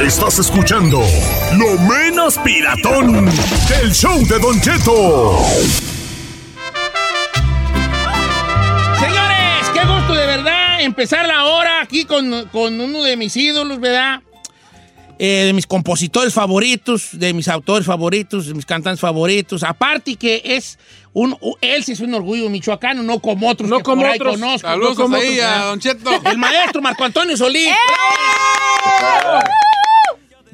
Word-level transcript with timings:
Estás 0.00 0.38
escuchando 0.38 1.00
lo 1.56 1.78
menos 1.80 2.36
piratón 2.38 3.24
del 3.68 3.92
show 3.94 4.18
de 4.26 4.38
Don 4.38 4.60
Cheto. 4.60 5.38
Señores, 9.00 9.68
qué 9.72 9.80
gusto 9.86 10.14
de 10.14 10.26
verdad 10.26 10.82
empezar 10.82 11.26
la 11.26 11.46
hora 11.46 11.80
aquí 11.80 12.04
con, 12.04 12.46
con 12.52 12.78
uno 12.80 13.02
de 13.02 13.16
mis 13.16 13.34
ídolos, 13.36 13.80
¿verdad? 13.80 14.20
Eh, 15.18 15.44
de 15.46 15.52
mis 15.54 15.66
compositores 15.66 16.34
favoritos, 16.34 17.08
de 17.12 17.32
mis 17.32 17.48
autores 17.48 17.86
favoritos, 17.86 18.46
de 18.48 18.54
mis 18.54 18.66
cantantes 18.66 19.00
favoritos. 19.00 19.62
Aparte 19.62 20.16
que 20.16 20.42
es 20.44 20.78
un, 21.14 21.36
él 21.62 21.84
sí 21.84 21.92
es 21.92 22.00
un 22.00 22.12
orgullo 22.12 22.50
michoacano, 22.50 23.02
no 23.02 23.18
como 23.20 23.48
otros 23.48 23.70
No 23.70 23.78
que 23.78 23.82
como 23.82 24.02
por 24.02 24.10
ahí 24.10 24.18
otros. 24.20 24.34
conozco. 24.38 24.68
Saludos 24.68 24.98
no 24.98 25.04
como 25.04 25.16
ahí 25.16 25.40
otros, 25.40 25.50
a. 25.50 25.64
Don 25.64 25.80
Cheto. 25.80 26.10
El 26.30 26.36
maestro 26.36 26.82
Marco 26.82 27.02
Antonio 27.02 27.34
Solís. 27.36 27.70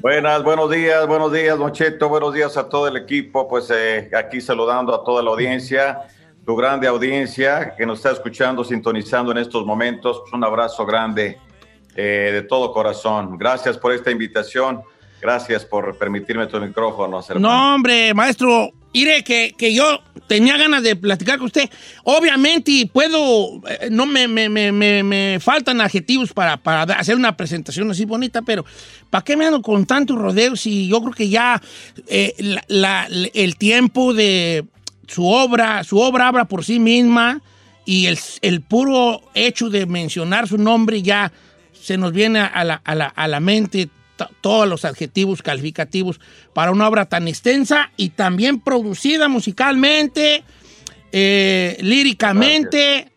Buenas, 0.03 0.43
buenos 0.43 0.69
días, 0.69 1.07
buenos 1.07 1.31
días, 1.31 1.57
Don 1.57 1.71
Cheto, 1.71 2.09
buenos 2.09 2.33
días 2.33 2.57
a 2.57 2.67
todo 2.67 2.89
el 2.89 2.97
equipo, 2.97 3.47
pues 3.47 3.71
eh, 3.73 4.11
aquí 4.13 4.41
saludando 4.41 4.93
a 4.93 5.01
toda 5.01 5.23
la 5.23 5.29
audiencia, 5.29 6.01
tu 6.45 6.57
grande 6.57 6.87
audiencia 6.87 7.73
que 7.77 7.85
nos 7.85 7.99
está 7.99 8.11
escuchando, 8.11 8.65
sintonizando 8.65 9.31
en 9.31 9.37
estos 9.37 9.65
momentos, 9.65 10.19
pues, 10.19 10.33
un 10.33 10.43
abrazo 10.43 10.85
grande 10.85 11.39
eh, 11.95 12.31
de 12.33 12.41
todo 12.41 12.73
corazón. 12.73 13.37
Gracias 13.37 13.77
por 13.77 13.93
esta 13.93 14.11
invitación, 14.11 14.81
gracias 15.21 15.63
por 15.63 15.97
permitirme 15.97 16.47
tu 16.47 16.59
micrófono, 16.59 17.21
hermano. 17.21 17.39
No, 17.47 17.75
hombre, 17.75 18.13
maestro, 18.13 18.71
mire 18.93 19.23
que, 19.23 19.53
que 19.57 19.73
yo 19.73 20.01
tenía 20.27 20.57
ganas 20.57 20.83
de 20.83 20.95
platicar 20.95 21.37
con 21.37 21.47
usted. 21.47 21.69
Obviamente, 22.03 22.89
puedo, 22.91 23.61
eh, 23.67 23.89
no 23.91 24.05
me, 24.05 24.27
me- 24.27 24.49
me- 24.49 24.71
me- 25.03 25.39
faltan 25.39 25.81
adjetivos 25.81 26.31
para, 26.33 26.57
para 26.57 26.83
hacer 26.83 27.15
una 27.15 27.35
presentación 27.35 27.89
así 27.91 28.05
bonita, 28.05 28.41
pero 28.41 28.65
¿para 29.09 29.23
qué 29.23 29.35
me 29.35 29.45
ando 29.45 29.61
con 29.61 29.85
tantos 29.85 30.17
rodeos 30.17 30.61
si 30.61 30.87
yo 30.87 31.01
creo 31.01 31.13
que 31.13 31.29
ya 31.29 31.61
eh, 32.07 32.33
el 33.33 33.55
tiempo 33.57 34.13
de 34.13 34.65
su 35.07 35.25
obra, 35.27 35.83
su 35.83 35.99
obra 35.99 36.27
habla 36.27 36.45
por 36.45 36.63
sí 36.63 36.79
misma 36.79 37.41
y 37.85 38.05
el, 38.05 38.17
el 38.41 38.61
puro 38.61 39.21
hecho 39.33 39.69
de 39.69 39.85
mencionar 39.85 40.47
su 40.47 40.57
nombre 40.57 41.01
ya 41.01 41.31
se 41.73 41.97
nos 41.97 42.13
viene 42.13 42.39
a 42.39 42.63
la, 42.63 42.75
a 42.85 42.95
la- 42.95 43.13
a 43.15 43.39
mente 43.41 43.89
todos 44.41 44.67
los 44.67 44.85
adjetivos 44.85 45.41
calificativos 45.41 46.19
para 46.53 46.71
una 46.71 46.87
obra 46.87 47.05
tan 47.05 47.27
extensa 47.27 47.91
y 47.97 48.09
también 48.09 48.59
producida 48.59 49.27
musicalmente, 49.27 50.43
eh, 51.11 51.77
líricamente, 51.81 53.11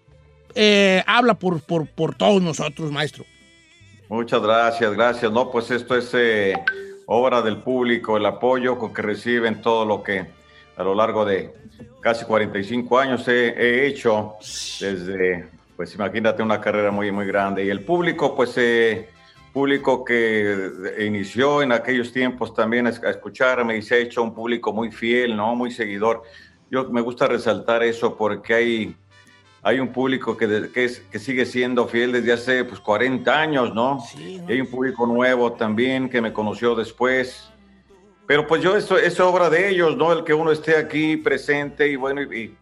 eh, 0.54 1.02
habla 1.06 1.34
por, 1.34 1.60
por, 1.60 1.86
por 1.86 2.14
todos 2.14 2.42
nosotros, 2.42 2.90
maestro. 2.90 3.24
Muchas 4.08 4.40
gracias, 4.40 4.92
gracias. 4.92 5.32
No, 5.32 5.50
pues 5.50 5.70
esto 5.70 5.96
es 5.96 6.10
eh, 6.14 6.54
obra 7.06 7.42
del 7.42 7.58
público, 7.58 8.16
el 8.16 8.26
apoyo 8.26 8.78
con 8.78 8.94
que 8.94 9.02
reciben 9.02 9.60
todo 9.60 9.84
lo 9.84 10.02
que 10.02 10.26
a 10.76 10.82
lo 10.82 10.94
largo 10.94 11.24
de 11.24 11.52
casi 12.00 12.24
45 12.24 12.98
años 12.98 13.26
he, 13.28 13.48
he 13.48 13.86
hecho 13.86 14.34
desde, 14.80 15.48
pues 15.76 15.94
imagínate 15.94 16.42
una 16.42 16.60
carrera 16.60 16.90
muy, 16.90 17.10
muy 17.10 17.26
grande. 17.26 17.64
Y 17.64 17.70
el 17.70 17.80
público, 17.80 18.34
pues 18.36 18.52
eh, 18.56 19.08
público 19.60 20.04
que 20.04 20.70
inició 20.98 21.62
en 21.62 21.72
aquellos 21.72 22.12
tiempos 22.12 22.52
también 22.52 22.86
a 22.86 22.90
escucharme 22.90 23.78
y 23.78 23.80
se 23.82 23.94
ha 23.94 23.98
hecho 23.98 24.22
un 24.22 24.34
público 24.34 24.70
muy 24.70 24.90
fiel, 24.92 25.34
¿no? 25.34 25.54
Muy 25.54 25.70
seguidor. 25.70 26.24
Yo 26.70 26.90
me 26.90 27.00
gusta 27.00 27.26
resaltar 27.26 27.82
eso 27.82 28.16
porque 28.18 28.52
hay 28.52 28.96
hay 29.62 29.80
un 29.80 29.88
público 29.88 30.36
que, 30.36 30.46
de- 30.46 30.70
que, 30.70 30.84
es- 30.84 31.00
que 31.10 31.18
sigue 31.18 31.46
siendo 31.46 31.88
fiel 31.88 32.12
desde 32.12 32.32
hace 32.34 32.64
pues, 32.64 32.80
40 32.80 33.40
años, 33.40 33.74
¿no? 33.74 33.98
Sí, 34.00 34.42
Y 34.46 34.52
hay 34.52 34.60
un 34.60 34.66
público 34.66 35.06
nuevo 35.06 35.54
también 35.54 36.10
que 36.10 36.20
me 36.20 36.32
conoció 36.34 36.74
después. 36.74 37.50
Pero 38.26 38.46
pues 38.46 38.62
yo, 38.62 38.76
eso 38.76 38.98
es 38.98 39.18
obra 39.20 39.48
de 39.48 39.70
ellos, 39.70 39.96
¿no? 39.96 40.12
El 40.12 40.22
que 40.22 40.34
uno 40.34 40.52
esté 40.52 40.76
aquí 40.76 41.16
presente 41.16 41.88
y 41.88 41.96
bueno, 41.96 42.20
y, 42.22 42.26
y 42.42 42.56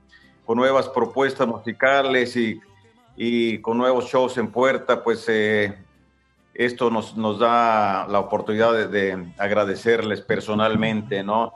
con 0.47 0.57
nuevas 0.59 0.89
propuestas 0.91 1.49
musicales 1.49 2.37
y, 2.37 2.61
y 3.17 3.59
con 3.59 3.77
nuevos 3.79 4.07
shows 4.07 4.39
en 4.39 4.47
puerta, 4.53 5.03
pues 5.03 5.25
eh, 5.29 5.75
esto 6.55 6.91
nos, 6.91 7.17
nos 7.17 7.39
da 7.39 8.07
la 8.09 8.21
oportunidad 8.21 8.73
de, 8.73 8.87
de 8.89 9.27
agradecerles 9.39 10.21
personalmente, 10.21 11.23
¿no? 11.23 11.53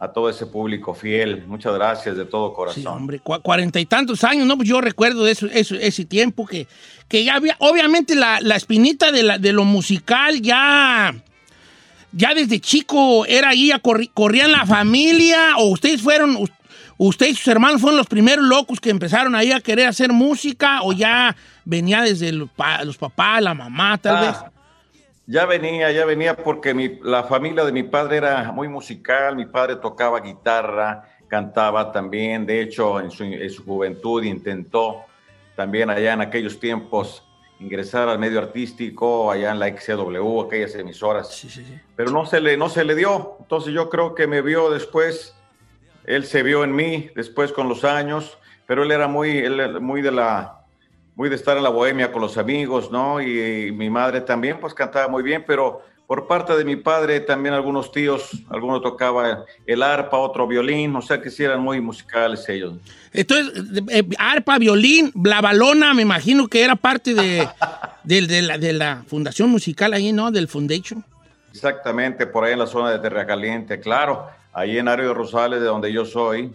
A 0.00 0.12
todo 0.12 0.30
ese 0.30 0.46
público 0.46 0.94
fiel. 0.94 1.44
Muchas 1.48 1.74
gracias 1.74 2.16
de 2.16 2.24
todo 2.24 2.52
corazón. 2.54 2.82
Sí, 2.82 2.86
hombre, 2.86 3.20
cua- 3.20 3.42
cuarenta 3.42 3.80
y 3.80 3.86
tantos 3.86 4.22
años, 4.22 4.46
¿no? 4.46 4.56
Pues 4.56 4.68
yo 4.68 4.80
recuerdo 4.80 5.26
eso, 5.26 5.46
eso- 5.46 5.74
ese 5.74 6.04
tiempo 6.04 6.46
que, 6.46 6.68
que 7.08 7.24
ya 7.24 7.34
había, 7.34 7.56
obviamente 7.58 8.14
la, 8.14 8.38
la 8.40 8.54
espinita 8.54 9.10
de, 9.10 9.24
la- 9.24 9.38
de 9.38 9.52
lo 9.52 9.64
musical 9.64 10.40
ya, 10.40 11.12
ya 12.12 12.32
desde 12.32 12.60
chico 12.60 13.26
era 13.26 13.48
ahí, 13.48 13.72
corrían 14.14 14.52
la 14.52 14.64
familia, 14.66 15.56
o 15.56 15.70
ustedes 15.70 16.00
fueron, 16.00 16.38
usted 16.98 17.26
y 17.28 17.34
sus 17.34 17.48
hermanos 17.48 17.80
fueron 17.80 17.96
los 17.96 18.06
primeros 18.06 18.44
locos 18.44 18.80
que 18.80 18.90
empezaron 18.90 19.34
ahí 19.34 19.50
a 19.52 19.60
querer 19.60 19.86
hacer 19.88 20.12
música, 20.12 20.82
o 20.82 20.92
ya 20.92 21.34
venía 21.64 22.02
desde 22.02 22.32
los, 22.32 22.50
pa- 22.50 22.84
los 22.84 22.98
papás, 22.98 23.40
la 23.42 23.54
mamá, 23.54 23.96
tal 23.98 24.16
Ah, 24.16 24.20
vez. 24.20 24.36
Ya 25.26 25.44
venía, 25.46 25.90
ya 25.92 26.04
venía 26.06 26.36
porque 26.36 26.72
mi- 26.74 26.98
la 27.02 27.22
familia 27.24 27.64
de 27.64 27.72
mi 27.72 27.82
padre 27.82 28.16
era 28.18 28.50
muy 28.52 28.66
musical, 28.68 29.36
mi 29.36 29.46
padre 29.46 29.76
tocaba 29.76 30.20
guitarra, 30.20 31.04
cantaba 31.28 31.92
también, 31.92 32.46
de 32.46 32.62
hecho 32.62 32.98
en 33.00 33.10
su, 33.10 33.24
en 33.24 33.50
su 33.50 33.62
juventud 33.64 34.22
intentó 34.24 35.02
también 35.56 35.90
allá 35.90 36.14
en 36.14 36.22
aquellos 36.22 36.58
tiempos 36.58 37.22
ingresar 37.60 38.08
al 38.08 38.18
medio 38.18 38.38
artístico, 38.38 39.30
allá 39.30 39.50
en 39.50 39.58
la 39.58 39.66
XCW, 39.68 40.42
aquellas 40.46 40.74
emisoras, 40.76 41.28
Sí, 41.34 41.50
sí, 41.50 41.62
sí. 41.64 41.74
pero 41.96 42.10
no 42.12 42.24
se, 42.24 42.40
le, 42.40 42.56
no 42.56 42.68
se 42.70 42.84
le 42.84 42.94
dio, 42.94 43.36
entonces 43.40 43.74
yo 43.74 43.90
creo 43.90 44.14
que 44.14 44.26
me 44.26 44.40
vio 44.40 44.70
después, 44.70 45.34
él 46.08 46.24
se 46.24 46.42
vio 46.42 46.64
en 46.64 46.74
mí 46.74 47.10
después 47.14 47.52
con 47.52 47.68
los 47.68 47.84
años, 47.84 48.38
pero 48.66 48.82
él 48.82 48.90
era 48.90 49.08
muy, 49.08 49.36
él 49.38 49.80
muy 49.80 50.00
de 50.02 50.10
la, 50.10 50.60
muy 51.14 51.28
de 51.28 51.36
estar 51.36 51.56
en 51.56 51.62
la 51.62 51.68
bohemia 51.68 52.10
con 52.10 52.22
los 52.22 52.38
amigos, 52.38 52.90
¿no? 52.90 53.20
Y, 53.20 53.70
mi 53.72 53.90
madre 53.90 54.20
también, 54.22 54.58
pues 54.58 54.72
cantaba 54.72 55.08
muy 55.08 55.22
bien, 55.22 55.44
pero 55.46 55.82
por 56.06 56.26
parte 56.26 56.56
de 56.56 56.64
mi 56.64 56.76
padre 56.76 57.20
también 57.20 57.54
algunos 57.54 57.92
tíos, 57.92 58.30
algunos 58.48 58.80
tocaba 58.80 59.44
el 59.66 59.82
arpa, 59.82 60.16
otro 60.16 60.46
violín, 60.46 60.96
o 60.96 61.02
sea 61.02 61.20
que 61.20 61.28
sí 61.28 61.44
eran 61.44 61.60
muy 61.60 61.80
musicales 61.82 62.48
ellos. 62.48 62.74
Entonces, 63.12 63.52
eh, 63.90 64.02
arpa, 64.18 64.58
violín, 64.58 65.12
la 65.22 65.42
balona, 65.42 65.92
me 65.92 66.00
imagino 66.02 66.48
que 66.48 66.64
era 66.64 66.76
parte 66.76 67.12
de, 67.12 67.46
de- 68.04 68.26
de 68.26 68.42
la, 68.42 68.56
de 68.56 68.72
la 68.72 69.04
fundación 69.06 69.50
musical 69.50 69.92
ahí, 69.92 70.12
¿no? 70.12 70.30
Del 70.30 70.48
Foundation. 70.48 71.04
Exactamente, 71.52 72.26
por 72.26 72.44
ahí 72.44 72.52
en 72.54 72.60
la 72.60 72.66
zona 72.66 72.90
de 72.92 72.98
Terra 73.00 73.26
Caliente, 73.26 73.78
claro, 73.80 74.26
ahí 74.52 74.78
en 74.78 74.88
Ario 74.88 75.08
de 75.08 75.14
Rosales, 75.14 75.60
de 75.60 75.66
donde 75.66 75.92
yo 75.92 76.04
soy, 76.04 76.52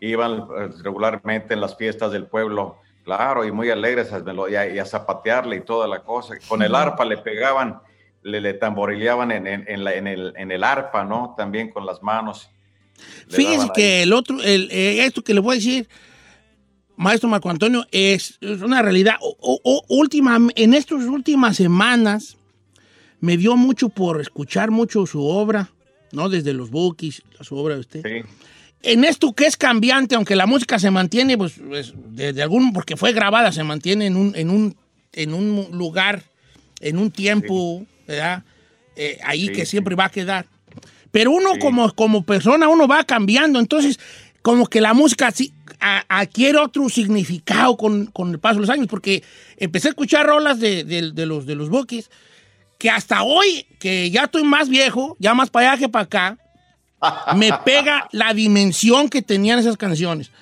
iban 0.00 0.46
eh, 0.58 0.68
regularmente 0.82 1.54
en 1.54 1.60
las 1.60 1.76
fiestas 1.76 2.12
del 2.12 2.26
pueblo, 2.26 2.76
claro, 3.04 3.44
y 3.44 3.52
muy 3.52 3.70
alegres 3.70 4.10
y 4.50 4.54
a, 4.54 4.68
y 4.74 4.78
a 4.78 4.84
zapatearle 4.84 5.56
y 5.56 5.60
toda 5.60 5.86
la 5.88 6.00
cosa. 6.02 6.34
Con 6.48 6.62
el 6.62 6.74
arpa 6.74 7.04
le 7.04 7.18
pegaban, 7.18 7.78
le, 8.22 8.40
le 8.40 8.54
tamborileaban 8.54 9.30
en, 9.32 9.46
en- 9.46 9.64
en 9.68 9.84
la- 9.84 9.94
en 9.94 10.06
el, 10.06 10.32
en 10.36 10.50
el 10.50 10.64
arpa, 10.64 11.04
¿no? 11.04 11.34
También 11.36 11.70
con 11.70 11.84
las 11.86 12.02
manos. 12.02 12.48
Ahí. 13.64 13.70
que 13.74 14.02
el 14.02 14.12
otro, 14.12 14.40
el, 14.42 14.68
eh, 14.70 15.04
esto 15.04 15.22
que 15.22 15.34
le 15.34 15.40
voy 15.40 15.54
a 15.54 15.58
decir, 15.58 15.88
maestro 16.96 17.28
Marco 17.28 17.50
Antonio, 17.50 17.84
es, 17.90 18.38
una 18.62 18.82
realidad. 18.82 19.16
última, 19.88 20.38
en 20.54 20.74
estas 20.74 21.02
últimas 21.04 21.56
semanas 21.56 22.36
me 23.20 23.36
dio 23.36 23.56
mucho 23.56 23.88
por 23.88 24.20
escuchar 24.20 24.70
mucho 24.70 25.06
su 25.06 25.26
obra, 25.26 25.70
¿no? 26.12 26.28
Desde 26.28 26.52
los 26.52 26.70
bookies, 26.70 27.22
su 27.40 27.56
obra 27.56 27.74
de 27.74 27.80
usted. 27.80 28.02
Sí. 28.02 28.28
En 28.82 29.04
esto 29.04 29.32
que 29.32 29.46
es 29.46 29.56
cambiante, 29.56 30.16
aunque 30.16 30.34
la 30.34 30.46
música 30.46 30.78
se 30.78 30.90
mantiene, 30.90 31.38
pues, 31.38 31.54
pues 31.66 31.94
de, 32.10 32.42
algún, 32.42 32.72
porque 32.72 32.96
fue 32.96 33.12
grabada, 33.12 33.52
se 33.52 33.62
mantiene 33.62 34.06
en 34.06 34.16
un, 34.16 34.34
en 34.34 34.50
un, 34.50 34.76
en 35.12 35.34
un 35.34 35.68
lugar, 35.72 36.24
en 36.80 36.98
un 36.98 37.10
tiempo, 37.12 37.86
¿verdad? 38.08 38.42
Eh, 38.96 39.18
ahí 39.24 39.48
que 39.50 39.66
siempre 39.66 39.94
va 39.94 40.06
a 40.06 40.10
quedar. 40.10 40.46
Pero 41.12 41.30
uno 41.30 41.50
como, 41.60 41.92
como 41.94 42.24
persona, 42.24 42.68
uno 42.68 42.88
va 42.88 43.04
cambiando, 43.04 43.60
entonces 43.60 44.00
como 44.42 44.66
que 44.66 44.80
la 44.80 44.94
música 44.94 45.30
sí, 45.30 45.52
adquiere 46.08 46.58
otro 46.58 46.88
significado 46.88 47.76
con, 47.76 48.10
el 48.32 48.38
paso 48.40 48.56
de 48.56 48.60
los 48.62 48.70
años, 48.70 48.88
porque 48.88 49.22
empecé 49.56 49.88
a 49.88 49.90
escuchar 49.90 50.26
rolas 50.26 50.58
de, 50.58 51.12
los, 51.14 51.46
de 51.46 51.54
los 51.54 51.68
bookies, 51.68 52.10
que 52.82 52.90
hasta 52.90 53.22
hoy, 53.22 53.64
que 53.78 54.10
ya 54.10 54.24
estoy 54.24 54.42
más 54.42 54.68
viejo, 54.68 55.16
ya 55.20 55.34
más 55.34 55.50
para 55.50 55.70
allá 55.70 55.78
que 55.78 55.88
para 55.88 56.02
acá, 56.02 56.38
me 57.36 57.52
pega 57.64 58.08
la 58.10 58.34
dimensión 58.34 59.08
que 59.08 59.22
tenían 59.22 59.60
esas 59.60 59.76
canciones. 59.76 60.32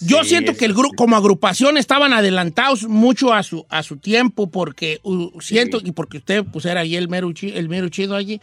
Yo 0.00 0.24
siento 0.24 0.56
que 0.56 0.64
el 0.64 0.72
grupo, 0.72 0.96
como 0.96 1.16
agrupación, 1.16 1.76
estaban 1.76 2.14
adelantados 2.14 2.84
mucho 2.84 3.34
a 3.34 3.42
su, 3.42 3.66
a 3.68 3.82
su 3.82 3.98
tiempo, 3.98 4.50
porque 4.50 5.02
siento, 5.40 5.80
y 5.84 5.92
porque 5.92 6.16
usted 6.16 6.46
pues 6.50 6.64
era 6.64 6.80
ahí 6.80 6.96
el 6.96 7.10
mero, 7.10 7.30
el 7.42 7.68
mero 7.68 7.90
chido 7.90 8.16
allí, 8.16 8.40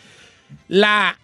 la, 0.67 1.17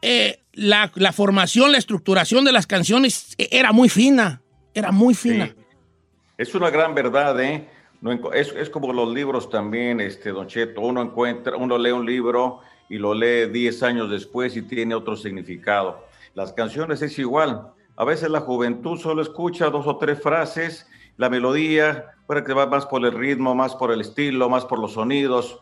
eh, 0.00 0.40
la, 0.54 0.88
formación, 1.12 1.72
la 1.72 1.78
estructuración 1.78 2.46
de 2.46 2.52
las 2.52 2.66
canciones 2.66 3.34
era 3.36 3.72
muy 3.72 3.90
fina, 3.90 4.40
era 4.72 4.92
muy 4.92 5.14
fina. 5.14 5.54
Es 6.38 6.54
una 6.54 6.70
gran 6.70 6.94
verdad, 6.94 7.38
¿eh? 7.42 7.68
Es, 8.34 8.68
como 8.68 8.92
los 8.92 9.08
libros 9.14 9.48
también, 9.48 9.98
este, 9.98 10.30
Don 10.30 10.46
Cheto, 10.46 10.82
uno 10.82 11.00
encuentra, 11.00 11.56
uno 11.56 11.78
lee 11.78 11.92
un 11.92 12.04
libro 12.04 12.60
y 12.90 12.98
lo 12.98 13.14
lee 13.14 13.46
10 13.46 13.82
años 13.82 14.10
después 14.10 14.56
y 14.58 14.62
tiene 14.62 14.94
otro 14.94 15.16
significado. 15.16 16.04
Las 16.34 16.52
canciones 16.52 17.00
es 17.00 17.18
igual. 17.18 17.72
A 17.96 18.04
veces 18.04 18.28
la 18.28 18.40
juventud 18.40 18.98
solo 18.98 19.22
escucha 19.22 19.70
dos 19.70 19.86
o 19.86 19.96
tres 19.96 20.20
frases, 20.20 20.86
la 21.16 21.30
melodía, 21.30 22.10
puede 22.26 22.44
que 22.44 22.52
va 22.52 22.66
más 22.66 22.84
por 22.84 23.06
el 23.06 23.12
ritmo, 23.12 23.54
más 23.54 23.74
por 23.74 23.90
el 23.90 24.02
estilo, 24.02 24.50
más 24.50 24.66
por 24.66 24.80
los 24.80 24.92
sonidos, 24.92 25.60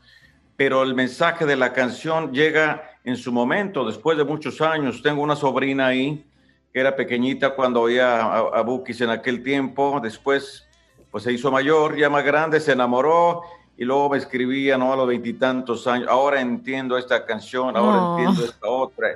pero 0.56 0.83
el 0.83 0.94
mensaje 0.94 1.47
de 1.47 1.55
la 1.55 1.73
canción 1.73 2.33
llega 2.33 2.99
en 3.05 3.17
su 3.17 3.31
momento, 3.31 3.85
después 3.85 4.19
de 4.19 4.25
muchos 4.25 4.61
años. 4.61 5.00
Tengo 5.00 5.23
una 5.23 5.37
sobrina 5.37 5.89
ahí 5.89 6.25
que 6.73 6.81
era 6.81 6.97
pequeñita 6.97 7.55
cuando 7.55 7.83
oía 7.83 8.21
a, 8.21 8.39
a 8.39 8.62
Bukis 8.62 9.00
en 9.00 9.11
aquel 9.11 9.44
tiempo, 9.44 10.00
después 10.03 10.67
pues 11.12 11.23
se 11.23 11.32
hizo 11.32 11.53
mayor, 11.53 11.97
ya 11.97 12.11
más 12.11 12.25
grande, 12.25 12.59
se 12.59 12.73
enamoró 12.73 13.43
y 13.76 13.85
luego 13.85 14.11
me 14.11 14.19
escribía, 14.19 14.76
¿no? 14.79 14.93
A 14.93 14.97
los 14.97 15.06
veintitantos 15.06 15.87
años, 15.87 16.09
ahora 16.09 16.41
entiendo 16.41 16.99
esta 16.99 17.25
canción, 17.25 17.76
ahora 17.76 18.17
entiendo 18.23 18.44
esta 18.44 18.67
otra. 18.67 19.09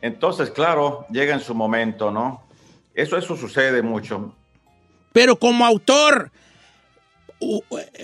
Entonces, 0.00 0.50
claro, 0.50 1.06
llega 1.10 1.34
en 1.34 1.40
su 1.40 1.54
momento, 1.54 2.10
¿no? 2.10 2.42
Eso, 2.94 3.18
eso 3.18 3.36
sucede 3.36 3.82
mucho. 3.82 4.32
Pero 5.12 5.36
como 5.36 5.64
autor, 5.66 6.30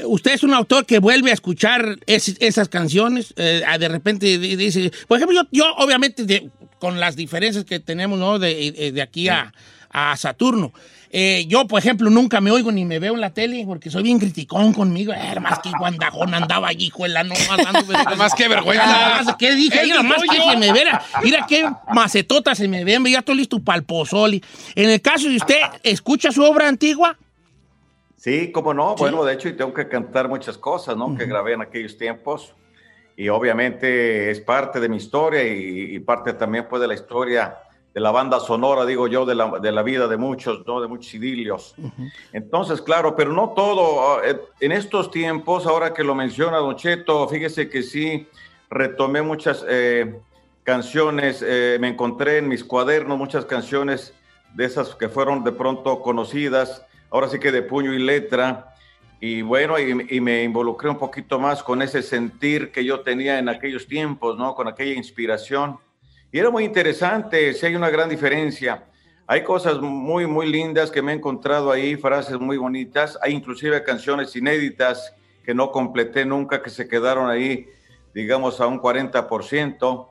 usted 0.04 0.32
es 0.32 0.42
un 0.42 0.52
autor 0.52 0.84
que 0.84 0.98
vuelve 0.98 1.30
a 1.30 1.34
escuchar 1.34 1.98
esas 2.06 2.68
canciones, 2.68 3.32
eh, 3.36 3.62
de 3.78 3.88
repente 3.88 4.38
dice, 4.38 4.90
por 5.06 5.18
ejemplo, 5.18 5.42
yo, 5.52 5.72
obviamente 5.76 6.50
con 6.80 6.98
las 6.98 7.14
diferencias 7.14 7.64
que 7.64 7.78
tenemos 7.78 8.18
¿no? 8.18 8.38
de, 8.38 8.90
de 8.92 9.02
aquí 9.02 9.28
a, 9.28 9.52
a 9.90 10.16
Saturno, 10.16 10.72
eh, 11.12 11.44
yo, 11.48 11.66
por 11.66 11.80
ejemplo, 11.80 12.08
nunca 12.08 12.40
me 12.40 12.52
oigo 12.52 12.70
ni 12.70 12.84
me 12.84 13.00
veo 13.00 13.14
en 13.14 13.20
la 13.20 13.30
tele 13.30 13.64
porque 13.66 13.90
soy 13.90 14.04
bien 14.04 14.20
criticón 14.20 14.72
conmigo. 14.72 15.12
Eh, 15.12 15.40
más 15.40 15.58
que 15.58 15.70
guandajón 15.76 16.32
andaba 16.34 16.68
allí, 16.68 16.88
juela, 16.88 17.24
no 17.24 17.34
más 17.34 18.16
Más 18.16 18.34
que 18.34 18.46
vergüenza. 18.46 19.36
¿Qué 19.36 19.56
dije? 19.56 19.82
Mira, 19.82 20.04
más 20.04 20.22
que 20.22 20.40
se 20.40 20.56
me 20.56 20.72
vea. 20.72 21.02
Mira 21.24 21.46
qué 21.48 21.68
macetota 21.92 22.54
se 22.54 22.68
me 22.68 22.84
ven. 22.84 23.04
Ya 23.06 23.18
estoy 23.18 23.34
listo 23.34 23.58
para 23.58 23.78
el 23.78 23.84
pozoli. 23.84 24.42
En 24.76 24.88
el 24.88 25.02
caso 25.02 25.28
de 25.28 25.36
usted, 25.36 25.60
¿escucha 25.82 26.30
su 26.30 26.44
obra 26.44 26.68
antigua? 26.68 27.18
Sí, 28.16 28.52
cómo 28.52 28.72
no. 28.72 28.94
Bueno, 28.94 29.24
de 29.24 29.34
hecho, 29.34 29.48
y 29.48 29.54
tengo 29.54 29.74
que 29.74 29.88
cantar 29.88 30.28
muchas 30.28 30.56
cosas, 30.58 30.96
¿no? 30.96 31.16
Que 31.16 31.26
grabé 31.26 31.54
en 31.54 31.62
aquellos 31.62 31.98
tiempos. 31.98 32.54
Y 33.16 33.28
obviamente 33.30 34.30
es 34.30 34.40
parte 34.40 34.78
de 34.78 34.88
mi 34.88 34.98
historia 34.98 35.42
y, 35.42 35.96
y 35.96 35.98
parte 35.98 36.34
también 36.34 36.66
pues 36.70 36.80
de 36.80 36.86
la 36.86 36.94
historia 36.94 37.56
de 37.92 38.00
la 38.00 38.10
banda 38.12 38.38
sonora, 38.38 38.86
digo 38.86 39.08
yo, 39.08 39.26
de 39.26 39.34
la, 39.34 39.58
de 39.58 39.72
la 39.72 39.82
vida 39.82 40.06
de 40.06 40.16
muchos, 40.16 40.64
¿no? 40.66 40.80
de 40.80 40.86
muchos 40.86 41.12
idilios. 41.14 41.74
Entonces, 42.32 42.80
claro, 42.80 43.16
pero 43.16 43.32
no 43.32 43.50
todo. 43.50 44.14
Ah, 44.14 44.20
eh, 44.24 44.40
en 44.60 44.72
estos 44.72 45.10
tiempos, 45.10 45.66
ahora 45.66 45.92
que 45.92 46.04
lo 46.04 46.14
menciona 46.14 46.58
Don 46.58 46.76
Cheto, 46.76 47.28
fíjese 47.28 47.68
que 47.68 47.82
sí, 47.82 48.28
retomé 48.70 49.22
muchas 49.22 49.64
eh, 49.68 50.20
canciones, 50.62 51.44
eh, 51.46 51.78
me 51.80 51.88
encontré 51.88 52.38
en 52.38 52.48
mis 52.48 52.62
cuadernos 52.62 53.18
muchas 53.18 53.44
canciones 53.44 54.14
de 54.54 54.66
esas 54.66 54.94
que 54.94 55.08
fueron 55.08 55.42
de 55.42 55.52
pronto 55.52 56.00
conocidas, 56.00 56.86
ahora 57.10 57.28
sí 57.28 57.40
que 57.40 57.50
de 57.50 57.62
puño 57.62 57.92
y 57.92 57.98
letra. 57.98 58.74
Y 59.20 59.42
bueno, 59.42 59.78
y, 59.78 60.06
y 60.16 60.20
me 60.20 60.44
involucré 60.44 60.88
un 60.88 60.96
poquito 60.96 61.38
más 61.40 61.62
con 61.62 61.82
ese 61.82 62.02
sentir 62.02 62.70
que 62.70 62.84
yo 62.84 63.00
tenía 63.00 63.38
en 63.38 63.48
aquellos 63.48 63.86
tiempos, 63.86 64.38
¿no? 64.38 64.54
Con 64.54 64.66
aquella 64.66 64.94
inspiración 64.94 65.78
y 66.32 66.38
era 66.38 66.50
muy 66.50 66.64
interesante, 66.64 67.52
si 67.54 67.66
hay 67.66 67.74
una 67.74 67.90
gran 67.90 68.08
diferencia. 68.08 68.84
Hay 69.26 69.42
cosas 69.42 69.80
muy, 69.80 70.26
muy 70.26 70.50
lindas 70.50 70.90
que 70.90 71.02
me 71.02 71.12
he 71.12 71.14
encontrado 71.16 71.70
ahí, 71.70 71.96
frases 71.96 72.38
muy 72.38 72.56
bonitas. 72.56 73.18
Hay 73.22 73.32
inclusive 73.32 73.82
canciones 73.84 74.34
inéditas 74.34 75.14
que 75.44 75.54
no 75.54 75.70
completé 75.70 76.24
nunca, 76.24 76.62
que 76.62 76.70
se 76.70 76.88
quedaron 76.88 77.30
ahí, 77.30 77.68
digamos, 78.14 78.60
a 78.60 78.66
un 78.66 78.80
40%. 78.80 80.08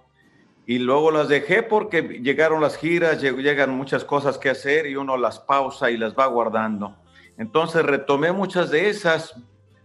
Y 0.65 0.79
luego 0.79 1.11
las 1.11 1.27
dejé 1.27 1.63
porque 1.63 2.01
llegaron 2.01 2.61
las 2.61 2.77
giras, 2.77 3.21
llegan 3.21 3.71
muchas 3.71 4.03
cosas 4.05 4.37
que 4.37 4.49
hacer 4.49 4.85
y 4.87 4.95
uno 4.95 5.17
las 5.17 5.39
pausa 5.39 5.89
y 5.91 5.97
las 5.97 6.13
va 6.15 6.27
guardando. 6.27 6.95
Entonces 7.37 7.83
retomé 7.83 8.31
muchas 8.31 8.69
de 8.69 8.89
esas. 8.89 9.35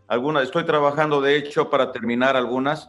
Algunas, 0.09 0.45
estoy 0.45 0.65
trabajando 0.65 1.21
de 1.21 1.37
hecho 1.37 1.71
para 1.71 1.91
terminar 1.91 2.37
algunas. 2.37 2.89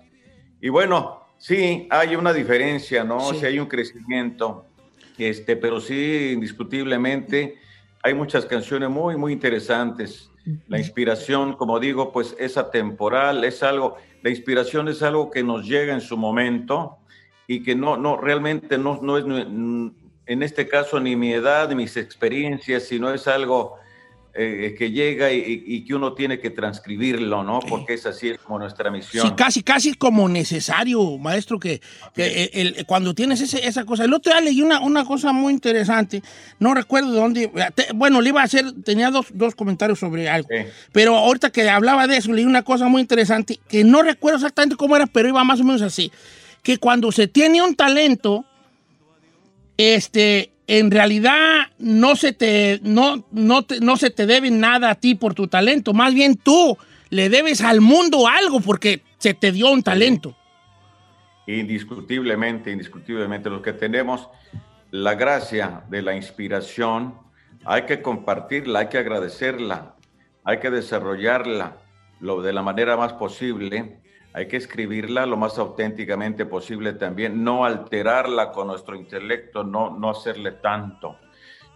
Y 0.62 0.70
bueno, 0.70 1.25
Sí, 1.38 1.88
hay 1.90 2.16
una 2.16 2.34
diferencia, 2.34 3.04
¿no? 3.04 3.34
Sí. 3.34 3.46
hay 3.46 3.60
un 3.60 3.68
crecimiento, 3.68 4.66
este, 5.18 5.56
pero 5.56 5.80
sí, 5.80 6.32
indiscutiblemente, 6.34 7.58
hay 8.04 8.14
muchas 8.14 8.46
canciones 8.46 8.90
muy, 8.90 9.18
muy 9.18 9.34
interesantes. 9.34 10.30
La 10.68 10.78
inspiración, 10.78 11.54
como 11.54 11.80
digo, 11.80 12.12
pues 12.12 12.36
es 12.38 12.56
atemporal, 12.56 13.44
es 13.44 13.64
algo, 13.64 13.98
la 14.22 14.30
inspiración 14.30 14.88
es 14.88 15.02
algo 15.02 15.32
que 15.32 15.44
nos 15.44 15.66
llega 15.68 15.92
en 15.94 16.02
su 16.02 16.18
momento 16.18 16.98
y 17.48 17.64
que 17.64 17.76
no, 17.76 17.98
no, 17.98 18.18
realmente 18.18 18.78
no, 18.78 19.00
no 19.02 19.18
es, 19.18 19.26
en 19.26 20.44
este 20.44 20.68
caso, 20.68 21.00
ni 21.00 21.16
mi 21.16 21.34
edad, 21.34 21.70
ni 21.70 21.76
mis 21.76 21.98
experiencias, 21.98 22.84
sino 22.84 23.12
es 23.14 23.28
algo 23.28 23.78
eh, 24.38 24.76
que 24.78 24.92
llega 24.92 25.32
y, 25.32 25.86
que 25.86 25.96
uno 25.96 26.14
tiene 26.14 26.40
que 26.40 26.50
transcribirlo, 26.50 27.42
¿no? 27.42 27.62
Porque 27.62 27.94
es 27.94 28.06
así 28.06 28.30
es 28.32 28.38
como 28.40 28.60
nuestra 28.60 28.92
misión. 28.92 29.26
Sí, 29.26 29.34
casi, 29.34 29.64
casi 29.64 29.94
como 29.94 30.28
necesario, 30.28 31.18
maestro, 31.18 31.58
que, 31.58 31.80
que 32.14 32.84
cuando 32.86 33.14
tienes 33.14 33.42
esa 33.42 33.86
cosa. 33.86 34.04
El 34.04 34.14
otro 34.14 34.34
día 34.34 34.42
leí 34.42 34.62
una, 34.62 34.82
una 34.82 35.06
cosa 35.06 35.32
muy 35.32 35.54
interesante, 35.54 36.22
no 36.60 36.74
recuerdo 36.74 37.14
de 37.14 37.18
dónde, 37.18 37.52
bueno, 37.94 38.20
le 38.20 38.30
iba 38.30 38.42
a 38.42 38.44
hacer, 38.44 38.66
tenía 38.84 39.10
dos, 39.10 39.28
dos 39.34 39.56
comentarios 39.56 40.00
sobre 40.00 40.28
algo, 40.28 40.50
pero 40.92 41.16
ahorita 41.16 41.52
que 41.52 41.70
hablaba 41.70 42.06
de 42.06 42.18
eso, 42.18 42.34
leí 42.34 42.44
una 42.44 42.64
cosa 42.64 42.90
muy 42.90 43.02
interesante, 43.02 43.58
que 43.70 43.86
no 43.86 44.04
recuerdo 44.04 44.40
exactamente 44.40 44.76
cómo 44.76 44.98
era, 44.98 45.08
pero 45.08 45.30
iba 45.30 45.44
más 45.46 45.62
o 45.62 45.64
menos 45.64 45.82
así, 45.82 46.12
que 46.62 46.78
cuando 46.78 47.12
se 47.14 47.30
tiene 47.30 47.62
un 47.62 47.74
talento, 47.74 48.44
este, 49.78 50.52
en 50.68 50.92
realidad 50.92 51.68
no 51.78 52.16
se 52.16 52.34
te, 52.34 52.80
no, 52.84 53.26
no, 53.32 53.66
no 53.82 53.98
se 53.98 54.10
te 54.10 54.26
debe 54.26 54.52
nada 54.52 54.92
a 54.92 54.96
ti 54.96 55.16
por 55.16 55.34
tu 55.34 55.48
talento, 55.48 55.94
más 55.94 56.14
bien 56.14 56.36
tú 56.36 56.78
le 57.10 57.30
debes 57.30 57.62
al 57.62 57.82
mundo 57.82 58.28
algo 58.28 58.60
porque 58.60 59.02
se 59.18 59.34
te 59.34 59.52
dio 59.52 59.72
un 59.72 59.84
talento. 59.84 60.36
Indiscutiblemente, 61.48 62.72
indiscutiblemente, 62.72 63.50
los 63.50 63.62
que 63.62 63.74
tenemos 63.74 64.30
la 64.92 65.14
gracia 65.14 65.84
de 65.90 66.02
la 66.02 66.16
inspiración, 66.16 67.16
hay 67.64 67.84
que 67.84 68.02
compartirla, 68.02 68.80
hay 68.80 68.88
que 68.88 68.98
agradecerla, 68.98 69.96
hay 70.44 70.60
que 70.60 70.72
desarrollarla 70.72 71.78
lo, 72.20 72.42
de 72.42 72.54
la 72.54 72.64
manera 72.64 72.98
más 72.98 73.14
posible 73.14 74.00
hay 74.36 74.50
que 74.50 74.58
escribirla 74.58 75.26
lo 75.26 75.38
más 75.38 75.58
auténticamente 75.58 76.46
posible 76.46 76.92
también, 76.92 77.42
no 77.42 77.64
alterarla 77.64 78.52
con 78.52 78.68
nuestro 78.68 78.94
intelecto, 78.94 79.64
no, 79.64 79.98
no 79.98 80.10
hacerle 80.10 80.52
tanto. 80.52 81.18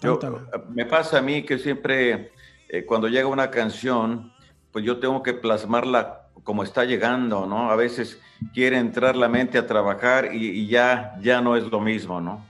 Yo, 0.01 0.19
me 0.67 0.85
pasa 0.85 1.19
a 1.19 1.21
mí 1.21 1.43
que 1.43 1.57
siempre 1.57 2.33
eh, 2.67 2.83
cuando 2.85 3.07
llega 3.07 3.27
una 3.27 3.49
canción, 3.49 4.33
pues 4.73 4.83
yo 4.83 4.99
tengo 4.99 5.23
que 5.23 5.33
plasmarla 5.33 6.27
como 6.43 6.63
está 6.63 6.83
llegando, 6.83 7.45
¿no? 7.45 7.71
A 7.71 7.77
veces 7.77 8.21
quiere 8.53 8.77
entrar 8.77 9.15
la 9.15 9.29
mente 9.29 9.57
a 9.57 9.65
trabajar 9.65 10.33
y, 10.33 10.67
ya, 10.67 11.15
ya 11.21 11.39
no 11.39 11.55
es 11.55 11.63
lo 11.63 11.79
mismo, 11.79 12.19
¿no? 12.19 12.45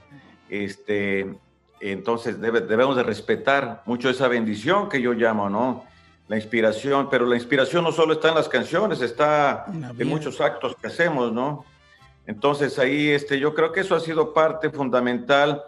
Este, 0.48 1.32
entonces 1.78 2.40
debemos 2.40 2.96
de 2.96 3.04
respetar 3.04 3.82
mucho 3.86 4.10
esa 4.10 4.26
bendición 4.26 4.88
que 4.88 5.00
yo 5.00 5.12
llamo, 5.12 5.48
¿no? 5.48 5.84
La 6.30 6.36
inspiración, 6.36 7.08
pero 7.10 7.26
la 7.26 7.34
inspiración 7.34 7.82
no 7.82 7.90
solo 7.90 8.12
está 8.12 8.28
en 8.28 8.36
las 8.36 8.48
canciones, 8.48 9.00
está 9.00 9.66
en 9.98 10.06
muchos 10.06 10.40
actos 10.40 10.76
que 10.80 10.86
hacemos, 10.86 11.32
¿no? 11.32 11.64
Entonces 12.24 12.78
ahí 12.78 13.08
este, 13.08 13.40
yo 13.40 13.52
creo 13.52 13.72
que 13.72 13.80
eso 13.80 13.96
ha 13.96 14.00
sido 14.00 14.32
parte 14.32 14.70
fundamental 14.70 15.60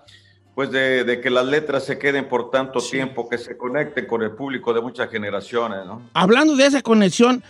pues 0.55 0.71
de, 0.71 1.19
que 1.21 1.31
las 1.31 1.47
letras 1.47 1.85
se 1.85 1.99
queden 1.99 2.29
por 2.29 2.53
tanto 2.53 2.79
tiempo, 2.79 3.29
que 3.29 3.39
se 3.39 3.57
conecten 3.57 4.07
con 4.07 4.23
el 4.23 4.31
público 4.31 4.73
de 4.73 4.81
muchas 4.81 5.11
generaciones, 5.11 5.85
¿no? 5.85 6.01
Hablando 6.15 6.55
de 6.55 6.67
esa 6.67 6.81
conexión, 6.81 7.43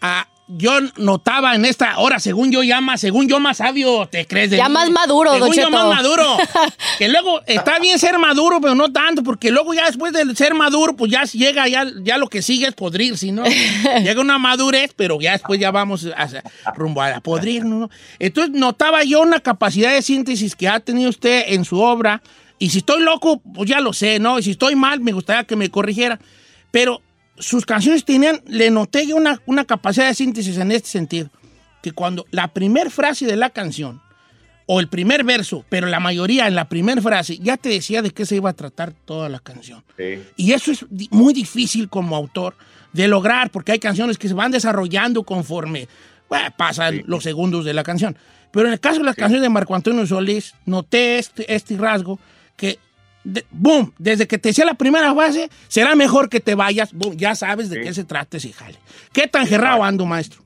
a, 0.00 0.26
yo 0.48 0.78
notaba 0.96 1.54
en 1.56 1.64
esta 1.64 1.98
hora, 1.98 2.20
según 2.20 2.52
yo 2.52 2.62
llama, 2.62 2.96
según 2.98 3.28
yo 3.28 3.40
más 3.40 3.56
sabio, 3.56 4.06
¿te 4.06 4.26
crees? 4.26 4.50
ya 4.50 4.68
más 4.68 4.90
maduro, 4.90 5.32
Según 5.34 5.54
yo 5.54 5.70
más 5.70 5.86
maduro. 5.86 6.24
que 6.98 7.08
luego 7.08 7.40
está 7.46 7.80
bien 7.80 7.98
ser 7.98 8.18
maduro, 8.18 8.60
pero 8.60 8.74
no 8.74 8.92
tanto, 8.92 9.24
porque 9.24 9.50
luego 9.50 9.74
ya 9.74 9.86
después 9.86 10.12
de 10.12 10.34
ser 10.36 10.54
maduro, 10.54 10.94
pues 10.94 11.10
ya 11.10 11.24
llega, 11.24 11.66
ya, 11.66 11.86
ya 12.02 12.16
lo 12.16 12.28
que 12.28 12.42
sigue 12.42 12.68
es 12.68 12.74
podrir, 12.74 13.18
¿sí, 13.18 13.32
no? 13.32 13.42
llega 14.04 14.20
una 14.20 14.38
madurez, 14.38 14.92
pero 14.94 15.20
ya 15.20 15.32
después 15.32 15.58
ya 15.58 15.72
vamos 15.72 16.06
a, 16.16 16.28
rumbo 16.74 17.02
a 17.02 17.20
podrir, 17.20 17.64
¿no? 17.64 17.90
Entonces 18.20 18.54
notaba 18.54 19.02
yo 19.02 19.22
una 19.22 19.40
capacidad 19.40 19.92
de 19.92 20.02
síntesis 20.02 20.54
que 20.54 20.68
ha 20.68 20.78
tenido 20.78 21.10
usted 21.10 21.44
en 21.48 21.64
su 21.64 21.80
obra, 21.80 22.22
y 22.58 22.70
si 22.70 22.78
estoy 22.78 23.02
loco, 23.02 23.42
pues 23.54 23.68
ya 23.68 23.80
lo 23.80 23.92
sé, 23.92 24.18
¿no? 24.20 24.38
Y 24.38 24.42
si 24.42 24.52
estoy 24.52 24.76
mal, 24.76 25.00
me 25.00 25.12
gustaría 25.12 25.44
que 25.44 25.56
me 25.56 25.70
corrigiera, 25.70 26.20
pero 26.70 27.02
sus 27.38 27.66
canciones 27.66 28.04
tenían, 28.04 28.40
le 28.46 28.70
noté 28.70 29.06
yo 29.06 29.16
una, 29.16 29.40
una 29.46 29.64
capacidad 29.64 30.08
de 30.08 30.14
síntesis 30.14 30.56
en 30.58 30.72
este 30.72 30.88
sentido, 30.88 31.30
que 31.82 31.92
cuando 31.92 32.26
la 32.30 32.48
primera 32.48 32.90
frase 32.90 33.26
de 33.26 33.36
la 33.36 33.50
canción, 33.50 34.00
o 34.66 34.80
el 34.80 34.88
primer 34.88 35.24
verso, 35.24 35.64
pero 35.68 35.86
la 35.86 36.00
mayoría 36.00 36.48
en 36.48 36.56
la 36.56 36.68
primera 36.68 37.00
frase, 37.00 37.38
ya 37.38 37.56
te 37.56 37.68
decía 37.68 38.02
de 38.02 38.10
qué 38.10 38.26
se 38.26 38.36
iba 38.36 38.50
a 38.50 38.52
tratar 38.52 38.92
toda 39.04 39.28
la 39.28 39.38
canción. 39.38 39.84
Y 40.36 40.52
eso 40.52 40.72
es 40.72 40.84
muy 41.10 41.32
difícil 41.32 41.88
como 41.88 42.16
autor 42.16 42.56
de 42.92 43.06
lograr, 43.06 43.50
porque 43.50 43.72
hay 43.72 43.78
canciones 43.78 44.18
que 44.18 44.28
se 44.28 44.34
van 44.34 44.50
desarrollando 44.50 45.22
conforme 45.22 45.88
pasan 46.56 47.02
los 47.06 47.22
segundos 47.22 47.64
de 47.64 47.74
la 47.74 47.84
canción. 47.84 48.16
Pero 48.50 48.66
en 48.66 48.72
el 48.72 48.80
caso 48.80 48.98
de 48.98 49.04
las 49.04 49.14
canciones 49.14 49.42
de 49.42 49.48
Marco 49.48 49.74
Antonio 49.74 50.04
Solís, 50.06 50.54
noté 50.64 51.18
este, 51.18 51.54
este 51.54 51.76
rasgo 51.76 52.18
que 52.56 52.78
boom, 53.50 53.92
desde 53.98 54.26
que 54.26 54.38
te 54.38 54.50
decía 54.50 54.64
la 54.64 54.74
primera 54.74 55.14
fase, 55.14 55.50
será 55.68 55.94
mejor 55.94 56.28
que 56.28 56.40
te 56.40 56.54
vayas, 56.54 56.92
boom, 56.92 57.16
ya 57.16 57.34
sabes 57.34 57.70
de 57.70 57.80
qué 57.80 57.92
se 57.92 58.04
trata 58.04 58.36
ese 58.36 58.52
jale. 58.52 58.78
¿Qué 59.12 59.26
tan 59.26 59.46
gerrado 59.46 59.82
ando, 59.82 60.06
maestro? 60.06 60.42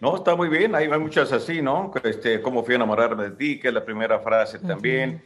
No, 0.00 0.16
está 0.16 0.34
muy 0.34 0.48
bien, 0.48 0.74
hay, 0.74 0.86
hay 0.86 0.98
muchas 0.98 1.30
así, 1.32 1.60
¿no? 1.60 1.92
Este, 2.02 2.40
cómo 2.40 2.64
fui 2.64 2.72
a 2.72 2.76
enamorarme 2.76 3.24
de 3.24 3.30
ti, 3.32 3.60
que 3.60 3.68
es 3.68 3.74
la 3.74 3.84
primera 3.84 4.18
frase 4.20 4.58
también. 4.58 5.22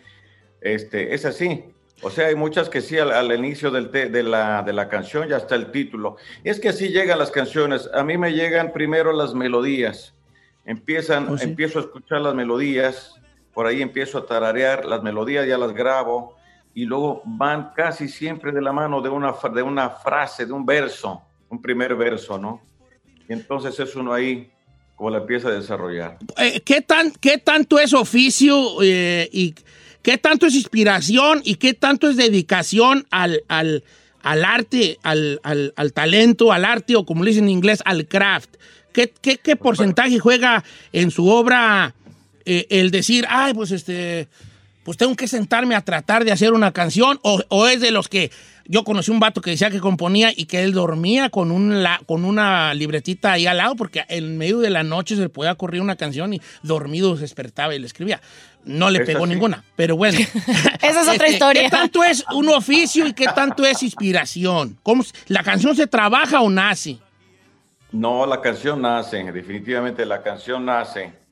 Este, 0.61 1.14
es 1.14 1.25
así. 1.25 1.64
O 2.02 2.11
sea, 2.11 2.26
hay 2.26 2.35
muchas 2.35 2.69
que 2.69 2.81
sí 2.81 2.99
al, 2.99 3.33
inicio 3.33 3.71
del 3.71 3.90
de, 3.90 4.23
la, 4.23 4.62
de 4.62 4.73
la 4.73 4.88
canción 4.88 5.28
ya 5.28 5.37
está 5.37 5.54
el 5.54 5.71
título. 5.71 6.16
Es 6.43 6.59
que 6.59 6.71
así 6.71 6.88
llegan 6.88 7.19
las 7.19 7.31
canciones. 7.31 7.88
A 7.95 8.02
mí 8.02 8.19
me 8.19 8.33
llegan 8.33 8.73
primero 8.73 9.12
las 9.12 9.33
melodías. 9.33 10.12
Empiezan, 10.64 11.28
oh, 11.28 11.37
empiezo 11.40 11.78
a 11.78 11.83
escuchar 11.83 12.23
las 12.23 12.35
melodías, 12.35 13.14
por 13.52 13.66
ahí 13.66 13.81
empiezo 13.81 14.19
a 14.19 14.26
tararear, 14.26 14.85
las 14.85 15.02
melodías 15.02 15.47
ya 15.47 15.57
las 15.57 15.73
grabo, 15.73 16.37
y 16.75 16.85
luego 16.85 17.23
van 17.25 17.71
casi 17.75 18.09
siempre 18.09 18.50
de 18.52 18.61
la 18.61 18.73
mano 18.73 19.00
de 19.00 19.09
una, 19.09 19.33
de 19.54 19.62
una 19.62 19.90
frase, 19.90 20.45
de 20.45 20.52
un 20.52 20.66
verso, 20.66 21.23
un 21.49 21.62
primer 21.62 21.95
verso, 21.95 22.37
¿no? 22.37 22.61
Y 23.28 23.33
entonces 23.33 23.78
es 23.78 23.95
uno 23.95 24.12
ahí 24.12 24.50
como 24.97 25.11
la 25.11 25.19
empieza 25.19 25.49
a 25.49 25.52
desarrollar. 25.52 26.19
Eh, 26.37 26.61
¿qué, 26.64 26.81
tan, 26.81 27.12
¿Qué 27.12 27.38
tanto 27.38 27.78
es 27.78 27.93
oficio 27.95 28.83
eh, 28.83 29.28
y 29.33 29.54
qué 30.02 30.19
tanto 30.19 30.47
es 30.47 30.54
inspiración 30.54 31.40
y 31.45 31.57
qué 31.57 31.75
tanto 31.75 32.09
es 32.09 32.16
dedicación 32.16 33.07
al, 33.11 33.43
al, 33.49 33.85
al 34.23 34.45
arte, 34.45 34.99
al, 35.02 35.40
al, 35.43 35.93
talento, 35.93 36.52
al 36.52 36.64
arte 36.64 36.97
o 36.97 37.07
como 37.07 37.23
le 37.25 37.31
dicen 37.31 37.45
en 37.45 37.50
inglés, 37.50 37.83
al 37.85 38.07
craft? 38.07 38.57
¿Qué, 38.93 39.12
qué, 39.21 39.38
qué 39.38 39.57
porcentaje 39.57 40.19
juega 40.19 40.62
en 40.93 41.11
su 41.11 41.28
obra 41.28 41.95
eh, 42.45 42.66
el 42.71 42.90
decir, 42.90 43.26
ay, 43.28 43.54
pues 43.54 43.71
este 43.71 44.28
pues 44.85 44.99
tengo 44.99 45.17
que 45.17 45.26
sentarme 45.26 45.75
a 45.75 45.81
tratar 45.81 46.25
de 46.25 46.33
hacer 46.33 46.53
una 46.53 46.73
canción, 46.73 47.19
o, 47.23 47.67
es 47.67 47.81
de 47.81 47.91
los 47.91 48.09
que 48.09 48.31
yo 48.67 48.85
conocí 48.85 49.11
un 49.11 49.21
vato 49.21 49.41
que 49.41 49.50
decía 49.50 49.71
que 49.71 49.81
componía 49.81 50.31
y 50.35 50.47
que 50.47 50.62
él 50.62 50.73
dormía 50.73 51.31
con, 51.31 51.50
un 51.50 51.85
con 52.07 52.25
una 52.25 52.73
libretita 52.75 53.33
ahí 53.33 53.47
al 53.47 53.57
lado, 53.57 53.76
porque 53.76 54.05
en 54.09 54.38
medio 54.38 54.61
de 54.61 54.71
la 54.71 54.83
noche 54.83 55.17
se 55.17 55.23
le 55.23 55.29
podía 55.29 55.55
correr 55.55 55.81
una 55.81 55.97
canción 55.97 56.35
y 56.35 56.41
dormido 56.62 57.17
se 57.17 57.23
despertaba 57.23 57.75
y 57.75 57.79
le 57.79 57.87
escribía. 57.87 58.21
No 58.64 58.91
le 58.91 59.00
pegó 59.00 59.26
ninguna, 59.26 59.62
pero 59.76 59.97
bueno. 59.97 60.19
Esa 60.81 61.03
es 61.03 61.09
otra 61.09 61.26
este, 61.26 61.33
historia. 61.33 61.62
¿Qué 61.64 61.71
tanto 61.71 62.05
es 62.05 62.25
un 62.33 62.49
oficio 62.49 63.07
y 63.07 63.12
qué 63.12 63.26
tanto 63.26 63.64
es 63.67 63.83
inspiración? 63.83 64.79
¿Cómo, 64.83 65.05
¿La 65.29 65.43
canción 65.43 65.76
se 65.76 65.87
trabaja 65.87 66.41
o 66.41 66.49
nace? 66.49 66.99
No, 67.93 68.26
la 68.26 68.41
canción 68.41 68.81
nace, 68.81 69.23
definitivamente 69.31 70.05
la 70.05 70.23
canción 70.23 70.64
nace 70.64 71.24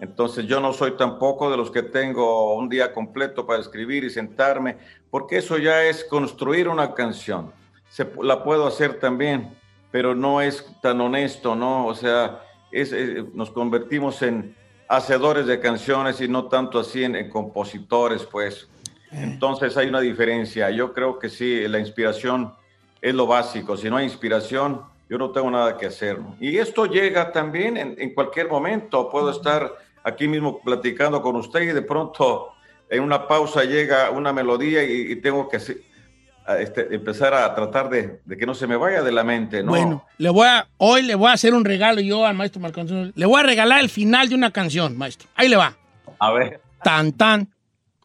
entonces 0.00 0.46
yo 0.46 0.60
no 0.60 0.72
soy 0.72 0.92
tampoco 0.92 1.50
de 1.50 1.58
los 1.58 1.70
que 1.70 1.82
tengo 1.82 2.54
un 2.54 2.70
día 2.70 2.92
completo 2.92 3.46
para 3.46 3.60
escribir 3.60 4.02
y 4.04 4.10
sentarme, 4.10 4.78
porque 5.10 5.36
eso 5.36 5.58
ya 5.58 5.84
es 5.84 6.04
construir 6.04 6.68
una 6.68 6.94
canción. 6.94 7.52
Se, 7.90 8.10
la 8.22 8.42
puedo 8.42 8.66
hacer 8.66 8.98
también, 8.98 9.54
pero 9.90 10.14
no 10.14 10.40
es 10.40 10.66
tan 10.80 11.00
honesto, 11.02 11.54
¿no? 11.54 11.86
O 11.86 11.94
sea, 11.94 12.40
es, 12.72 12.94
nos 13.34 13.50
convertimos 13.50 14.22
en 14.22 14.56
hacedores 14.88 15.46
de 15.46 15.60
canciones 15.60 16.20
y 16.22 16.28
no 16.28 16.46
tanto 16.46 16.78
así 16.78 17.04
en, 17.04 17.28
compositores, 17.28 18.24
pues. 18.24 18.68
Eh. 19.12 19.20
Entonces 19.22 19.76
hay 19.76 19.88
una 19.88 20.00
diferencia. 20.00 20.70
Yo 20.70 20.94
creo 20.94 21.18
que 21.18 21.28
sí, 21.28 21.68
la 21.68 21.78
inspiración 21.78 22.54
es 23.02 23.14
lo 23.14 23.26
básico. 23.26 23.76
Si 23.76 23.90
no 23.90 23.98
hay 23.98 24.04
inspiración, 24.04 24.82
yo 25.10 25.18
no 25.18 25.30
tengo 25.30 25.50
nada 25.50 25.76
que 25.76 25.86
hacer. 25.86 26.18
Y 26.40 26.56
esto 26.56 26.86
llega 26.86 27.32
también 27.32 27.76
en, 27.76 27.96
en 27.98 28.14
cualquier 28.14 28.48
momento. 28.48 29.10
Puedo 29.10 29.30
estar 29.30 29.89
aquí 30.04 30.28
mismo 30.28 30.60
platicando 30.60 31.22
con 31.22 31.36
usted 31.36 31.62
y 31.62 31.66
de 31.66 31.82
pronto 31.82 32.52
en 32.88 33.02
una 33.02 33.26
pausa 33.26 33.64
llega 33.64 34.10
una 34.10 34.32
melodía 34.32 34.82
y, 34.82 35.14
tengo 35.16 35.48
que 35.48 35.58
este, 35.58 36.94
empezar 36.94 37.32
a 37.34 37.54
tratar 37.54 37.88
de, 37.88 38.20
que 38.36 38.46
no 38.46 38.54
se 38.54 38.66
me 38.66 38.76
vaya 38.76 39.02
de 39.02 39.12
la 39.12 39.22
mente, 39.22 39.62
¿no? 39.62 39.70
Bueno, 39.70 40.04
le 40.18 40.30
voy 40.30 40.46
a, 40.46 40.66
hoy 40.78 41.02
le 41.02 41.14
voy 41.14 41.30
a 41.30 41.34
hacer 41.34 41.54
un 41.54 41.64
regalo 41.64 42.00
yo 42.00 42.26
al 42.26 42.34
maestro 42.34 42.60
Marco 42.60 42.82
Le 43.14 43.26
voy 43.26 43.40
a 43.40 43.44
regalar 43.44 43.80
el 43.80 43.88
final 43.88 44.28
de 44.28 44.34
una 44.34 44.50
canción, 44.50 44.98
maestro. 44.98 45.28
Ahí 45.36 45.48
le 45.48 45.56
va. 45.56 45.76
A 46.18 46.32
ver. 46.32 46.60
Tan, 46.82 47.12
tan, 47.12 47.48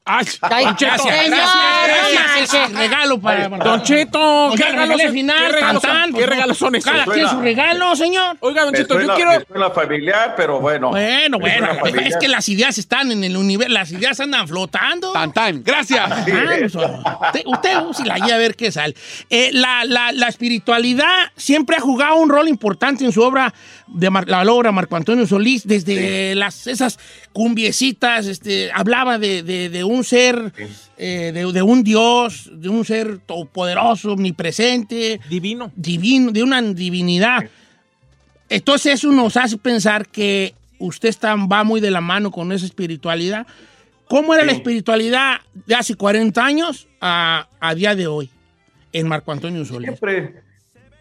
Ay, 0.08 0.26
gracias, 0.40 1.04
gracias, 1.28 1.52
gracias. 2.38 2.74
regalo 2.74 3.20
para 3.20 3.50
Don 3.50 3.82
Cheto. 3.82 4.52
¿qué 4.56 4.64
regalos 4.64 5.02
final? 5.12 5.56
¿Qué 6.14 6.26
regalos 6.28 6.58
son 6.60 6.76
esos? 6.76 6.92
Cada 6.92 7.06
quien 7.06 7.28
su 7.28 7.42
regalo, 7.42 7.96
señor. 7.96 8.38
Oiga, 8.40 8.66
Don 8.66 8.74
Cheto, 8.76 9.02
yo 9.02 9.16
quiero... 9.16 9.32
la 9.56 9.72
familiar, 9.72 10.36
pero 10.38 10.60
bueno. 10.60 10.92
Bueno, 10.92 11.40
bueno, 11.40 11.70
es 12.04 12.18
que 12.18 12.28
las 12.28 12.48
ideas 12.50 12.78
están 12.78 13.12
en 13.12 13.24
el 13.24 13.36
universo, 13.36 13.74
las 13.74 13.92
ideas 13.92 14.20
andan 14.20 14.48
flotando. 14.48 15.12
Tan, 15.12 15.34
tan, 15.34 15.64
gracias. 15.64 16.08
Pues, 16.24 16.76
usted, 17.46 17.86
usted 17.88 18.06
la 18.06 18.20
guía 18.20 18.36
a 18.36 18.38
ver 18.38 18.56
qué 18.56 18.72
sale. 18.72 18.96
Eh, 19.32 19.50
la, 19.54 19.86
la, 19.86 20.12
la 20.12 20.28
espiritualidad 20.28 21.32
siempre 21.36 21.78
ha 21.78 21.80
jugado 21.80 22.18
un 22.18 22.30
rol 22.30 22.48
importante 22.48 23.06
en 23.06 23.12
su 23.12 23.24
obra 23.24 23.56
de 23.88 24.12
la 24.28 24.44
obra 24.52 24.72
Marco 24.72 24.96
Antonio 24.96 25.26
Solís, 25.26 25.66
desde 25.68 26.36
las, 26.36 26.68
esas 26.68 27.00
cumbiecitas, 27.36 28.28
este, 28.28 28.72
hablaba 28.72 29.20
de, 29.20 29.44
de, 29.44 29.84
un 29.84 30.06
ser, 30.06 30.54
eh, 30.98 31.34
de, 31.34 31.62
un 31.62 31.84
Dios, 31.84 32.50
de 32.50 32.70
un 32.70 32.86
ser 32.86 33.20
poderoso, 33.52 34.14
omnipresente. 34.14 35.20
Divino. 35.30 35.70
Divino, 35.76 36.32
de 36.32 36.44
una 36.44 36.62
divinidad. 36.62 37.44
Entonces 38.48 38.94
eso 38.94 39.12
nos 39.12 39.36
hace 39.36 39.58
pensar 39.58 40.08
que 40.08 40.56
usted 40.80 41.10
está, 41.10 41.36
va 41.36 41.66
muy 41.66 41.82
de 41.82 41.92
la 41.92 42.00
mano 42.00 42.32
con 42.32 42.54
esa 42.54 42.66
espiritualidad. 42.66 43.46
¿Cómo 44.08 44.34
era 44.34 44.46
la 44.46 44.54
espiritualidad 44.54 45.42
de 45.54 45.76
hace 45.76 45.96
40 45.96 46.42
años 46.42 46.88
a, 47.02 47.50
a 47.60 47.76
día 47.76 47.96
de 47.96 48.08
hoy 48.08 48.30
en 48.94 49.10
Marco 49.10 49.34
Antonio 49.34 49.66
Solís? 49.66 49.88
Siempre, 49.88 50.42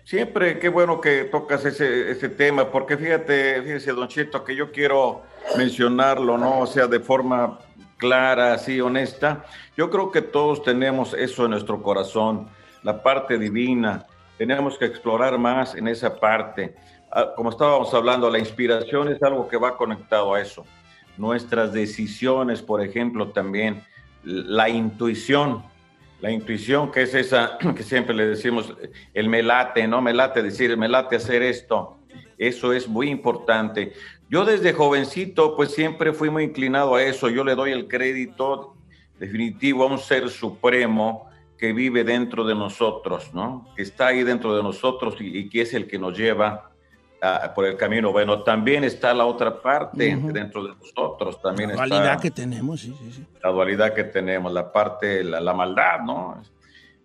Siempre, 0.03 0.59
qué 0.59 0.69
bueno 0.69 1.01
que 1.01 1.25
tocas 1.25 1.65
ese, 1.65 2.11
ese 2.11 2.29
tema, 2.29 2.73
porque 2.73 2.97
fíjate, 2.97 3.63
fíjese, 3.63 3.93
Don 3.93 4.09
Chito, 4.09 4.43
que 4.43 4.57
yo 4.57 4.73
quiero 4.73 5.23
mencionarlo, 5.57 6.39
¿no? 6.39 6.61
O 6.61 6.67
sea, 6.67 6.87
de 6.87 7.01
forma 7.01 7.59
clara, 7.97 8.55
así, 8.55 8.81
honesta. 8.81 9.45
Yo 9.77 9.91
creo 9.91 10.11
que 10.11 10.23
todos 10.23 10.63
tenemos 10.63 11.15
eso 11.15 11.45
en 11.45 11.53
nuestro 11.53 11.83
corazón, 11.83 12.49
la 12.83 13.03
parte 13.03 13.39
divina. 13.39 14.07
Tenemos 14.37 14.77
que 14.79 14.85
explorar 14.85 15.39
más 15.39 15.75
en 15.75 15.89
esa 15.89 16.19
parte. 16.19 16.75
Ah, 17.11 17.33
como 17.37 17.51
estábamos 17.51 17.95
hablando, 17.95 18.29
la 18.31 18.39
inspiración 18.39 19.09
es 19.09 19.23
algo 19.23 19.49
que 19.49 19.57
va 19.57 19.77
conectado 19.77 20.35
a 20.35 20.41
eso. 20.41 20.67
Nuestras 21.17 21.73
decisiones, 21.73 22.61
por 22.61 22.83
ejemplo, 22.83 23.29
también. 23.29 23.83
La 24.25 24.69
intuición, 24.69 25.63
la 26.21 26.31
intuición, 26.31 26.91
que 26.91 27.03
es 27.03 27.15
esa 27.15 27.59
que 27.77 27.83
siempre 27.83 28.15
le 28.15 28.27
decimos, 28.27 28.75
el 29.13 29.29
me 29.29 29.43
late, 29.43 29.87
¿no? 29.87 30.01
Me 30.01 30.13
late 30.13 30.43
decir, 30.43 30.77
me 30.77 30.89
late 30.89 31.17
hacer 31.17 31.43
esto. 31.43 31.99
Eso 32.49 32.73
es 32.73 32.89
muy 32.89 33.09
importante. 33.09 33.93
Yo 34.29 34.45
desde 34.45 34.73
jovencito, 34.73 35.57
pues 35.57 35.73
siempre 35.73 36.13
fui 36.13 36.31
muy 36.31 36.45
inclinado 36.45 36.95
a 36.95 37.03
eso. 37.03 37.29
Yo 37.29 37.45
le 37.45 37.55
doy 37.55 37.73
el 37.73 37.89
crédito 37.89 38.75
definitivo 39.19 39.85
a 39.85 39.87
un 39.87 39.99
ser 39.99 40.29
supremo 40.29 41.29
que 41.57 41.73
vive 41.73 42.05
dentro 42.05 42.45
de 42.45 42.55
nosotros, 42.55 43.33
¿no? 43.33 43.69
Que 43.77 43.83
está 43.83 44.09
ahí 44.09 44.23
dentro 44.25 44.57
de 44.57 44.63
nosotros 44.63 45.17
y, 45.21 45.39
y 45.39 45.49
que 45.49 45.63
es 45.63 45.75
el 45.75 45.87
que 45.87 45.99
nos 45.99 46.17
lleva 46.17 46.75
por 47.55 47.65
el 47.65 47.77
camino. 47.77 48.13
Bueno, 48.13 48.43
también 48.43 48.85
está 48.85 49.15
la 49.15 49.25
otra 49.25 49.61
parte 49.63 50.17
dentro 50.17 50.65
de 50.65 50.75
nosotros, 50.75 51.41
también 51.41 51.71
La 51.71 51.75
está 51.75 51.87
dualidad 51.87 52.21
que 52.21 52.31
tenemos, 52.31 52.81
sí, 52.81 52.95
sí, 52.99 53.13
sí. 53.13 53.27
la 53.43 53.51
dualidad 53.51 53.95
que 53.95 54.05
tenemos, 54.05 54.53
la 54.53 54.71
parte, 54.71 55.25
la, 55.25 55.41
la 55.41 55.55
maldad, 55.55 56.01
¿no? 56.01 56.43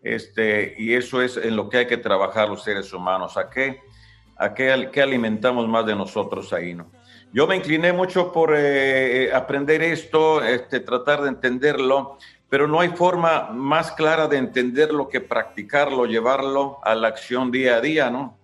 Este, 0.01 0.75
y 0.77 0.93
eso 0.93 1.21
es 1.21 1.37
en 1.37 1.55
lo 1.55 1.69
que 1.69 1.77
hay 1.77 1.87
que 1.87 1.97
trabajar 1.97 2.49
los 2.49 2.63
seres 2.63 2.91
humanos. 2.93 3.37
¿A 3.37 3.49
qué, 3.49 3.81
a 4.39 4.53
qué, 4.53 4.89
qué 4.91 5.01
alimentamos 5.01 5.67
más 5.67 5.85
de 5.85 5.95
nosotros 5.95 6.51
ahí, 6.53 6.73
no? 6.73 6.89
Yo 7.31 7.45
me 7.45 7.55
incliné 7.55 7.93
mucho 7.93 8.31
por 8.31 8.55
eh, 8.55 9.31
aprender 9.31 9.83
esto, 9.83 10.43
este, 10.43 10.79
tratar 10.79 11.21
de 11.21 11.29
entenderlo, 11.29 12.17
pero 12.49 12.67
no 12.67 12.79
hay 12.79 12.89
forma 12.89 13.49
más 13.51 13.91
clara 13.91 14.27
de 14.27 14.37
entenderlo 14.37 15.07
que 15.09 15.21
practicarlo, 15.21 16.05
llevarlo 16.07 16.79
a 16.83 16.95
la 16.95 17.09
acción 17.09 17.51
día 17.51 17.75
a 17.75 17.81
día, 17.81 18.09
¿no? 18.09 18.35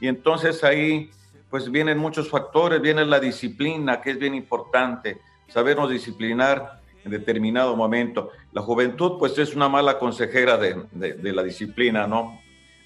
Y 0.00 0.08
entonces 0.08 0.64
ahí, 0.64 1.10
pues 1.48 1.70
vienen 1.70 1.98
muchos 1.98 2.28
factores, 2.28 2.80
viene 2.80 3.04
la 3.04 3.20
disciplina, 3.20 4.00
que 4.00 4.10
es 4.10 4.18
bien 4.18 4.34
importante, 4.34 5.18
sabernos 5.46 5.88
disciplinar 5.88 6.80
en 7.04 7.12
determinado 7.12 7.76
momento. 7.76 8.30
La 8.52 8.62
juventud, 8.62 9.12
pues 9.20 9.38
es 9.38 9.54
una 9.54 9.68
mala 9.68 10.00
consejera 10.00 10.56
de- 10.56 10.74
de 10.90 11.32
la 11.32 11.44
disciplina, 11.44 12.08
¿no? 12.08 12.40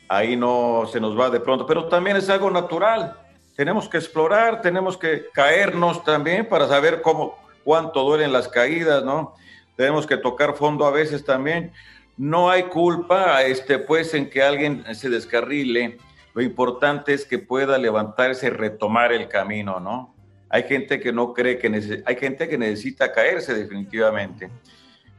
Ahí 0.08 0.36
no 0.36 0.84
se 0.90 1.00
nos 1.00 1.18
va 1.18 1.28
de 1.30 1.40
pronto, 1.40 1.66
pero 1.66 1.86
también 1.86 2.16
es 2.16 2.28
algo 2.30 2.50
natural. 2.50 3.16
Tenemos 3.54 3.88
que 3.88 3.98
explorar, 3.98 4.62
tenemos 4.62 4.96
que 4.96 5.26
caernos 5.34 6.02
también 6.04 6.48
para 6.48 6.66
saber 6.66 7.02
cómo, 7.02 7.36
cuánto 7.64 8.02
duelen 8.02 8.32
las 8.32 8.48
caídas, 8.48 9.04
¿no? 9.04 9.34
Tenemos 9.76 10.06
que 10.06 10.16
tocar 10.16 10.54
fondo 10.56 10.86
a 10.86 10.90
veces 10.90 11.24
también. 11.24 11.72
No 12.16 12.50
hay 12.50 12.64
culpa, 12.64 13.42
este, 13.42 13.78
pues, 13.78 14.14
en 14.14 14.30
que 14.30 14.42
alguien 14.42 14.84
se 14.94 15.10
descarrile. 15.10 15.98
Lo 16.34 16.42
importante 16.42 17.12
es 17.12 17.24
que 17.24 17.38
pueda 17.38 17.76
levantarse 17.78 18.46
y 18.46 18.50
retomar 18.50 19.12
el 19.12 19.28
camino, 19.28 19.78
¿no? 19.78 20.14
Hay 20.48 20.62
gente 20.62 20.98
que 20.98 21.12
no 21.12 21.34
cree 21.34 21.58
que 21.58 22.02
hay 22.06 22.16
gente 22.16 22.48
que 22.48 22.56
necesita 22.56 23.12
caerse 23.12 23.54
definitivamente. 23.54 24.50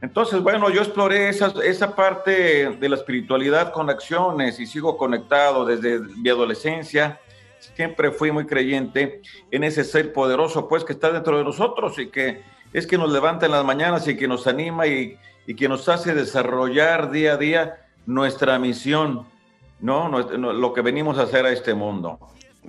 Entonces, 0.02 0.40
bueno, 0.40 0.70
yo 0.70 0.80
exploré 0.80 1.28
esa, 1.28 1.52
esa 1.62 1.94
parte 1.94 2.70
de 2.70 2.88
la 2.88 2.96
espiritualidad 2.96 3.70
con 3.72 3.90
acciones 3.90 4.58
y 4.58 4.66
sigo 4.66 4.96
conectado 4.96 5.64
desde 5.66 6.00
mi 6.00 6.30
adolescencia. 6.30 7.20
Siempre 7.58 8.10
fui 8.10 8.30
muy 8.32 8.46
creyente 8.46 9.20
en 9.50 9.64
ese 9.64 9.84
ser 9.84 10.12
poderoso, 10.12 10.68
pues, 10.68 10.84
que 10.84 10.94
está 10.94 11.12
dentro 11.12 11.36
de 11.36 11.44
nosotros 11.44 11.98
y 11.98 12.08
que 12.08 12.42
es 12.72 12.86
que 12.86 12.96
nos 12.96 13.12
levanta 13.12 13.46
en 13.46 13.52
las 13.52 13.64
mañanas 13.64 14.08
y 14.08 14.16
que 14.16 14.26
nos 14.26 14.46
anima 14.46 14.86
y, 14.86 15.18
y 15.46 15.54
que 15.54 15.68
nos 15.68 15.88
hace 15.88 16.14
desarrollar 16.14 17.10
día 17.10 17.34
a 17.34 17.36
día 17.36 17.86
nuestra 18.06 18.58
misión, 18.58 19.26
¿no? 19.80 20.08
Lo 20.08 20.72
que 20.72 20.80
venimos 20.80 21.18
a 21.18 21.22
hacer 21.22 21.44
a 21.44 21.52
este 21.52 21.74
mundo. 21.74 22.18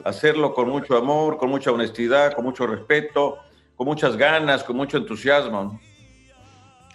Hacerlo 0.04 0.54
con 0.54 0.70
mucho 0.70 0.98
amor, 0.98 1.38
con 1.38 1.50
mucha 1.50 1.72
honestidad, 1.72 2.34
con 2.34 2.44
mucho 2.44 2.68
respeto, 2.68 3.38
con 3.76 3.88
muchas 3.88 4.18
ganas, 4.18 4.64
con 4.64 4.76
mucho 4.76 4.98
entusiasmo. 4.98 5.80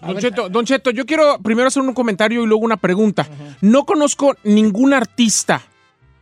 Don 0.07 0.19
Cheto, 0.19 0.49
Don 0.49 0.65
Cheto, 0.65 0.91
yo 0.91 1.07
quiero 1.07 1.39
primero 1.43 1.69
hacer 1.69 1.83
un 1.83 1.95
comentario 1.95 2.43
y 2.43 2.47
luego 2.47 2.65
una 2.65 2.77
pregunta. 2.77 3.27
No 3.61 3.85
conozco 3.85 4.35
ningún 4.45 4.93
artista 4.95 5.63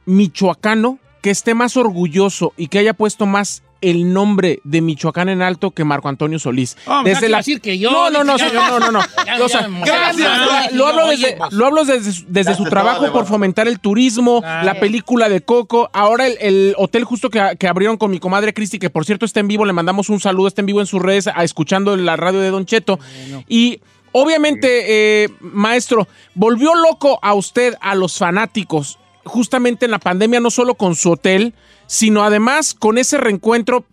michoacano 0.07 0.99
que 1.23 1.31
esté 1.31 1.55
más 1.55 1.77
orgulloso 1.77 2.53
y 2.57 2.69
que 2.69 2.79
haya 2.79 2.95
puesto 2.95 3.27
más 3.27 3.63
el 3.91 4.13
nombre 4.13 4.61
de 4.65 4.81
Michoacán 4.81 5.29
en 5.29 5.43
alto 5.43 5.71
que 5.73 5.85
Marco 5.85 6.09
Antonio 6.09 6.39
Solís. 6.39 6.77
Oh, 6.87 6.93
a 6.93 7.03
decir 7.05 7.61
que 7.61 7.79
yo, 7.79 7.91
No, 7.91 8.11
no, 8.11 8.25
no, 8.25 8.39
señor, 8.39 8.55
no, 8.69 8.79
no, 8.81 8.91
no. 8.93 9.01
Ya, 9.27 9.43
O 9.45 9.49
sea, 9.49 9.63
ya 9.63 9.69
me 9.69 9.81
gracias. 9.85 10.73
Lo 10.73 10.87
hablo 10.87 11.07
desde, 11.09 11.37
lo 11.51 11.67
hablo 11.67 11.85
desde, 11.85 12.13
su- 12.13 12.25
desde 12.29 12.55
su 12.55 12.65
trabajo 12.65 13.11
por 13.13 13.27
fomentar 13.27 13.69
el 13.69 13.81
turismo, 13.81 14.41
Claro. 14.41 14.67
la 14.67 14.81
película 14.81 15.29
de 15.29 15.41
Coco, 15.43 15.91
ahora 15.93 16.27
el, 16.27 16.37
el 16.41 16.75
hotel 16.79 17.05
justo 17.05 17.31
que, 17.31 17.57
que 17.59 17.69
abrieron 17.69 17.97
con 17.97 18.11
mi 18.11 18.19
comadre 18.19 18.53
Cristi, 18.55 18.79
que 18.79 18.91
por 18.91 19.05
cierto 19.05 19.25
está 19.25 19.41
en 19.41 19.49
vivo, 19.49 19.65
le 19.65 19.73
mandamos 19.73 20.09
un 20.09 20.21
saludo, 20.21 20.49
está 20.49 20.63
en 20.63 20.67
vivo 20.67 20.81
en 20.81 20.87
sus 20.87 21.01
redes, 21.03 21.27
a- 21.27 21.43
escuchando 21.45 21.97
la 21.97 22.17
radio 22.17 22.41
de 22.41 22.51
Don 22.51 22.67
Cheto. 22.67 22.99
Y 23.49 23.81
obviamente, 24.13 25.25
eh, 25.25 25.29
maestro, 25.41 26.09
volvió 26.35 26.75
loco 26.75 27.19
a 27.23 27.35
usted, 27.35 27.75
a 27.81 27.95
los 27.95 28.17
fanáticos, 28.19 28.99
justamente 29.25 29.85
en 29.87 29.91
la 29.91 29.99
pandemia, 29.99 30.41
no 30.41 30.51
solo 30.51 30.75
con 30.75 30.95
su 30.95 31.11
hotel, 31.13 31.55
sino 31.87 32.25
además 32.25 32.75
con 32.75 32.99
ese 32.99 33.19
reencuentro 33.19 33.85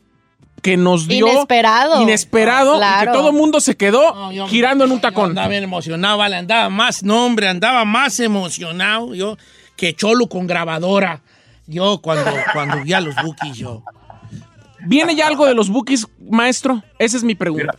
que 0.61 0.77
nos 0.77 1.07
dio 1.07 1.27
Inesperado. 1.27 2.01
inesperado 2.03 2.77
y 2.77 3.05
que 3.05 3.11
todo 3.11 3.29
el 3.29 3.35
mundo 3.35 3.59
se 3.59 3.75
quedó 3.75 4.13
No, 4.13 4.31
yo- 4.31 4.47
girando 4.47 4.83
en 4.85 4.91
un 4.91 4.97
yo 4.97 5.01
tacón. 5.01 5.29
Andaba 5.31 5.47
bien 5.47 5.63
emocionado, 5.63 6.17
vale, 6.19 6.35
andaba 6.35 6.69
más, 6.69 7.01
no 7.03 7.25
hombre, 7.25 7.47
andaba 7.47 7.83
más 7.85 8.19
emocionado 8.19 9.15
yo 9.15 9.37
que 9.75 9.95
Cholo 9.95 10.27
con 10.27 10.45
grabadora. 10.45 11.21
Yo 11.65 11.99
cuando, 12.01 12.25
cuando 12.53 12.83
vi 12.83 12.93
a 12.93 13.01
los 13.01 13.15
bookies, 13.15 13.57
yo. 13.57 13.81
¿Viene 14.85 15.15
ya 15.15 15.27
algo 15.27 15.45
de 15.45 15.53
los 15.55 15.69
bookies, 15.69 16.07
maestro? 16.29 16.83
Esa 16.99 17.17
es 17.17 17.23
mi 17.23 17.33
pregunta. 17.35 17.73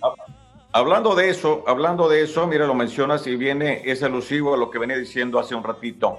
Hablando 0.73 1.15
de 1.15 1.29
eso, 1.31 1.65
hablando 1.67 2.09
de 2.09 2.23
eso, 2.23 2.47
mira, 2.47 2.67
lo 2.67 2.75
mencionas 2.75 3.27
y 3.27 3.37
viene, 3.37 3.83
es 3.85 4.03
alusivo 4.03 4.55
a 4.55 4.57
lo 4.57 4.71
que 4.71 4.79
venía 4.79 4.97
diciendo 4.97 5.39
hace 5.39 5.55
un 5.55 5.63
ratito. 5.63 6.19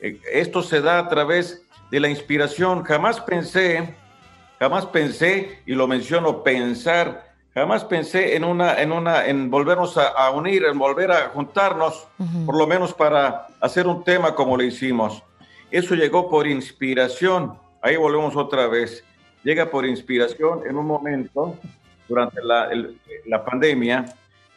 Eh, 0.00 0.18
esto 0.32 0.62
se 0.62 0.80
da 0.80 0.98
a 0.98 1.08
través 1.08 1.62
de 1.90 2.00
la 2.00 2.08
inspiración. 2.08 2.82
Jamás 2.84 3.20
pensé, 3.20 3.94
jamás 4.58 4.86
pensé, 4.86 5.60
y 5.66 5.74
lo 5.74 5.86
menciono, 5.86 6.42
pensar, 6.42 7.32
jamás 7.54 7.84
pensé 7.84 8.36
en 8.36 8.44
una, 8.44 8.80
en 8.80 8.92
una, 8.92 9.26
en 9.26 9.50
volvernos 9.50 9.96
a, 9.96 10.08
a 10.08 10.30
unir, 10.30 10.64
en 10.64 10.78
volver 10.78 11.10
a 11.10 11.28
juntarnos, 11.30 12.06
por 12.46 12.56
lo 12.56 12.66
menos 12.66 12.94
para 12.94 13.48
hacer 13.60 13.86
un 13.86 14.04
tema 14.04 14.34
como 14.34 14.56
lo 14.56 14.62
hicimos. 14.62 15.22
Eso 15.70 15.94
llegó 15.94 16.28
por 16.28 16.46
inspiración. 16.46 17.54
Ahí 17.82 17.96
volvemos 17.96 18.36
otra 18.36 18.66
vez. 18.66 19.04
Llega 19.42 19.70
por 19.70 19.86
inspiración 19.86 20.60
en 20.68 20.76
un 20.76 20.86
momento 20.86 21.56
durante 22.08 22.42
la, 22.42 22.66
el- 22.70 22.98
la 23.26 23.44
pandemia, 23.44 24.04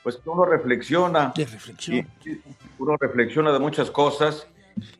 pues 0.01 0.19
uno 0.25 0.43
reflexiona, 0.43 1.31
reflexión. 1.35 1.97
y 1.97 2.05
uno 2.79 2.97
reflexiona 2.99 3.51
de 3.53 3.59
muchas 3.59 3.89
cosas 3.91 4.47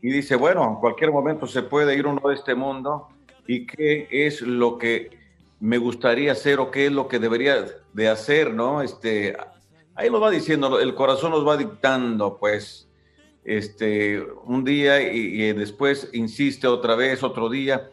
y 0.01 0.11
dice, 0.11 0.35
bueno, 0.35 0.67
en 0.67 0.75
cualquier 0.75 1.11
momento 1.11 1.47
se 1.47 1.63
puede 1.63 1.95
ir 1.95 2.07
uno 2.07 2.21
de 2.27 2.35
este 2.35 2.55
mundo 2.55 3.09
y 3.47 3.65
qué 3.65 4.07
es 4.09 4.41
lo 4.41 4.77
que 4.77 5.17
me 5.59 5.77
gustaría 5.77 6.33
hacer 6.33 6.59
o 6.59 6.71
qué 6.71 6.87
es 6.87 6.91
lo 6.91 7.07
que 7.07 7.19
debería 7.19 7.65
de 7.93 8.09
hacer, 8.09 8.53
¿no? 8.53 8.81
Este, 8.81 9.35
ahí 9.95 10.09
lo 10.09 10.19
va 10.19 10.29
diciendo, 10.29 10.79
el 10.79 10.93
corazón 10.93 11.31
nos 11.31 11.47
va 11.47 11.57
dictando, 11.57 12.37
pues, 12.37 12.87
este, 13.45 14.21
un 14.45 14.63
día 14.63 15.01
y, 15.01 15.41
y 15.41 15.53
después 15.53 16.09
insiste 16.13 16.67
otra 16.67 16.95
vez, 16.95 17.23
otro 17.23 17.49
día. 17.49 17.89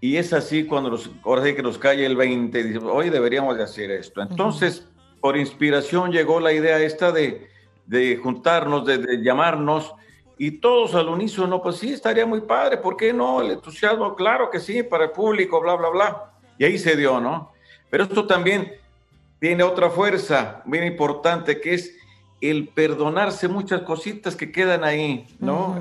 Y 0.00 0.16
es 0.16 0.32
así 0.32 0.64
cuando 0.64 0.90
nos, 0.90 1.10
ahora 1.24 1.44
sí 1.44 1.54
que 1.54 1.62
nos 1.62 1.76
cae 1.76 2.06
el 2.06 2.16
20, 2.16 2.62
dice, 2.62 2.78
hoy 2.78 3.10
deberíamos 3.10 3.56
de 3.56 3.64
hacer 3.64 3.90
esto. 3.90 4.22
Entonces, 4.22 4.86
por 5.20 5.36
inspiración 5.36 6.12
llegó 6.12 6.40
la 6.40 6.52
idea 6.52 6.80
esta 6.80 7.10
de, 7.10 7.48
de 7.86 8.16
juntarnos, 8.16 8.86
de, 8.86 8.98
de 8.98 9.22
llamarnos, 9.22 9.92
y 10.38 10.52
todos 10.52 10.94
al 10.94 11.08
unísono, 11.08 11.60
pues 11.60 11.76
sí, 11.76 11.92
estaría 11.92 12.24
muy 12.24 12.40
padre, 12.42 12.76
¿por 12.78 12.96
qué 12.96 13.12
no? 13.12 13.40
El 13.42 13.50
entusiasmo, 13.52 14.14
claro 14.14 14.50
que 14.50 14.60
sí, 14.60 14.82
para 14.82 15.04
el 15.04 15.10
público, 15.10 15.60
bla, 15.60 15.74
bla, 15.74 15.88
bla. 15.88 16.32
Y 16.58 16.64
ahí 16.64 16.78
se 16.78 16.96
dio, 16.96 17.20
¿no? 17.20 17.52
Pero 17.90 18.04
esto 18.04 18.26
también 18.26 18.72
tiene 19.40 19.62
otra 19.64 19.90
fuerza 19.90 20.62
bien 20.64 20.84
importante, 20.84 21.60
que 21.60 21.74
es 21.74 21.96
el 22.40 22.68
perdonarse 22.68 23.48
muchas 23.48 23.82
cositas 23.82 24.36
que 24.36 24.52
quedan 24.52 24.84
ahí, 24.84 25.26
¿no? 25.40 25.76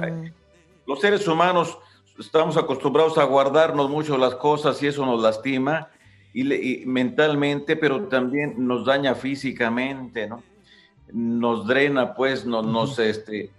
Los 0.88 1.02
seres 1.02 1.28
humanos 1.28 1.78
estamos 2.17 2.58
acostumbrados 2.58 3.17
a 3.20 3.26
guardarnos 3.26 3.89
mucho 3.89 4.17
las 4.17 4.36
cosas 4.36 4.82
y 4.82 4.88
eso 4.88 5.06
nos 5.06 5.22
lastima 5.22 5.89
y, 6.34 6.43
le- 6.43 6.56
y 6.63 6.86
mentalmente, 6.86 7.76
pero 7.76 8.08
también 8.08 8.56
nos 8.58 8.86
daña 8.86 9.13
físicamente, 9.13 10.28
¿no? 10.28 10.41
Nos 11.12 11.67
drena, 11.67 12.15
pues, 12.15 12.46
nos, 12.46 12.65
nos, 12.65 12.98
este, 13.00 13.52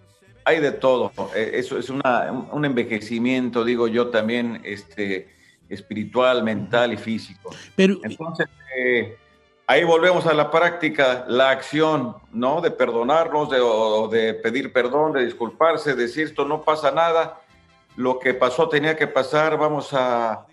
hay 0.48 0.60
de 0.60 0.72
todo. 0.72 1.12
Eh, 1.34 1.50
Eso 1.54 1.78
es 1.78 1.90
una- 1.90 2.32
un 2.32 2.48
un 2.58 2.64
envejecimiento, 2.64 3.64
digo 3.64 3.86
yo 3.88 4.08
también, 4.08 4.60
este, 4.64 5.28
espiritual, 5.68 6.42
mental 6.42 6.92
y 6.92 6.96
físico. 6.96 7.50
Pero, 7.76 7.98
Entonces, 8.02 8.48
eh, 8.76 9.16
ahí 9.66 9.84
volvemos 9.84 10.26
a 10.26 10.32
la 10.32 10.50
práctica, 10.50 11.24
la 11.28 11.50
acción, 11.50 12.16
¿no? 12.32 12.60
De 12.62 12.70
perdonarnos, 12.70 13.50
de, 13.50 13.60
o 13.60 14.08
de 14.08 14.32
pedir 14.34 14.72
perdón, 14.72 15.12
de 15.12 15.24
disculparse, 15.26 15.94
decir 15.94 16.24
esto 16.26 16.44
no 16.46 16.62
pasa 16.62 16.90
nada, 16.90 17.40
lo 17.96 18.18
que 18.18 18.32
pasó 18.32 18.68
tenía 18.68 18.96
que 18.96 19.06
pasar, 19.06 19.58
vamos 19.58 19.92
a 19.92 20.46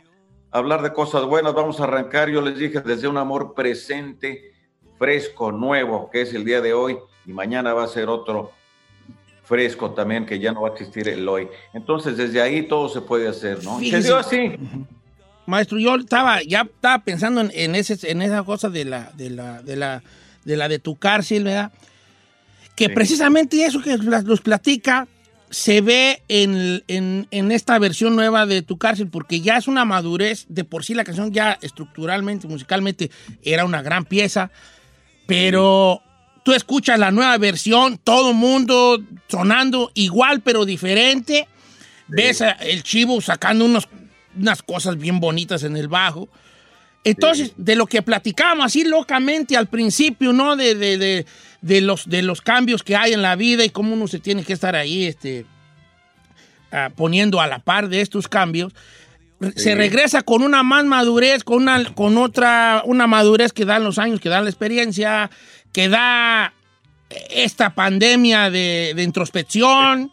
hablar 0.51 0.81
de 0.81 0.91
cosas 0.91 1.23
buenas, 1.25 1.53
vamos 1.53 1.79
a 1.79 1.83
arrancar, 1.85 2.29
yo 2.29 2.41
les 2.41 2.57
dije, 2.57 2.81
desde 2.81 3.07
un 3.07 3.17
amor 3.17 3.53
presente, 3.53 4.51
fresco, 4.99 5.51
nuevo, 5.51 6.09
que 6.11 6.21
es 6.21 6.33
el 6.33 6.43
día 6.43 6.59
de 6.61 6.73
hoy, 6.73 6.97
y 7.25 7.31
mañana 7.33 7.73
va 7.73 7.83
a 7.83 7.87
ser 7.87 8.09
otro 8.09 8.51
fresco 9.45 9.91
también, 9.91 10.25
que 10.25 10.39
ya 10.39 10.51
no 10.51 10.61
va 10.61 10.69
a 10.69 10.71
existir 10.73 11.07
el 11.07 11.27
hoy. 11.27 11.47
Entonces, 11.73 12.17
desde 12.17 12.41
ahí 12.41 12.63
todo 12.67 12.89
se 12.89 13.01
puede 13.01 13.27
hacer, 13.27 13.63
¿no? 13.63 13.79
Se 13.79 14.01
dio 14.01 14.17
así. 14.17 14.51
maestro, 15.45 15.77
yo 15.77 15.95
estaba, 15.95 16.41
ya 16.43 16.61
estaba 16.61 17.03
pensando 17.03 17.41
en, 17.41 17.51
en 17.53 17.75
ese, 17.75 17.97
en 18.11 18.21
esa 18.21 18.43
cosa 18.43 18.69
de 18.69 18.85
la, 18.85 19.11
de 19.15 19.29
la, 19.29 19.61
de 19.61 19.75
la, 19.75 20.03
de 20.43 20.57
la 20.57 20.67
de 20.67 20.79
tu 20.79 20.95
cárcel, 20.95 21.43
¿verdad? 21.43 21.71
que 22.75 22.87
Sí. 22.87 22.93
precisamente 22.93 23.63
eso 23.65 23.81
que 23.81 23.95
los 23.97 24.41
platica 24.41 25.07
se 25.49 25.79
ve 25.79 26.21
en, 26.27 26.83
en- 26.89 27.27
en 27.31 27.51
esta 27.51 27.79
versión 27.79 28.15
nueva 28.17 28.45
de 28.45 28.63
Tu 28.63 28.77
Cárcel, 28.77 29.07
porque 29.07 29.39
ya 29.39 29.55
es 29.55 29.67
una 29.69 29.85
madurez, 29.85 30.45
de 30.49 30.65
por 30.65 30.83
sí 30.83 30.93
la 30.93 31.05
canción 31.05 31.31
ya 31.31 31.57
estructuralmente, 31.61 32.47
musicalmente, 32.47 33.11
era 33.43 33.63
una 33.63 33.81
gran 33.81 34.03
pieza, 34.03 34.51
pero 35.27 36.01
tú 36.45 36.53
escuchas 36.53 36.99
la 36.99 37.09
nueva 37.09 37.35
versión, 37.39 37.97
todo 37.97 38.31
mundo 38.33 39.01
sonando 39.27 39.89
igual 39.95 40.41
pero 40.41 40.63
diferente, 40.63 41.47
ves 42.07 42.43
a 42.43 42.51
el 42.51 42.83
chivo 42.83 43.19
sacando 43.19 43.65
unos- 43.65 43.89
unas 44.37 44.61
cosas 44.61 44.95
bien 44.99 45.19
bonitas 45.19 45.63
en 45.63 45.75
el 45.75 45.87
bajo. 45.87 46.29
Entonces, 47.03 47.53
de 47.57 47.75
lo 47.75 47.87
que 47.87 48.03
platicábamos 48.03 48.67
así 48.67 48.83
locamente 48.83 49.57
al 49.57 49.67
principio, 49.67 50.33
¿no? 50.33 50.55
De, 50.55 50.75
de- 50.75 50.97
de- 50.99 51.25
de 51.61 51.81
los, 51.81 52.07
de 52.07 52.21
los 52.21 52.41
cambios 52.41 52.83
que 52.83 52.95
hay 52.95 53.13
en 53.13 53.23
la 53.23 53.35
vida 53.35 53.65
y 53.65 53.71
cómo 53.71 53.93
uno 53.95 54.07
se 54.07 54.19
tiene 54.19 54.43
que 54.43 54.53
estar 54.53 54.75
ahí 54.75 55.05
este, 55.05 55.47
ah, 56.71 56.91
poniendo 56.95 57.41
a 57.41 57.47
la 57.47 57.57
par 57.57 57.89
de 57.89 58.01
estos 58.01 58.27
cambios. 58.27 58.71
Se 59.55 59.75
regresa 59.75 60.21
con 60.21 60.43
una 60.43 60.63
más 60.63 60.85
madurez, 60.85 61.43
con, 61.43 61.63
una, 61.63 61.83
con 61.93 62.17
otra, 62.17 62.81
una 62.85 63.05
madurez 63.07 63.51
que 63.51 63.65
dan 63.65 63.83
los 63.83 63.97
años, 63.99 64.19
que 64.21 64.29
dan 64.29 64.43
la 64.45 64.49
experiencia, 64.49 65.29
que 65.75 65.89
da 65.89 66.53
esta 67.29 67.75
pandemia 67.75 68.49
de, 68.49 68.93
de 68.95 69.03
introspección. 69.03 70.09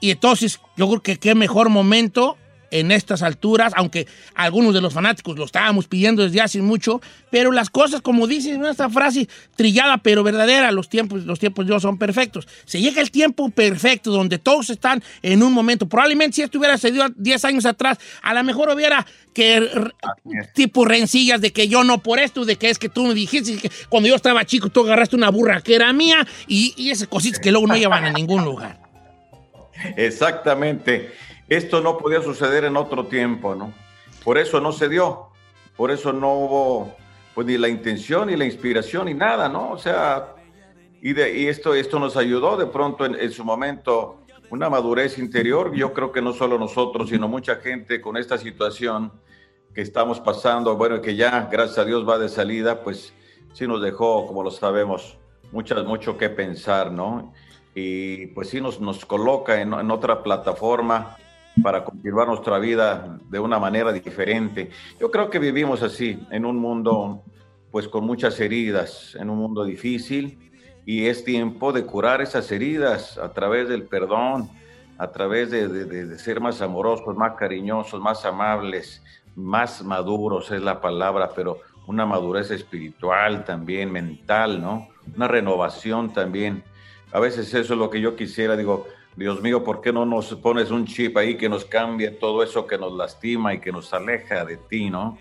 Y 0.00 0.10
entonces 0.10 0.58
yo 0.74 0.88
creo 0.88 1.02
que 1.02 1.18
qué 1.18 1.34
mejor 1.34 1.68
momento 1.68 2.38
en 2.72 2.90
estas 2.90 3.22
alturas, 3.22 3.72
aunque 3.76 4.08
algunos 4.34 4.74
de 4.74 4.80
los 4.80 4.92
fanáticos 4.92 5.38
lo 5.38 5.44
estábamos 5.44 5.86
pidiendo 5.86 6.22
desde 6.24 6.40
hace 6.40 6.60
mucho, 6.60 7.00
pero 7.30 7.52
las 7.52 7.70
cosas, 7.70 8.00
como 8.00 8.26
dice 8.26 8.58
esta 8.68 8.88
frase 8.88 9.28
trillada 9.54 9.98
pero 9.98 10.24
verdadera, 10.24 10.72
los 10.72 10.88
tiempos, 10.88 11.24
los 11.24 11.38
tiempos 11.38 11.66
de 11.66 11.72
Dios 11.72 11.82
son 11.82 11.98
perfectos. 11.98 12.48
Se 12.64 12.80
llega 12.80 13.00
el 13.00 13.10
tiempo 13.10 13.50
perfecto 13.50 14.10
donde 14.10 14.38
todos 14.38 14.70
están 14.70 15.02
en 15.22 15.42
un 15.42 15.52
momento. 15.52 15.86
Probablemente 15.86 16.36
si 16.36 16.42
esto 16.42 16.58
hubiera 16.58 16.76
sucedido 16.76 17.06
10 17.14 17.44
años 17.44 17.66
atrás, 17.66 17.98
a 18.22 18.32
lo 18.34 18.42
mejor 18.42 18.70
hubiera 18.70 19.06
que 19.34 19.68
tipo 20.54 20.84
rencillas 20.84 21.40
de 21.40 21.52
que 21.52 21.68
yo 21.68 21.84
no 21.84 22.02
por 22.02 22.18
esto, 22.18 22.44
de 22.44 22.56
que 22.56 22.70
es 22.70 22.78
que 22.78 22.88
tú 22.88 23.06
me 23.06 23.14
dijiste 23.14 23.58
que 23.58 23.70
cuando 23.88 24.08
yo 24.08 24.16
estaba 24.16 24.44
chico 24.44 24.70
tú 24.70 24.80
agarraste 24.80 25.16
una 25.16 25.30
burra 25.30 25.60
que 25.60 25.74
era 25.74 25.92
mía 25.92 26.26
y, 26.46 26.74
y 26.76 26.90
esas 26.90 27.08
cositas 27.08 27.38
que 27.38 27.50
luego 27.50 27.66
no 27.66 27.76
llevan 27.76 28.04
a 28.04 28.10
ningún 28.10 28.44
lugar. 28.44 28.80
Exactamente. 29.96 31.12
Esto 31.52 31.82
no 31.82 31.98
podía 31.98 32.22
suceder 32.22 32.64
en 32.64 32.78
otro 32.78 33.08
tiempo, 33.08 33.54
¿no? 33.54 33.74
Por 34.24 34.38
eso 34.38 34.58
no 34.58 34.72
se 34.72 34.88
dio. 34.88 35.28
Por 35.76 35.90
eso 35.90 36.10
no 36.10 36.32
hubo 36.32 36.96
pues 37.34 37.46
ni 37.46 37.58
la 37.58 37.68
intención 37.68 38.28
ni 38.28 38.36
la 38.36 38.46
inspiración 38.46 39.04
ni 39.04 39.12
nada, 39.12 39.50
¿no? 39.50 39.70
O 39.70 39.76
sea, 39.76 40.34
y, 41.02 41.12
de, 41.12 41.38
y 41.38 41.48
esto, 41.48 41.74
esto 41.74 41.98
nos 41.98 42.16
ayudó 42.16 42.56
de 42.56 42.64
pronto 42.64 43.04
en, 43.04 43.16
en 43.16 43.30
su 43.32 43.44
momento 43.44 44.22
una 44.48 44.70
madurez 44.70 45.18
interior. 45.18 45.74
Yo 45.74 45.92
creo 45.92 46.10
que 46.10 46.22
no 46.22 46.32
solo 46.32 46.58
nosotros, 46.58 47.10
sino 47.10 47.28
mucha 47.28 47.56
gente 47.56 48.00
con 48.00 48.16
esta 48.16 48.38
situación 48.38 49.12
que 49.74 49.82
estamos 49.82 50.20
pasando, 50.20 50.74
bueno, 50.78 51.02
que 51.02 51.16
ya, 51.16 51.50
gracias 51.52 51.80
a 51.80 51.84
Dios, 51.84 52.08
va 52.08 52.16
de 52.16 52.30
salida, 52.30 52.82
pues 52.82 53.12
sí 53.52 53.66
nos 53.66 53.82
dejó, 53.82 54.26
como 54.26 54.42
lo 54.42 54.50
sabemos, 54.50 55.18
muchas, 55.50 55.84
mucho 55.84 56.16
que 56.16 56.30
pensar, 56.30 56.90
¿no? 56.90 57.34
Y 57.74 58.28
pues 58.28 58.48
sí 58.48 58.62
nos, 58.62 58.80
nos 58.80 59.04
coloca 59.04 59.60
en, 59.60 59.74
en 59.74 59.90
otra 59.90 60.22
plataforma 60.22 61.18
para 61.62 61.84
continuar 61.84 62.28
nuestra 62.28 62.58
vida 62.58 63.18
de 63.28 63.38
una 63.38 63.58
manera 63.58 63.92
diferente. 63.92 64.70
Yo 65.00 65.10
creo 65.10 65.28
que 65.28 65.38
vivimos 65.38 65.82
así, 65.82 66.18
en 66.30 66.44
un 66.44 66.56
mundo 66.56 67.22
pues 67.70 67.88
con 67.88 68.04
muchas 68.04 68.38
heridas, 68.38 69.16
en 69.18 69.30
un 69.30 69.38
mundo 69.38 69.64
difícil, 69.64 70.50
y 70.84 71.06
es 71.06 71.24
tiempo 71.24 71.72
de 71.72 71.84
curar 71.86 72.20
esas 72.20 72.50
heridas 72.52 73.18
a 73.18 73.32
través 73.32 73.68
del 73.68 73.84
perdón, 73.84 74.50
a 74.98 75.10
través 75.10 75.50
de, 75.50 76.18
ser 76.18 76.40
más 76.40 76.60
amorosos, 76.60 77.16
más 77.16 77.32
cariñosos, 77.34 78.00
más 78.00 78.24
amables, 78.24 79.02
más 79.34 79.82
maduros 79.82 80.50
es 80.50 80.62
la 80.62 80.80
palabra, 80.80 81.30
pero 81.34 81.60
una 81.86 82.04
madurez 82.04 82.50
espiritual 82.50 83.44
también, 83.44 83.90
mental, 83.90 84.60
¿no? 84.60 84.88
Una 85.16 85.26
renovación 85.26 86.12
también. 86.12 86.62
A 87.10 87.20
veces 87.20 87.52
eso 87.54 87.72
es 87.72 87.78
lo 87.78 87.90
que 87.90 88.00
yo 88.00 88.14
quisiera, 88.14 88.56
digo, 88.56 88.86
Dios 89.16 89.42
mío, 89.42 89.62
¿por 89.62 89.80
qué 89.82 89.92
no 89.92 90.06
nos 90.06 90.26
pones 90.36 90.70
un 90.70 90.86
chip 90.86 91.16
ahí 91.18 91.36
que 91.36 91.48
nos 91.48 91.64
cambie 91.64 92.10
todo 92.10 92.42
eso 92.42 92.66
que 92.66 92.78
nos 92.78 92.92
lastima 92.94 93.52
y 93.54 93.60
que 93.60 93.70
nos 93.70 93.92
aleja 93.92 94.44
de 94.44 94.56
ti, 94.56 94.88
¿no? 94.90 95.18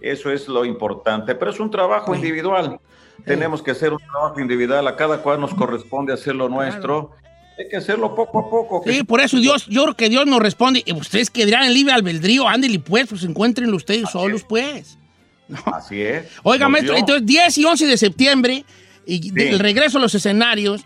Eso 0.00 0.30
es 0.30 0.48
lo 0.48 0.64
importante, 0.64 1.34
pero 1.34 1.50
es 1.50 1.58
un 1.60 1.70
trabajo 1.70 2.14
individual. 2.14 2.78
Tenemos 3.24 3.62
que 3.62 3.70
hacer 3.72 3.92
un 3.92 3.98
trabajo 4.00 4.40
individual, 4.40 4.86
a 4.88 4.96
cada 4.96 5.22
cual 5.22 5.40
nos 5.40 5.54
corresponde 5.54 6.12
hacer 6.12 6.34
lo 6.34 6.48
nuestro. 6.48 7.12
Hay 7.58 7.68
que 7.68 7.76
hacerlo 7.76 8.14
poco 8.14 8.38
a 8.40 8.50
poco. 8.50 8.82
Sí, 8.86 9.04
por 9.04 9.20
eso 9.20 9.38
Dios, 9.38 9.66
yo 9.66 9.82
creo 9.84 9.94
que 9.94 10.08
Dios 10.08 10.26
nos 10.26 10.40
responde. 10.40 10.82
Y 10.84 10.92
ustedes 10.92 11.30
que 11.30 11.44
dirán 11.44 11.64
en 11.64 11.74
libre 11.74 11.92
albedrío, 11.92 12.48
ándele 12.48 12.78
pues, 12.80 13.06
pues 13.08 13.22
encuéntrenlo 13.24 13.76
ustedes 13.76 14.08
solos, 14.10 14.42
pues. 14.48 14.98
Así 15.66 16.00
es. 16.00 16.26
Oiga, 16.42 16.64
Nos 16.64 16.72
maestro, 16.72 16.94
dio. 16.94 17.00
entonces 17.00 17.26
10 17.26 17.58
y 17.58 17.64
11 17.64 17.86
de 17.86 17.96
septiembre, 17.96 18.64
y 19.06 19.30
de- 19.30 19.50
el 19.50 19.58
regreso 19.58 19.98
a 19.98 20.00
los 20.00 20.14
escenarios, 20.14 20.84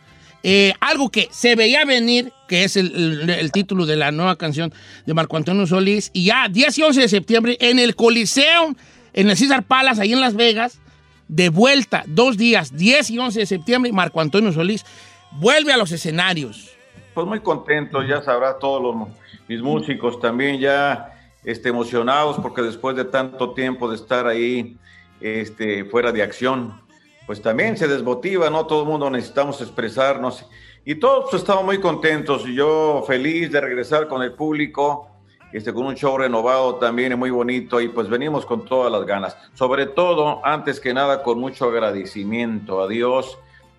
eh, 0.48 0.74
algo 0.78 1.10
que 1.10 1.26
se 1.32 1.56
veía 1.56 1.84
venir, 1.84 2.32
que 2.46 2.62
es 2.62 2.76
el, 2.76 3.50
título 3.50 3.84
de 3.84 3.96
la 3.96 4.12
nueva 4.12 4.36
canción 4.36 4.72
de 5.04 5.12
Marco 5.12 5.36
Antonio 5.36 5.66
Solís, 5.66 6.12
y 6.12 6.26
ya 6.26 6.46
10 6.48 6.78
y 6.78 6.82
11 6.84 7.00
de 7.00 7.08
septiembre 7.08 7.56
en 7.58 7.80
el 7.80 7.96
Coliseo, 7.96 8.76
en 9.12 9.28
el 9.28 9.36
César 9.36 9.64
Palace, 9.64 10.00
ahí 10.00 10.12
en 10.12 10.20
Las 10.20 10.36
Vegas, 10.36 10.78
de 11.26 11.48
vuelta, 11.48 12.04
dos 12.06 12.36
días, 12.36 12.76
10 12.76 13.10
y 13.10 13.18
11 13.18 13.40
de 13.40 13.46
septiembre, 13.46 13.90
Marco 13.90 14.20
Antonio 14.20 14.52
Solís 14.52 14.86
vuelve 15.32 15.72
a 15.72 15.76
los 15.76 15.90
escenarios. 15.90 16.70
Pues 17.12 17.26
muy 17.26 17.40
contento, 17.40 18.04
ya 18.04 18.22
sabrá 18.22 18.56
todos 18.60 18.80
los, 18.80 19.08
mis 19.48 19.60
músicos 19.60 20.20
también 20.20 20.60
ya 20.60 21.12
este, 21.42 21.70
emocionados 21.70 22.36
porque 22.40 22.62
después 22.62 22.94
de 22.94 23.04
tanto 23.04 23.52
tiempo 23.52 23.90
de 23.90 23.96
estar 23.96 24.28
ahí 24.28 24.76
este, 25.20 25.84
fuera 25.86 26.12
de 26.12 26.22
acción, 26.22 26.85
pues 27.26 27.42
también 27.42 27.76
se 27.76 27.88
desmotiva, 27.88 28.48
¿no? 28.48 28.66
Todo 28.66 28.82
el 28.82 28.88
mundo 28.88 29.10
necesitamos 29.10 29.60
expresarnos 29.60 30.46
y 30.84 30.94
todos 30.94 31.34
estamos 31.34 31.64
muy 31.64 31.80
contentos. 31.80 32.44
Yo 32.44 33.04
feliz 33.06 33.50
de 33.50 33.60
regresar 33.60 34.06
con 34.06 34.22
el 34.22 34.32
público, 34.32 35.08
este, 35.52 35.72
con 35.72 35.86
un 35.86 35.96
show 35.96 36.16
renovado 36.16 36.76
también 36.76 37.12
y 37.12 37.16
muy 37.16 37.30
bonito 37.30 37.80
y 37.80 37.88
pues 37.88 38.08
venimos 38.08 38.46
con 38.46 38.64
todas 38.64 38.92
las 38.92 39.04
ganas. 39.04 39.36
Sobre 39.54 39.86
todo, 39.86 40.44
antes 40.46 40.78
que 40.78 40.94
nada, 40.94 41.24
con 41.24 41.40
mucho 41.40 41.64
agradecimiento 41.66 42.80
a 42.80 42.86
Dios 42.86 43.36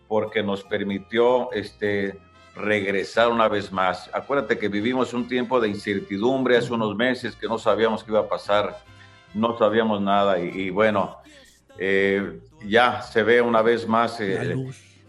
porque 0.10 0.44
nos 0.44 0.64
permitió 0.66 1.50
este, 1.54 2.20
regresar 2.54 3.30
una 3.30 3.48
vez 3.48 3.72
más. 3.72 4.10
Acuérdate 4.14 4.58
que 4.58 4.68
vivimos 4.68 5.14
un 5.14 5.30
tiempo 5.30 5.62
de 5.62 5.70
incertidumbre 5.70 6.58
hace 6.58 6.74
unos 6.74 6.98
meses 6.98 7.38
que 7.38 7.48
no 7.48 7.58
sabíamos 7.58 8.04
qué 8.04 8.12
iba 8.12 8.20
a 8.22 8.28
pasar, 8.28 8.80
no 9.34 9.58
sabíamos 9.58 10.02
nada 10.02 10.40
y 10.40 10.70
bueno, 10.70 11.18
eh, 11.80 12.40
ya 12.66 13.02
se 13.02 13.24
ve 13.24 13.42
una 13.42 13.62
vez 13.62 13.88
más, 13.88 14.20
eh, 14.20 14.56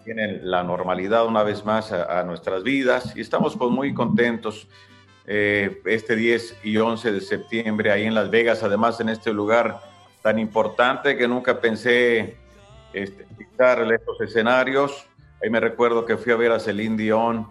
tiene 0.05 0.41
la 0.43 0.63
normalidad 0.63 1.27
una 1.27 1.43
vez 1.43 1.65
más 1.65 1.93
a, 1.93 2.21
a 2.21 2.25
nuestras 2.25 2.63
vidas 2.63 3.15
y 3.17 3.21
estamos 3.21 3.57
pues 3.57 3.71
muy 3.71 3.95
contentos. 3.95 4.69
eh, 5.31 5.83
este 5.85 6.17
10 6.17 6.61
y 6.65 6.79
11 6.79 7.13
de 7.13 7.21
septiembre 7.21 7.93
ahí 7.93 8.05
en 8.05 8.15
Las 8.15 8.31
Vegas, 8.31 8.63
además 8.63 8.99
en 9.01 9.11
este 9.11 9.31
lugar 9.31 9.79
tan 10.23 10.39
importante 10.39 11.19
que 11.19 11.29
nunca 11.29 11.61
pensé 11.61 12.37
este, 12.95 13.27
estos 13.59 14.21
escenarios. 14.23 15.07
Ahí 15.43 15.51
me 15.51 15.61
recuerdo 15.61 16.07
que 16.07 16.17
fui 16.17 16.33
a 16.33 16.37
ver 16.37 16.53
a 16.53 16.59
Celine 16.59 16.97
Dion 16.97 17.47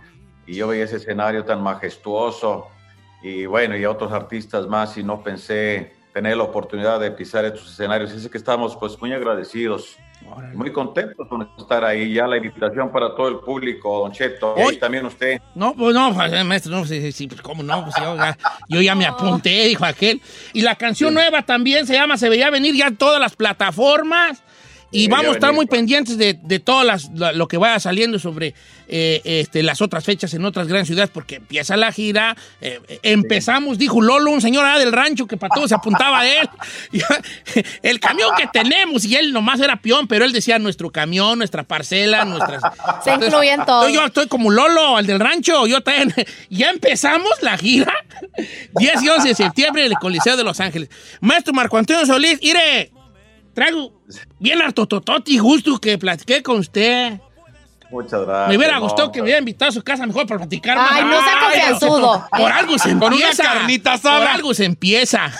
y 0.47 0.56
yo 0.56 0.67
veía 0.67 0.86
ese 0.86 0.97
escenario 0.97 1.45
tan 1.45 1.62
majestuoso 1.62 2.67
y 3.21 3.45
bueno, 3.45 3.77
y 3.77 3.84
a 3.84 3.91
otros 3.91 4.12
artistas 4.12 4.65
más 4.67 4.97
y 4.97 5.03
no 5.03 5.21
pensé 5.21 5.93
tener 6.17 6.36
la 6.36 6.45
oportunidad 6.45 6.99
de 6.99 7.12
pisar 7.12 7.45
estos 7.45 7.71
escenarios. 7.71 8.12
Así 8.12 8.27
que 8.27 8.39
estamos 8.39 8.75
pues 8.75 8.99
muy 8.99 9.13
agradecidos, 9.13 9.97
muy 10.56 10.71
contentos 10.71 11.27
con 11.27 11.47
estar 11.60 11.86
ahí. 11.86 12.12
Ya 12.12 12.25
la 12.25 12.38
invitación 12.38 12.91
para 12.91 13.15
todo 13.15 13.27
el 13.27 13.38
público, 13.38 13.99
Don 13.99 14.12
Cheto, 14.12 14.56
y 14.71 14.77
también 14.77 15.06
usted. 15.06 15.39
No, 15.53 15.75
pues 15.75 15.93
no, 15.93 16.12
pues, 16.15 16.34
eh, 16.34 16.43
maestro, 16.43 16.71
no, 16.71 16.86
sí, 16.86 17.01
sí, 17.01 17.12
sí, 17.12 17.27
pues 17.27 17.39
cómo 17.43 17.62
no, 17.62 17.84
pues 17.84 17.93
yo 18.01 18.15
ya, 18.15 18.36
yo 18.67 18.82
ya 18.82 18.95
me 18.95 19.06
apunté, 19.06 19.67
dijo 19.67 19.86
aquel. 19.86 20.19
Y 20.53 20.62
la 20.62 20.73
canción 20.73 21.13
nueva 21.13 21.43
también 21.43 21.86
se 21.86 21.93
llama 21.93 22.17
Se 22.17 22.30
veía 22.30 22.49
venir 22.49 22.73
ya 22.73 22.88
en 22.88 22.97
todas 22.97 23.21
las 23.21 23.36
plataformas. 23.36 24.41
Y 24.89 25.06
Se 25.06 25.10
vamos 25.10 25.28
a 25.28 25.32
estar 25.32 25.54
muy 25.54 25.65
pendientes 25.65 26.17
de, 26.17 26.34
de 26.41 26.60
todas 26.60 26.86
las, 26.86 27.10
la- 27.13 27.34
lo 27.34 27.47
que 27.50 27.58
vaya 27.58 27.78
saliendo 27.80 28.19
sobre 28.19 28.54
eh, 28.88 29.21
este, 29.26 29.62
las 29.62 29.82
otras 29.82 30.06
fechas 30.06 30.34
en 30.34 30.45
otras 30.45 30.67
grandes 30.67 30.88
ciudades, 30.88 31.10
porque 31.13 31.36
empieza 31.36 31.76
la 31.76 31.91
gira. 31.91 32.38
eh, 32.62 32.80
eh, 32.88 33.00
empezamos, 33.04 33.78
dijo 33.78 34.02
Lolo, 34.02 34.32
un 34.32 34.39
señor 34.41 34.65
allá 34.65 34.80
del 34.80 34.93
rancho 34.93 35.28
que 35.28 35.36
para 35.36 35.54
todo 35.54 35.67
se 35.67 35.76
apuntaba 35.76 36.19
a 36.21 36.28
él. 36.28 36.50
El 37.84 38.00
camión 38.00 38.32
que 38.38 38.47
tenemos, 38.52 39.04
y 39.06 39.15
él 39.15 39.34
nomás 39.34 39.60
era 39.60 39.76
peón, 39.78 40.08
pero 40.08 40.23
él 40.26 40.32
decía 40.32 40.58
nuestro 40.60 40.89
camión, 40.91 41.38
nuestra 41.38 41.63
parcela, 41.63 42.23
nuestras. 42.26 42.62
Se 43.04 43.13
incluyen 43.13 43.65
todos. 43.65 43.91
Yo 43.91 44.06
estoy 44.06 44.28
como 44.28 44.50
Lolo, 44.52 45.00
el 45.00 45.06
del 45.06 45.19
rancho. 45.19 45.67
Yo 45.67 45.82
también. 45.82 46.13
Ya 46.50 46.69
empezamos 46.69 47.30
la 47.41 47.58
gira. 47.58 47.93
10 48.80 49.02
y 49.04 49.10
11 49.10 49.28
de 49.28 49.36
septiembre 49.36 49.86
en 49.86 49.91
el 49.91 49.97
Coliseo 49.97 50.38
de 50.38 50.43
Los 50.43 50.60
Ángeles. 50.60 50.89
Maestro 51.19 51.54
Marco 51.54 51.78
Antonio 51.78 52.06
Solís, 52.06 52.39
mire, 52.41 52.91
traigo 53.58 53.91
bien 54.38 54.62
harto 54.62 54.86
tototi 54.86 55.39
justo 55.39 55.80
que 55.80 55.98
platiqué 55.98 56.43
con 56.43 56.60
usted. 56.60 57.20
Muchas 57.89 58.22
gracias. 58.24 58.50
Me 58.50 58.58
hubiera 58.58 58.76
no, 58.76 58.82
gustado 58.82 59.12
que 59.12 59.17
me 59.20 59.24
hubiera 59.24 59.39
invitado 59.39 59.70
a 59.70 59.72
su 59.72 59.82
casa 59.82 60.06
mejor 60.06 60.28
para 60.28 60.41
platicar 60.41 60.78
Ay, 60.80 61.04
más. 61.04 61.12
no 61.15 61.24
sea 61.24 61.39
confianzudo. 61.41 62.28
Por 62.38 62.52
algo 62.52 62.78
se 62.78 62.89
Con 62.89 62.98
una 62.98 63.08
empieza. 63.08 63.43
carnita 63.43 63.91
Por 63.91 64.12
asada. 64.12 64.34
algo 64.36 64.54
se 64.54 64.65
empieza. 64.65 65.32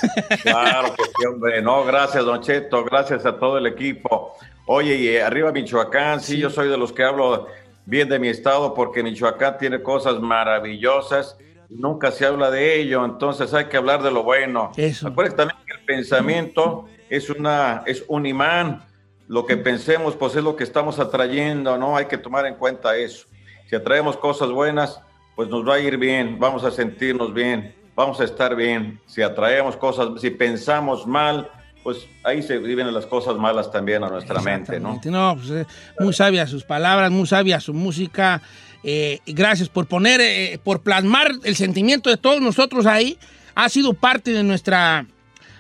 Claro 0.42 0.96
que 0.96 1.04
sí, 1.04 1.26
hombre. 1.32 1.62
No, 1.62 1.84
gracias, 1.86 2.26
Don 2.26 2.42
Cheto. 2.42 2.84
Gracias 2.86 3.24
a 3.28 3.38
todo 3.38 3.60
el 3.60 3.68
equipo. 3.68 4.36
Oye, 4.66 4.96
y 4.96 5.08
eh, 5.10 5.22
arriba 5.22 5.52
Michoacán, 5.52 6.20
sí, 6.20 6.40
yo 6.40 6.50
soy 6.50 6.70
de 6.70 6.78
los 6.78 6.92
que 6.92 7.04
hablo 7.04 7.48
bien 7.86 8.10
de 8.10 8.18
mi 8.18 8.30
estado 8.30 8.74
porque 8.74 9.04
Michoacán 9.04 9.60
tiene 9.60 9.84
cosas 9.84 10.20
maravillosas. 10.20 11.38
Nunca 11.70 12.12
se 12.12 12.26
habla 12.26 12.50
de 12.50 12.80
ello, 12.82 13.06
entonces 13.06 13.54
hay 13.54 13.66
que 13.66 13.78
hablar 13.78 14.02
de 14.02 14.10
lo 14.10 14.24
bueno. 14.24 14.72
Eso. 14.76 15.10
Acuérdense 15.10 15.38
también 15.38 15.60
que 15.68 15.74
el 15.74 15.86
pensamiento 15.86 16.88
es, 17.10 17.30
una, 17.30 17.84
es 17.86 18.04
un 18.08 18.26
imán. 18.26 18.84
Lo 19.28 19.46
que 19.46 19.58
pensemos, 19.58 20.16
pues 20.16 20.36
es 20.36 20.44
lo 20.44 20.56
que 20.56 20.64
estamos 20.64 21.00
atrayendo, 21.00 21.78
¿no? 21.78 21.98
Hay 21.98 22.06
que 22.06 22.18
tomar 22.18 22.46
en 22.46 22.56
cuenta 22.56 22.96
eso. 22.96 23.28
Si 23.70 23.76
atraemos 23.76 24.16
cosas 24.16 24.50
buenas, 24.50 25.02
pues 25.36 25.50
nos 25.50 25.68
va 25.68 25.76
a 25.76 25.80
ir 25.80 25.98
bien, 25.98 26.40
vamos 26.40 26.64
a 26.64 26.72
sentirnos 26.72 27.34
bien, 27.34 27.76
vamos 27.96 28.22
a 28.22 28.24
estar 28.24 28.56
bien. 28.56 29.00
Si 29.06 29.22
atraemos 29.22 29.76
cosas, 29.76 30.22
si 30.22 30.30
pensamos 30.30 31.06
mal, 31.06 31.52
pues 31.84 32.08
ahí 32.24 32.42
se 32.42 32.58
viven 32.58 32.94
las 32.94 33.06
cosas 33.06 33.36
malas 33.36 33.72
también 33.72 34.04
a 34.04 34.10
nuestra 34.10 34.42
mente, 34.42 34.80
¿no? 34.80 35.00
No, 35.06 35.36
pues, 35.38 35.50
eh, 35.52 35.66
muy 36.00 36.14
sabia 36.14 36.48
sus 36.48 36.64
palabras, 36.64 37.12
muy 37.12 37.28
sabia 37.28 37.60
su 37.60 37.74
música. 37.74 38.42
Eh, 38.84 39.20
gracias 39.26 39.70
por 39.70 39.88
poner, 39.88 40.22
eh, 40.22 40.60
por 40.64 40.82
plasmar 40.82 41.32
el 41.44 41.56
sentimiento 41.56 42.10
de 42.10 42.18
todos 42.18 42.42
nosotros 42.42 42.86
ahí. 42.86 43.18
Ha 43.56 43.70
sido 43.70 43.94
parte 43.94 44.32
de 44.32 44.44
nuestra 44.44 45.06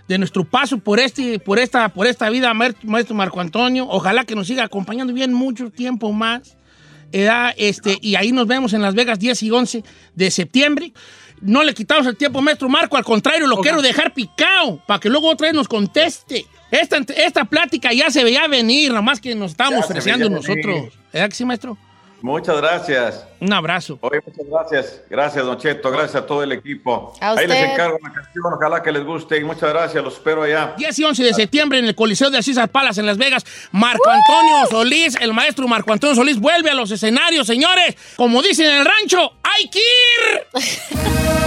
de 0.08 0.18
nuestro 0.18 0.44
paso 0.44 0.78
por 0.78 1.00
este 1.00 1.40
por 1.40 1.60
esta 1.60 1.90
por 1.90 2.08
esta 2.08 2.30
vida 2.30 2.54
maestro, 2.54 3.16
Marco 3.16 3.40
Antonio. 3.40 3.88
Ojalá 3.90 4.24
que 4.26 4.36
nos 4.36 4.48
siga 4.48 4.64
acompañando 4.64 5.14
bien 5.14 5.34
mucho 5.34 5.70
tiempo 5.70 6.12
más. 6.12 6.58
Era, 7.14 7.52
este, 7.52 7.98
y 8.02 8.16
ahí 8.16 8.34
nos 8.34 8.48
vemos 8.48 8.74
en 8.74 8.82
Las 8.82 8.94
Vegas 8.94 9.18
10 9.18 9.44
y 9.44 9.52
11 9.52 9.84
de 10.14 10.30
septiembre. 10.30 10.92
No 11.40 11.64
le 11.64 11.74
quitamos 11.74 12.06
el 12.06 12.18
tiempo, 12.18 12.42
maestro 12.42 12.68
Marco, 12.68 12.98
al 12.98 13.06
contrario, 13.06 13.48
lo 13.48 13.58
quiero 13.58 13.82
dejar 13.82 14.14
picado 14.14 14.84
para 14.86 15.00
que 15.00 15.10
luego 15.10 15.30
otra 15.30 15.48
vez 15.48 15.54
nos 15.54 15.70
conteste. 15.70 16.46
Esta, 16.70 16.98
esta 17.16 17.46
plática 17.46 17.94
ya 17.94 18.10
se 18.10 18.26
veía 18.26 18.46
venir, 18.48 18.92
nomás 18.92 19.22
que 19.22 19.36
nos 19.36 19.52
estábamos 19.52 19.86
se 19.86 19.94
freseando 19.94 20.30
nosotros. 20.30 20.90
¿Verdad 21.14 21.30
que 21.30 21.36
sí, 21.36 21.46
maestro? 21.46 21.78
Muchas 22.22 22.58
gracias. 22.58 23.26
Un 23.40 23.54
abrazo. 23.54 24.00
Oye, 24.02 24.20
muchas 24.26 24.46
gracias. 24.48 25.02
Gracias, 25.10 25.46
Don 25.46 25.58
Cheto. 25.58 25.92
Gracias 25.92 26.16
a 26.16 26.26
todo 26.26 26.42
el 26.44 26.52
equipo. 26.52 27.14
A 27.22 27.32
Ahí 27.32 27.48
les 27.48 27.72
encargo 27.72 27.98
una 28.02 28.14
canción. 28.14 28.54
Ojalá 28.54 28.82
que 28.82 28.92
les 28.92 29.06
guste 29.06 29.38
y 29.38 29.44
muchas 29.44 29.70
gracias. 29.70 30.04
Los 30.04 30.16
espero 30.16 30.44
allá. 30.44 30.74
10 30.78 31.00
y 31.00 31.04
11 31.04 31.24
de 31.24 31.34
septiembre 31.34 31.80
en 31.80 31.86
el 31.86 31.96
Coliseo 31.96 32.30
de 32.30 32.40
Asís 32.40 32.58
Palas 32.72 32.98
en 32.98 33.06
Las 33.06 33.18
Vegas. 33.18 33.46
Marco 33.72 34.10
Antonio 34.10 34.66
Solís, 34.70 35.16
el 35.22 35.34
maestro 35.34 35.68
Marco 35.68 35.94
Antonio 35.94 36.16
Solís, 36.16 36.40
vuelve 36.40 36.72
a 36.72 36.76
los 36.76 36.90
escenarios, 36.90 37.46
señores. 37.46 37.96
Como 38.16 38.42
dicen 38.42 38.66
en 38.68 38.78
el 38.78 38.86
rancho, 38.86 39.34
¡hay 39.44 39.70
que 39.70 39.80
ir! 39.80 41.44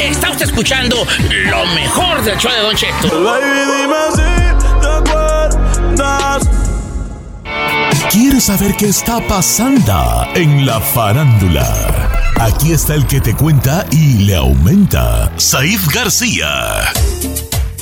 Está 0.00 0.30
usted 0.30 0.46
escuchando 0.46 1.06
lo 1.30 1.66
mejor 1.66 2.22
del 2.22 2.36
show 2.38 2.50
de 2.52 2.60
Don 2.60 2.74
Cheto. 2.74 3.08
¿Quieres 8.10 8.44
saber 8.44 8.74
qué 8.76 8.88
está 8.88 9.20
pasando 9.26 10.26
en 10.34 10.66
la 10.66 10.80
farándula? 10.80 11.66
Aquí 12.40 12.72
está 12.72 12.94
el 12.94 13.06
que 13.06 13.20
te 13.20 13.34
cuenta 13.34 13.86
y 13.92 14.24
le 14.24 14.36
aumenta, 14.36 15.32
Saif 15.36 15.86
García. 15.88 16.92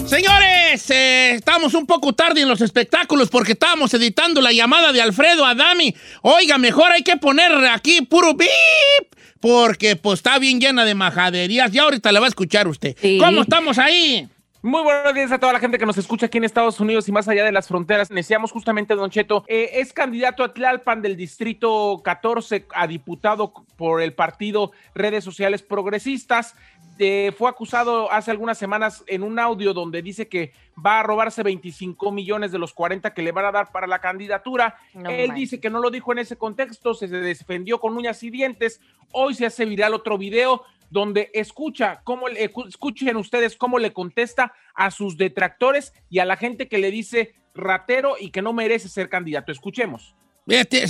Señores, 0.07 0.91
eh, 0.91 1.33
estamos 1.37 1.75
un 1.75 1.87
poco 1.87 2.13
tarde 2.13 2.43
en 2.43 2.49
los 2.49 2.61
espectáculos 2.61 3.31
porque 3.31 3.53
estábamos 3.53 3.95
editando 3.95 4.41
la 4.41 4.53
llamada 4.53 4.93
de 4.93 5.01
Alfredo 5.01 5.45
Adami. 5.45 5.95
Oiga, 6.23 6.59
mejor 6.59 6.93
hay 6.93 7.03
que 7.03 7.17
poner 7.17 7.53
aquí 7.67 8.03
puro 8.03 8.35
bip 8.35 9.14
porque 9.45 9.95
pues 9.95 10.21
está 10.21 10.39
bien 10.39 10.59
llena 10.59 10.87
de 10.87 10.95
majaderías. 10.95 11.71
Ya 11.71 11.83
ahorita 11.83 12.11
la 12.13 12.21
va 12.21 12.25
a 12.25 12.31
escuchar 12.31 12.67
usted. 12.67 12.97
Sí. 12.99 13.19
¿Cómo 13.19 13.43
estamos 13.43 13.77
ahí? 13.77 14.27
Muy 14.63 14.83
buenos 14.83 15.13
días 15.13 15.31
a 15.33 15.39
toda 15.39 15.53
la 15.53 15.61
gente 15.61 15.79
que 15.79 15.85
nos 15.85 15.99
escucha 15.99 16.25
aquí 16.25 16.39
en 16.39 16.45
Estados 16.45 16.81
Unidos 16.81 17.07
y 17.11 17.13
más 17.13 17.29
allá 17.29 17.45
de 17.45 17.53
las 17.53 17.69
fronteras. 17.69 18.09
Deseamos 18.09 18.51
justamente, 18.51 18.95
Don 18.95 19.11
Cheto, 19.11 19.45
eh, 19.47 19.69
es 19.75 19.93
candidato 19.93 20.45
a 20.45 20.55
Tlalpan 20.55 21.03
del 21.03 21.19
Distrito 21.19 22.01
14 22.03 22.65
a 22.75 22.87
diputado 22.87 23.53
por 23.77 24.01
el 24.01 24.15
partido 24.15 24.73
Redes 24.95 25.25
Sociales 25.25 25.61
Progresistas. 25.61 26.55
Eh, 26.99 27.33
fue 27.37 27.51
acusado 27.51 28.11
hace 28.13 28.31
algunas 28.31 28.57
semanas 28.57 29.03
en 29.09 29.23
un 29.25 29.39
audio 29.39 29.75
donde 29.75 30.01
dice 30.01 30.29
que 30.29 30.53
va 30.85 31.01
a 31.01 31.03
robarse 31.03 31.43
25 31.43 32.13
millones 32.13 32.53
de 32.53 32.59
los 32.59 32.73
40 32.73 33.13
que 33.13 33.23
le 33.23 33.33
van 33.33 33.47
a 33.47 33.53
dar 33.53 33.73
para 33.73 33.87
la 33.87 33.99
candidatura. 34.01 34.77
No 34.95 35.11
Él 35.11 35.31
dice 35.35 35.59
que 35.61 35.71
no 35.71 35.81
lo 35.81 35.91
dijo 35.91 36.13
en 36.13 36.19
ese 36.19 36.37
contexto, 36.37 36.95
se 36.95 37.09
defendió 37.09 37.81
con 37.81 37.97
uñas 37.97 38.23
y 38.23 38.31
dientes. 38.31 38.81
Hoy 39.11 39.35
se 39.35 39.47
hace 39.47 39.65
viral 39.65 39.93
otro 39.95 40.19
video 40.19 40.63
donde 40.91 41.31
escucha 41.35 42.01
cómo 42.05 42.29
le, 42.29 42.49
escu- 42.53 42.69
escuchen 42.69 43.17
ustedes 43.17 43.57
cómo 43.57 43.79
le 43.81 43.93
contesta 43.93 44.53
a 44.75 44.93
sus 44.93 45.17
detractores 45.17 45.93
y 46.11 46.21
a 46.21 46.25
la 46.25 46.37
gente 46.37 46.69
que 46.69 46.79
le 46.79 46.93
dice 46.93 47.35
ratero 47.55 48.15
y 48.21 48.31
que 48.31 48.43
no 48.43 48.53
merece 48.53 48.89
ser 48.89 49.09
candidato. 49.09 49.51
Escuchemos. 49.51 50.15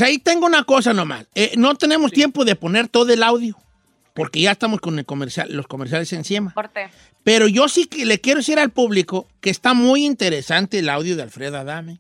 Ahí 0.03 0.19
tengo 0.19 0.47
una 0.47 0.65
cosa 0.65 0.93
nomás. 0.93 1.27
Eh, 1.35 1.53
no 1.57 1.75
tenemos 1.77 2.11
tiempo 2.13 2.45
de 2.45 2.57
poner 2.57 2.89
todo 2.89 3.13
el 3.13 3.23
audio, 3.23 3.57
porque 4.15 4.41
ya 4.41 4.53
estamos 4.53 4.81
con 4.81 4.99
el 4.99 5.05
comercial, 5.05 5.49
los 5.53 5.67
comerciales 5.67 6.13
encima. 6.13 6.55
Corte. 6.55 6.89
Pero 7.23 7.47
yo 7.49 7.69
sí 7.69 7.87
que 7.87 8.05
le 8.07 8.21
quiero 8.21 8.39
decir 8.41 8.59
al 8.59 8.71
público 8.71 9.29
que 9.41 9.51
está 9.51 9.75
muy 9.75 10.05
interesante 10.07 10.79
el 10.79 10.89
audio 10.89 11.17
de 11.17 11.23
Alfredo 11.25 11.59
Adame. 11.59 11.99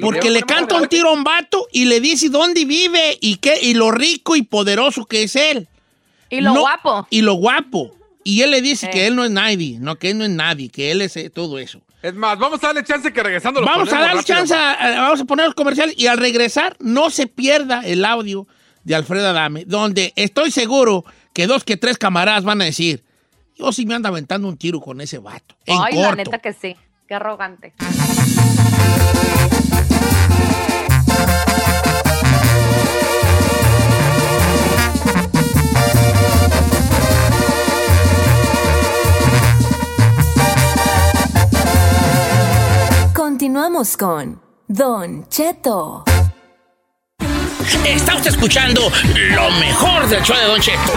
Porque 0.00 0.30
le 0.30 0.42
canta 0.42 0.76
un 0.76 0.86
tiro 0.88 1.08
a 1.08 1.12
un 1.12 1.24
vato 1.24 1.66
y 1.72 1.86
le 1.86 2.00
dice 2.00 2.28
dónde 2.28 2.64
vive 2.64 3.18
y 3.20 3.36
qué 3.36 3.58
y 3.60 3.74
lo 3.74 3.90
rico 3.90 4.36
y 4.36 4.42
poderoso 4.42 5.04
que 5.06 5.24
es 5.24 5.34
él. 5.34 5.66
Y 6.30 6.40
lo 6.40 6.54
No- 6.54 6.60
guapo. 6.60 7.06
Y 7.10 7.22
lo 7.22 7.34
guapo. 7.34 7.96
Y 8.22 8.42
él 8.42 8.50
le 8.52 8.62
dice 8.62 8.86
Eh. 8.86 8.90
que 8.90 9.06
él 9.08 9.16
no 9.16 9.24
es 9.24 9.30
nadie, 9.30 9.78
no, 9.80 9.96
que 9.98 10.10
él 10.10 10.18
no 10.18 10.24
es 10.24 10.30
nadie, 10.30 10.68
que 10.68 10.92
él 10.92 11.02
es 11.02 11.16
eh, 11.16 11.30
todo 11.30 11.58
eso. 11.58 11.80
Es 12.00 12.14
más, 12.14 12.38
vamos 12.38 12.62
a 12.62 12.68
darle 12.68 12.84
chance 12.84 13.12
que 13.12 13.22
regresando 13.24 13.60
lo 13.60 13.66
Vamos 13.66 13.88
a 13.92 13.98
darle 13.98 14.06
rápido. 14.20 14.22
chance, 14.36 14.54
a- 14.54 14.72
a- 14.74 15.00
vamos 15.00 15.20
a 15.20 15.24
poner 15.24 15.46
los 15.46 15.54
comerciales 15.56 15.96
y 15.98 16.06
al 16.06 16.18
regresar 16.18 16.76
no 16.78 17.10
se 17.10 17.26
pierda 17.26 17.80
el 17.84 18.04
audio 18.04 18.46
de 18.88 18.94
Alfredo 18.94 19.28
Adame, 19.28 19.64
donde 19.66 20.14
estoy 20.16 20.50
seguro 20.50 21.04
que 21.34 21.46
dos 21.46 21.62
que 21.62 21.76
tres 21.76 21.98
camaradas 21.98 22.42
van 22.42 22.62
a 22.62 22.64
decir, 22.64 23.04
yo 23.54 23.70
sí 23.70 23.84
me 23.84 23.94
ando 23.94 24.08
aventando 24.08 24.48
un 24.48 24.56
tiro 24.56 24.80
con 24.80 25.02
ese 25.02 25.18
vato. 25.18 25.56
En 25.66 25.76
Ay, 25.78 25.94
la 25.96 26.08
corto. 26.08 26.16
neta 26.16 26.38
que 26.38 26.54
sí. 26.54 26.74
Qué 27.06 27.14
arrogante. 27.14 27.74
Continuamos 43.14 43.96
con 43.96 44.40
Don 44.66 45.28
Cheto. 45.28 46.04
Está 47.68 48.16
usted 48.16 48.30
escuchando 48.30 48.80
lo 49.34 49.50
mejor 49.60 50.08
del 50.08 50.22
show 50.22 50.34
de 50.38 50.44
Don 50.46 50.58
Cheto. 50.58 50.92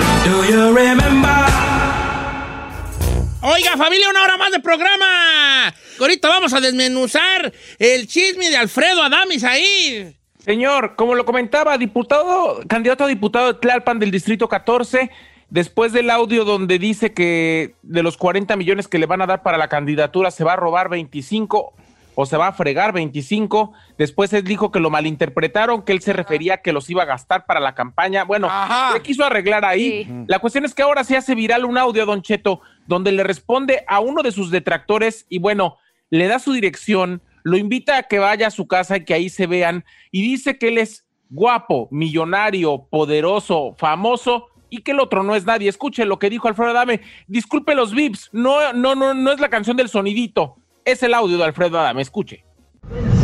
Oiga, 3.42 3.76
familia, 3.76 4.10
una 4.10 4.24
hora 4.24 4.38
más 4.38 4.52
de 4.52 4.62
programa. 4.62 5.74
Ahorita 6.00 6.30
vamos 6.30 6.54
a 6.54 6.62
desmenuzar 6.62 7.52
el 7.78 8.08
chisme 8.08 8.50
de 8.50 8.56
Alfredo 8.56 9.04
Adamis 9.04 9.44
ahí. 9.44 10.16
Señor, 10.40 10.96
como 10.96 11.16
lo 11.16 11.26
comentaba, 11.26 11.78
diputado, 11.78 12.62
candidato 12.70 13.04
a 13.04 13.08
diputado 13.08 13.52
de 13.52 13.60
Tlalpan 13.60 14.00
del 14.00 14.10
Distrito 14.10 14.48
14, 14.48 15.12
después 15.50 15.92
del 15.92 16.10
audio 16.10 16.46
donde 16.46 16.80
dice 16.80 17.14
que 17.14 17.76
de 17.82 18.02
los 18.02 18.16
40 18.16 18.56
millones 18.56 18.88
que 18.88 18.98
le 18.98 19.08
van 19.08 19.22
a 19.22 19.28
dar 19.28 19.44
para 19.44 19.58
la 19.58 19.68
candidatura 19.68 20.32
se 20.32 20.46
va 20.46 20.54
a 20.54 20.56
robar 20.56 20.88
25 20.88 21.74
o 22.16 22.26
se 22.26 22.38
va 22.38 22.48
a 22.48 22.54
fregar 22.54 22.94
25, 22.94 23.74
después 23.98 24.34
él 24.34 24.44
dijo 24.44 24.72
que 24.72 24.80
lo 24.80 24.90
malinterpretaron, 24.90 25.84
que 25.84 25.94
él 25.94 26.02
se 26.02 26.14
refería 26.14 26.56
a 26.56 26.58
que 26.58 26.74
los 26.74 26.90
iba 26.90 27.04
a 27.04 27.06
gastar 27.06 27.46
para 27.46 27.60
la 27.60 27.74
campaña. 27.74 28.24
Bueno, 28.24 28.48
Ajá. 28.50 28.94
le 28.94 29.02
quiso 29.02 29.24
arreglar 29.24 29.66
ahí. 29.66 30.04
Sí. 30.04 30.12
La 30.28 30.40
cuestión 30.40 30.66
es 30.66 30.74
que 30.74 30.84
ahora 30.84 31.04
se 31.04 31.18
hace 31.18 31.36
viral 31.36 31.66
un 31.66 31.78
audio, 31.78 32.06
Don 32.06 32.22
Cheto, 32.22 32.62
donde 32.88 33.12
le 33.12 33.24
responde 33.24 33.84
a 33.88 34.00
uno 34.00 34.24
de 34.24 34.32
sus 34.32 34.52
detractores 34.52 35.26
y 35.30 35.40
bueno, 35.40 35.78
le 36.10 36.28
da 36.28 36.40
su 36.40 36.52
dirección, 36.52 37.22
lo 37.44 37.58
invita 37.58 37.98
a 37.98 38.04
que 38.04 38.20
vaya 38.20 38.48
a 38.48 38.52
su 38.52 38.68
casa 38.68 38.98
y 38.98 39.06
que 39.06 39.14
ahí 39.14 39.30
se 39.30 39.48
vean 39.48 39.86
y 40.12 40.22
dice 40.22 40.58
que 40.58 40.68
él 40.68 40.78
es 40.78 41.06
guapo, 41.30 41.88
millonario, 41.92 42.88
poderoso, 42.90 43.76
famoso 43.78 44.48
y 44.70 44.82
que 44.82 44.92
el 44.92 45.00
otro 45.00 45.24
no 45.24 45.36
es 45.36 45.46
nadie. 45.46 45.70
Escuche 45.70 46.06
lo 46.06 46.20
que 46.20 46.30
dijo 46.30 46.48
Alfredo 46.48 46.72
Adame. 46.72 47.02
Disculpe 47.28 47.76
los 47.76 47.94
vips, 47.94 48.30
no, 48.34 48.74
no, 48.74 48.96
no, 48.96 49.14
no 49.14 49.32
es 49.32 49.40
la 49.40 49.50
canción 49.50 49.78
del 49.78 49.90
sonidito, 49.90 50.58
es 50.86 51.04
el 51.04 51.14
audio 51.14 51.38
de 51.38 51.44
Alfredo 51.44 51.80
Adame. 51.80 52.02
Escuche. 52.02 52.44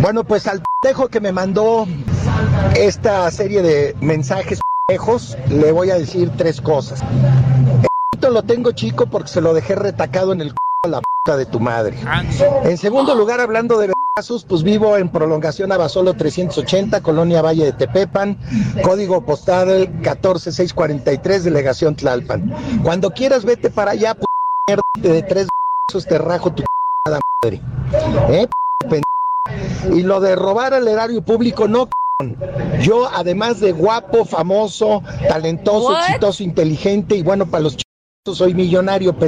Bueno, 0.02 0.24
pues 0.24 0.48
al 0.48 0.62
pendejo 0.82 1.08
que 1.08 1.20
me 1.20 1.32
mandó 1.32 1.88
esta 2.76 3.30
serie 3.32 3.62
de 3.62 3.96
mensajes 4.00 4.60
pendejos, 4.88 5.38
le 5.50 5.72
voy 5.72 5.92
a 5.92 5.98
decir 5.98 6.32
tres 6.38 6.62
cosas. 6.62 7.02
El 8.22 8.34
lo 8.34 8.44
tengo 8.44 8.72
chico 8.72 9.08
porque 9.08 9.30
se 9.30 9.42
lo 9.42 9.54
dejé 9.54 9.76
retacado 9.76 10.34
en 10.34 10.42
el 10.42 10.54
a 10.84 10.88
la 10.88 11.02
puta 11.02 11.38
de 11.38 11.46
tu 11.46 11.60
madre. 11.60 11.98
En 12.64 12.78
segundo 12.78 13.16
lugar, 13.16 13.40
hablando 13.40 13.80
de 13.80 13.92
vergazos, 14.16 14.46
pues 14.46 14.64
vivo 14.64 14.98
en 14.98 15.10
prolongación 15.10 15.72
Abasolo 15.72 16.14
380, 16.14 17.02
Colonia 17.02 17.42
Valle 17.42 17.66
de 17.66 17.74
Tepepan, 17.74 18.38
código 18.84 19.26
postal 19.26 19.90
14643, 20.04 21.44
delegación 21.46 21.96
Tlalpan. 21.96 22.54
Cuando 22.84 23.12
quieras, 23.12 23.46
vete 23.46 23.70
para 23.70 23.92
allá, 23.92 24.14
p 24.14 24.26
mierda, 24.68 24.82
de 25.02 25.24
tres 25.24 25.48
te 26.08 26.18
rajo 26.18 26.52
tu 26.52 26.64
p*** 26.64 26.68
madre. 27.12 27.62
¿Eh? 28.30 28.48
p 28.90 29.02
y 29.94 30.04
lo 30.04 30.20
de 30.20 30.36
robar 30.36 30.74
al 30.74 30.88
erario 30.88 31.22
público, 31.22 31.68
no. 31.68 31.86
c***. 32.20 32.36
Yo, 32.82 33.08
además 33.14 33.60
de 33.60 33.72
guapo, 33.72 34.26
famoso, 34.26 35.02
talentoso, 35.28 35.98
exitoso, 35.98 36.44
inteligente 36.44 37.16
y 37.16 37.24
bueno, 37.24 37.46
para 37.46 37.64
los 37.64 37.78
ch... 37.78 37.84
soy 38.34 38.54
millonario, 38.54 39.14
p... 39.18 39.28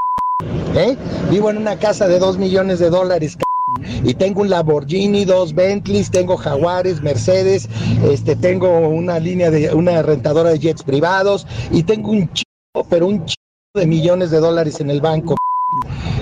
¿eh? 0.75 0.97
Vivo 1.29 1.49
en 1.49 1.57
una 1.57 1.77
casa 1.77 2.07
de 2.07 2.19
dos 2.19 2.37
millones 2.37 2.79
de 2.79 2.89
dólares, 2.89 3.37
c***. 3.37 4.01
y 4.03 4.13
tengo 4.15 4.41
un 4.41 4.49
Lamborghini, 4.49 5.23
dos 5.23 5.53
Bentleys, 5.53 6.11
tengo 6.11 6.35
Jaguares, 6.35 7.01
Mercedes, 7.01 7.69
este, 8.03 8.35
tengo 8.35 8.89
una 8.89 9.19
línea 9.19 9.51
de 9.51 9.73
una 9.73 10.01
rentadora 10.01 10.49
de 10.49 10.59
jets 10.59 10.83
privados 10.83 11.47
y 11.71 11.83
tengo 11.83 12.11
un 12.11 12.31
chico, 12.33 12.85
pero 12.89 13.07
un 13.07 13.25
chico 13.25 13.41
de 13.75 13.87
millones 13.87 14.31
de 14.31 14.39
dólares 14.39 14.81
en 14.81 14.89
el 14.89 14.99
banco. 14.99 15.35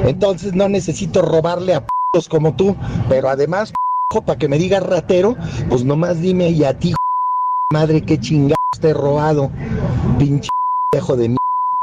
Entonces 0.06 0.54
no 0.54 0.70
necesito 0.70 1.22
robarle 1.22 1.74
a 1.74 1.82
p***os 1.82 2.30
como 2.30 2.56
tú, 2.56 2.76
pero 3.10 3.30
además 3.30 3.74
para 4.26 4.40
que 4.40 4.48
me 4.48 4.58
digas 4.58 4.84
ratero, 4.84 5.36
pues 5.70 5.84
nomás 5.84 6.22
dime 6.22 6.50
y 6.50 6.64
a 6.64 6.78
ti, 6.78 6.96
madre, 7.74 8.02
qué 8.02 8.18
chingados 8.20 8.58
te 8.80 8.90
he 8.90 8.94
robado, 8.94 9.52
pinche 10.18 10.50
hijo 10.96 11.18
de 11.18 11.30
mi 11.30 11.38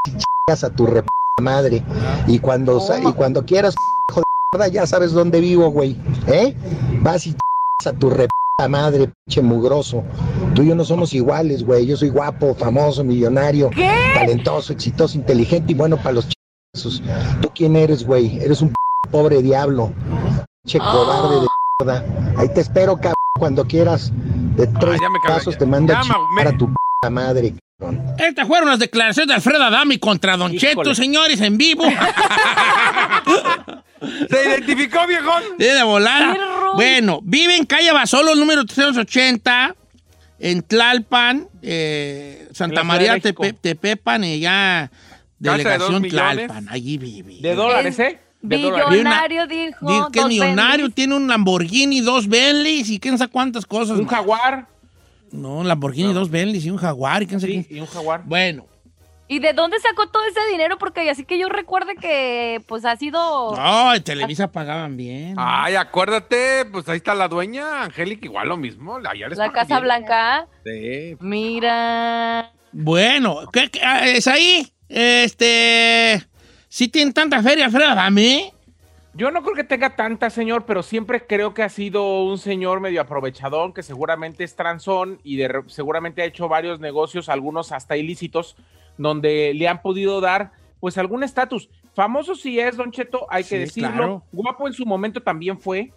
chingas 0.06 0.64
a 0.64 0.70
tu 0.70 0.86
re 0.86 1.04
madre. 1.40 1.84
Y 2.26 2.38
cuando, 2.38 2.82
y 3.02 3.12
cuando 3.12 3.44
quieras, 3.44 3.74
hijo 4.10 4.20
de 4.20 4.26
mierda, 4.52 4.68
ya 4.68 4.86
sabes 4.86 5.12
dónde 5.12 5.40
vivo, 5.40 5.70
güey, 5.70 5.96
¿eh? 6.26 6.56
Vas 7.02 7.26
y 7.26 7.30
chingas 7.30 7.94
a 7.94 7.98
tu 7.98 8.08
re 8.10 8.26
madre, 8.68 9.12
pinche 9.26 9.42
mugroso. 9.42 10.02
Tú 10.54 10.62
y 10.62 10.68
yo 10.68 10.74
no 10.74 10.84
somos 10.84 11.12
iguales, 11.12 11.64
güey. 11.64 11.86
Yo 11.86 11.96
soy 11.96 12.08
guapo, 12.08 12.54
famoso, 12.54 13.04
millonario, 13.04 13.70
talentoso, 14.14 14.72
exitoso, 14.72 15.18
inteligente 15.18 15.72
y 15.72 15.74
bueno 15.74 15.96
para 15.96 16.12
los. 16.12 16.33
¿Tú 17.40 17.50
quién 17.54 17.76
eres, 17.76 18.04
güey? 18.04 18.38
Eres 18.40 18.60
un 18.60 18.72
pobre 19.10 19.40
diablo. 19.42 19.92
Che 20.66 20.78
cobarde 20.78 21.36
de 21.40 21.46
mierda. 21.80 22.04
Ahí 22.36 22.48
te 22.52 22.60
espero, 22.62 22.96
cabrón, 22.96 23.14
cuando 23.38 23.64
quieras. 23.66 24.10
De 24.56 24.66
tres 24.66 25.00
cagué, 25.00 25.18
pasos 25.26 25.56
te 25.58 25.66
mando 25.66 25.92
a 25.92 26.02
Ya, 26.02 26.08
ma- 26.08 26.14
chingar 26.14 26.44
me- 26.44 26.54
a 26.54 26.58
tu 26.58 26.72
p 27.00 27.10
madre, 27.10 27.54
cabrón. 27.78 28.02
Estas 28.18 28.46
fueron 28.48 28.68
las 28.70 28.78
declaraciones 28.78 29.28
de 29.28 29.34
Alfredo 29.34 29.62
Adame 29.64 29.98
contra 30.00 30.36
Don 30.36 30.52
Híjole. 30.54 30.74
Cheto, 30.74 30.94
señores, 30.94 31.40
en 31.40 31.56
vivo. 31.58 31.84
¿Se 34.30 34.48
identificó, 34.48 35.06
viejón? 35.06 35.42
De 35.58 35.72
de 35.74 35.82
volada. 35.82 36.36
Bueno, 36.74 37.20
vive 37.22 37.56
en 37.56 37.64
calle 37.66 37.92
Basolo, 37.92 38.34
número 38.34 38.64
380, 38.64 39.74
en 40.40 40.62
Tlalpan, 40.62 41.48
eh, 41.62 42.48
Santa 42.52 42.82
María. 42.84 43.16
Tepe- 43.18 43.56
Tepepan, 43.60 44.24
y 44.24 44.40
ya 44.40 44.90
delegación 45.52 46.02
millones. 46.02 46.36
Tlalpan. 46.46 46.68
Allí 46.70 46.98
vive. 46.98 47.36
De 47.40 47.54
dólares, 47.54 47.98
¿eh? 47.98 48.18
De 48.42 48.58
dólares. 48.58 48.86
Billonario, 48.90 49.46
dijo. 49.46 50.10
Que 50.12 50.24
millonario, 50.24 50.84
Bentleys. 50.84 50.94
tiene 50.94 51.14
un 51.16 51.28
Lamborghini, 51.28 52.00
dos 52.00 52.28
Bentleys 52.28 52.90
y 52.90 53.00
quién 53.00 53.16
sabe 53.18 53.30
cuántas 53.30 53.64
cosas. 53.66 53.98
Un 53.98 54.06
jaguar. 54.06 54.66
no, 55.32 55.56
un 55.58 55.68
Lamborghini, 55.68 56.12
dos 56.12 56.30
Bentleys 56.30 56.64
y 56.66 56.70
un 56.70 56.76
Jaguar 56.76 57.22
y 57.22 57.26
quién 57.26 57.40
sabe 57.40 57.52
Sí, 57.54 57.64
qué. 57.64 57.74
y 57.76 57.80
un 57.80 57.86
jaguar. 57.86 58.22
Bueno, 58.24 58.66
¿Y 59.26 59.38
de 59.38 59.54
dónde 59.54 59.78
sacó 59.80 60.06
todo 60.10 60.22
ese 60.26 60.38
dinero? 60.52 60.76
Porque 60.76 61.08
así 61.08 61.24
que 61.24 61.38
yo 61.38 61.48
recuerde 61.48 61.94
que 61.98 62.62
pues 62.68 62.84
ha 62.84 62.94
sido... 62.96 63.56
no, 63.56 63.94
en 63.94 64.02
Televisa 64.02 64.52
pagaban 64.52 64.98
bien. 64.98 65.34
Ay, 65.38 65.76
acuérdate, 65.76 66.66
pues 66.70 66.86
ahí 66.90 66.98
está 66.98 67.14
la 67.14 67.26
dueña, 67.26 67.84
Angélica, 67.84 68.26
igual 68.26 68.48
lo 68.50 68.58
mismo. 68.58 68.96
Allá 68.96 69.26
les 69.28 69.38
La 69.38 69.50
Casa 69.50 69.76
bien. 69.80 69.84
Blanca. 69.84 70.46
Sí. 70.62 71.16
Mira. 71.20 72.52
Bueno, 72.72 73.38
¿qué, 73.50 73.70
qué- 73.70 73.80
ah, 73.82 74.06
es 74.06 74.26
ahí? 74.26 74.70
Este. 74.88 76.22
Si 76.68 76.88
tienen 76.88 77.12
tanta 77.14 77.42
feria, 77.42 77.66
Alfredo 77.66 77.90
Adame. 77.90 78.52
Yo 79.16 79.30
no 79.30 79.42
creo 79.44 79.54
que 79.54 79.62
tenga 79.62 79.94
tanta, 79.94 80.28
señor, 80.28 80.64
pero 80.66 80.82
siempre 80.82 81.24
creo 81.24 81.54
que 81.54 81.62
ha 81.62 81.68
sido 81.68 82.24
un 82.24 82.36
señor 82.36 82.80
medio 82.80 83.00
aprovechadón, 83.00 83.72
que 83.72 83.84
seguramente 83.84 84.42
es 84.42 84.56
transón 84.56 85.20
y 85.22 85.36
de 85.36 85.62
seguramente 85.68 86.22
ha 86.22 86.24
hecho 86.24 86.48
varios 86.48 86.80
negocios, 86.80 87.28
algunos 87.28 87.70
hasta 87.70 87.96
ilícitos, 87.96 88.56
donde 88.98 89.52
le 89.54 89.68
han 89.68 89.82
podido 89.82 90.20
dar 90.20 90.50
pues 90.80 90.98
algún 90.98 91.22
estatus. 91.22 91.70
Famoso 91.94 92.34
sí 92.34 92.58
es, 92.58 92.76
Don 92.76 92.90
Cheto, 92.90 93.26
hay 93.30 93.44
que 93.44 93.50
Sí, 93.50 93.58
decirlo. 93.58 93.90
claro. 93.92 94.22
Guapo 94.32 94.66
en 94.66 94.72
su 94.74 94.84
momento 94.84 95.22
también 95.22 95.60
fue. 95.60 95.92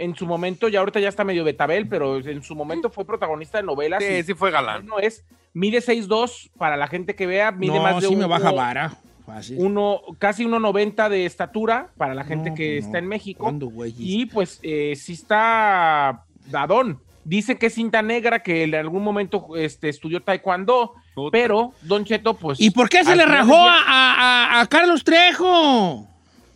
En 0.00 0.14
su 0.16 0.26
momento, 0.26 0.68
ya 0.68 0.78
ahorita 0.80 0.98
ya 1.00 1.08
está 1.10 1.24
medio 1.24 1.44
betabel, 1.44 1.86
pero 1.86 2.18
en 2.18 2.42
su 2.42 2.54
momento 2.54 2.88
fue 2.90 3.04
protagonista 3.04 3.58
de 3.58 3.64
novelas. 3.64 4.02
Sí, 4.02 4.12
y 4.14 4.22
sí 4.22 4.34
fue 4.34 4.50
galán. 4.50 4.86
No 4.86 4.98
es, 4.98 5.24
mide 5.52 5.78
6'2 5.82 6.50
para 6.56 6.76
la 6.78 6.86
gente 6.88 7.14
que 7.14 7.26
vea, 7.26 7.52
mide 7.52 7.74
No, 7.76 7.82
más 7.82 8.00
de 8.00 8.08
sí 8.08 8.14
un 8.14 8.20
me 8.20 8.26
baja 8.26 8.48
uno- 8.48 8.56
vara. 8.56 8.94
Fácil. 9.26 9.56
uno, 9.60 10.00
casi 10.18 10.44
1.90 10.44 11.08
de 11.08 11.24
estatura 11.26 11.90
para 11.96 12.14
la 12.14 12.24
gente 12.24 12.50
No, 12.50 12.56
que 12.56 12.76
pues 12.76 12.86
está 12.86 12.98
en 12.98 13.06
México. 13.06 13.44
¿Cuándo, 13.44 13.66
güey? 13.66 13.94
Y 13.98 14.26
pues 14.26 14.58
eh, 14.62 14.94
sí 14.96 15.12
está 15.12 16.24
dadón. 16.46 16.98
Dice 17.22 17.58
que 17.58 17.66
es 17.66 17.74
cinta 17.74 18.00
negra, 18.00 18.42
que 18.42 18.64
en 18.64 18.74
algún 18.74 19.04
momento 19.04 19.48
este, 19.54 19.90
estudió 19.90 20.22
taekwondo, 20.22 20.94
Puta. 21.14 21.30
pero 21.30 21.74
Don 21.82 22.04
Cheto, 22.06 22.34
pues... 22.34 22.58
¿Y 22.58 22.70
por 22.70 22.88
qué 22.88 23.04
se 23.04 23.14
le 23.14 23.26
rajó 23.26 23.52
del 23.52 23.62
día- 23.64 23.84
a, 23.86 24.56
a- 24.56 24.60
a 24.62 24.66
Carlos 24.66 25.04
Trejo? 25.04 26.08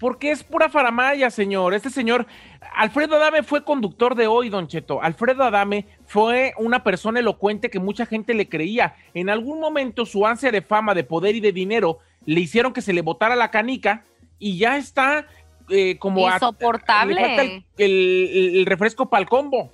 Porque 0.04 0.32
es 0.32 0.44
pura 0.44 0.68
faramaya, 0.68 1.30
señor. 1.30 1.72
Este 1.72 1.88
señor, 1.88 2.26
Alfredo 2.76 3.16
Adame 3.16 3.42
fue 3.42 3.64
conductor 3.64 4.14
de 4.14 4.26
hoy, 4.26 4.50
Don 4.50 4.68
Cheto. 4.68 5.02
Alfredo 5.02 5.44
Adame 5.44 5.86
fue 6.04 6.52
una 6.58 6.84
persona 6.84 7.20
elocuente 7.20 7.70
que 7.70 7.78
mucha 7.80 8.04
gente 8.04 8.34
le 8.34 8.46
creía. 8.46 8.96
En 9.14 9.30
algún 9.30 9.60
momento 9.60 10.04
su 10.04 10.26
ansia 10.26 10.50
de 10.52 10.60
fama, 10.60 10.92
de 10.92 11.04
poder 11.04 11.36
y 11.36 11.40
de 11.40 11.52
dinero 11.52 12.00
le 12.26 12.40
hicieron 12.42 12.74
que 12.74 12.82
se 12.82 12.92
le 12.92 13.00
botara 13.00 13.34
la 13.34 13.50
canica 13.50 14.04
y 14.38 14.58
ya 14.58 14.76
está 14.76 15.26
eh, 15.70 15.96
como... 15.96 16.28
a- 16.28 16.34
Insoportable. 16.34 17.14
le 17.14 17.20
falta 17.22 17.42
el, 17.42 17.64
el- 17.78 18.56
el 18.56 18.66
refresco 18.66 19.08
para 19.08 19.22
el 19.22 19.28
combo. 19.30 19.72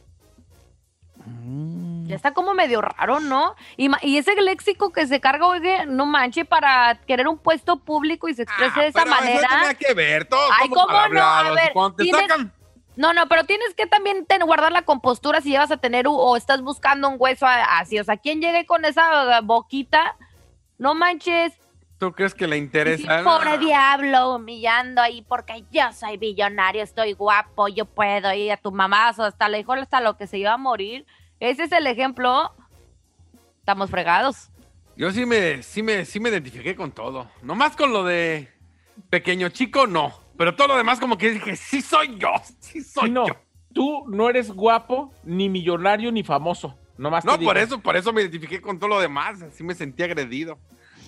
Ya 2.10 2.16
está 2.16 2.32
como 2.32 2.52
medio 2.54 2.80
raro, 2.80 3.20
¿no? 3.20 3.54
Y, 3.76 3.88
y 4.02 4.18
ese 4.18 4.34
léxico 4.40 4.92
que 4.92 5.06
se 5.06 5.20
carga, 5.20 5.46
oye, 5.46 5.86
no 5.86 6.06
manche, 6.06 6.44
para 6.44 6.96
querer 7.06 7.28
un 7.28 7.38
puesto 7.38 7.78
público 7.78 8.28
y 8.28 8.34
se 8.34 8.42
exprese 8.42 8.80
de 8.80 8.86
esa 8.88 9.00
Ah, 9.00 9.04
Pero 9.04 9.16
manera. 9.16 9.38
Eso 9.46 9.48
tenía 9.58 9.74
que 9.74 9.94
ver, 9.94 10.28
Ay, 10.30 10.68
somos 10.68 10.86
¿cómo 10.86 10.92
no? 10.92 10.98
A 10.98 11.04
hablados. 11.04 11.56
ver, 11.56 11.72
Cuando 11.72 11.96
te 11.96 12.02
tienes- 12.04 12.20
sacan, 12.28 12.52
No, 12.96 13.14
no, 13.14 13.28
pero 13.28 13.44
tienes 13.44 13.72
que 13.74 13.86
también 13.86 14.26
ten- 14.26 14.42
guardar 14.44 14.72
la 14.72 14.82
compostura 14.82 15.40
si 15.40 15.50
llevas 15.50 15.70
a 15.70 15.78
tener 15.78 16.06
o 16.08 16.36
estás 16.36 16.60
buscando 16.60 17.08
un 17.08 17.16
hueso 17.18 17.46
así. 17.46 17.98
O 17.98 18.04
sea, 18.04 18.16
¿quién 18.18 18.40
llegue 18.42 18.66
con 18.66 18.84
esa 18.84 19.40
uh, 19.40 19.44
boquita? 19.44 20.16
No 20.76 20.94
manches. 20.94 21.52
¿tú 21.98 22.12
crees 22.12 22.32
que 22.34 22.46
le 22.46 22.56
Sí, 22.56 22.62
interesa? 22.62 23.22
pobre 23.24 23.58
diablo, 23.58 24.34
humillando 24.36 25.02
ahí 25.02 25.20
porque 25.20 25.64
yo 25.70 25.82
soy 25.92 26.16
billonario, 26.16 26.82
estoy 26.82 27.12
guapo, 27.12 27.68
yo 27.68 27.84
puedo 27.84 28.32
ir 28.32 28.52
a 28.52 28.56
tu 28.56 28.72
mamá, 28.72 29.12
o 29.18 29.22
hasta 29.22 29.48
le 29.50 29.58
dijo 29.58 29.74
hasta 29.74 30.00
lo 30.00 30.16
que 30.16 30.26
se 30.26 30.38
iba 30.38 30.52
a 30.54 30.56
morir. 30.56 31.04
Ese 31.40 31.64
es 31.64 31.72
el 31.72 31.86
ejemplo. 31.86 32.52
Estamos 33.58 33.90
fregados. 33.90 34.50
Yo 34.96 35.10
sí 35.12 35.24
me, 35.26 35.62
sí 35.62 35.82
me, 35.82 36.04
sí 36.04 36.20
me 36.20 36.28
identifiqué 36.28 36.74
con 36.76 36.92
todo. 36.92 37.30
Nomás 37.42 37.74
con 37.76 37.92
lo 37.92 38.04
de 38.04 38.48
pequeño 39.08 39.48
chico, 39.48 39.86
no. 39.86 40.12
Pero 40.36 40.54
todo 40.54 40.68
lo 40.68 40.76
demás 40.76 41.00
como 41.00 41.16
que 41.18 41.30
dije, 41.30 41.56
sí 41.56 41.82
soy 41.82 42.16
yo, 42.18 42.28
sí 42.60 42.82
soy 42.82 43.10
no, 43.10 43.26
yo. 43.26 43.34
tú 43.74 44.04
no 44.08 44.28
eres 44.30 44.50
guapo, 44.50 45.12
ni 45.24 45.48
millonario, 45.48 46.10
ni 46.12 46.22
famoso. 46.22 46.78
Nomás 46.96 47.24
te 47.24 47.28
No, 47.30 47.32
por 47.34 47.56
digo. 47.56 47.66
eso, 47.66 47.80
por 47.80 47.96
eso 47.96 48.12
me 48.12 48.20
identifiqué 48.22 48.60
con 48.60 48.78
todo 48.78 48.88
lo 48.90 49.00
demás. 49.00 49.40
Así 49.42 49.62
me 49.62 49.74
sentí 49.74 50.02
agredido. 50.02 50.58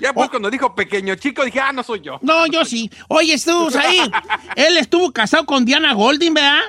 Ya 0.00 0.12
pues 0.12 0.30
cuando 0.30 0.50
dijo 0.50 0.74
pequeño 0.74 1.14
chico, 1.16 1.44
dije, 1.44 1.60
ah, 1.60 1.72
no 1.72 1.82
soy 1.82 2.00
yo. 2.00 2.18
No, 2.22 2.46
yo 2.46 2.64
sí. 2.64 2.90
Oye, 3.08 3.34
estuvo 3.34 3.68
ahí. 3.78 4.00
Él 4.56 4.78
estuvo 4.78 5.12
casado 5.12 5.44
con 5.46 5.64
Diana 5.64 5.92
Golding, 5.92 6.34
¿verdad? 6.34 6.60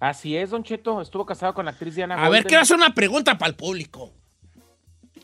Así 0.00 0.36
es, 0.36 0.50
Don 0.50 0.64
Cheto. 0.64 1.00
Estuvo 1.02 1.26
casado 1.26 1.52
con 1.54 1.66
la 1.66 1.72
actriz 1.72 1.94
Diana 1.94 2.14
A 2.14 2.28
ver, 2.30 2.44
quiero 2.44 2.62
hacer 2.62 2.76
una 2.76 2.94
pregunta 2.94 3.36
para 3.38 3.50
el 3.50 3.54
público. 3.56 4.12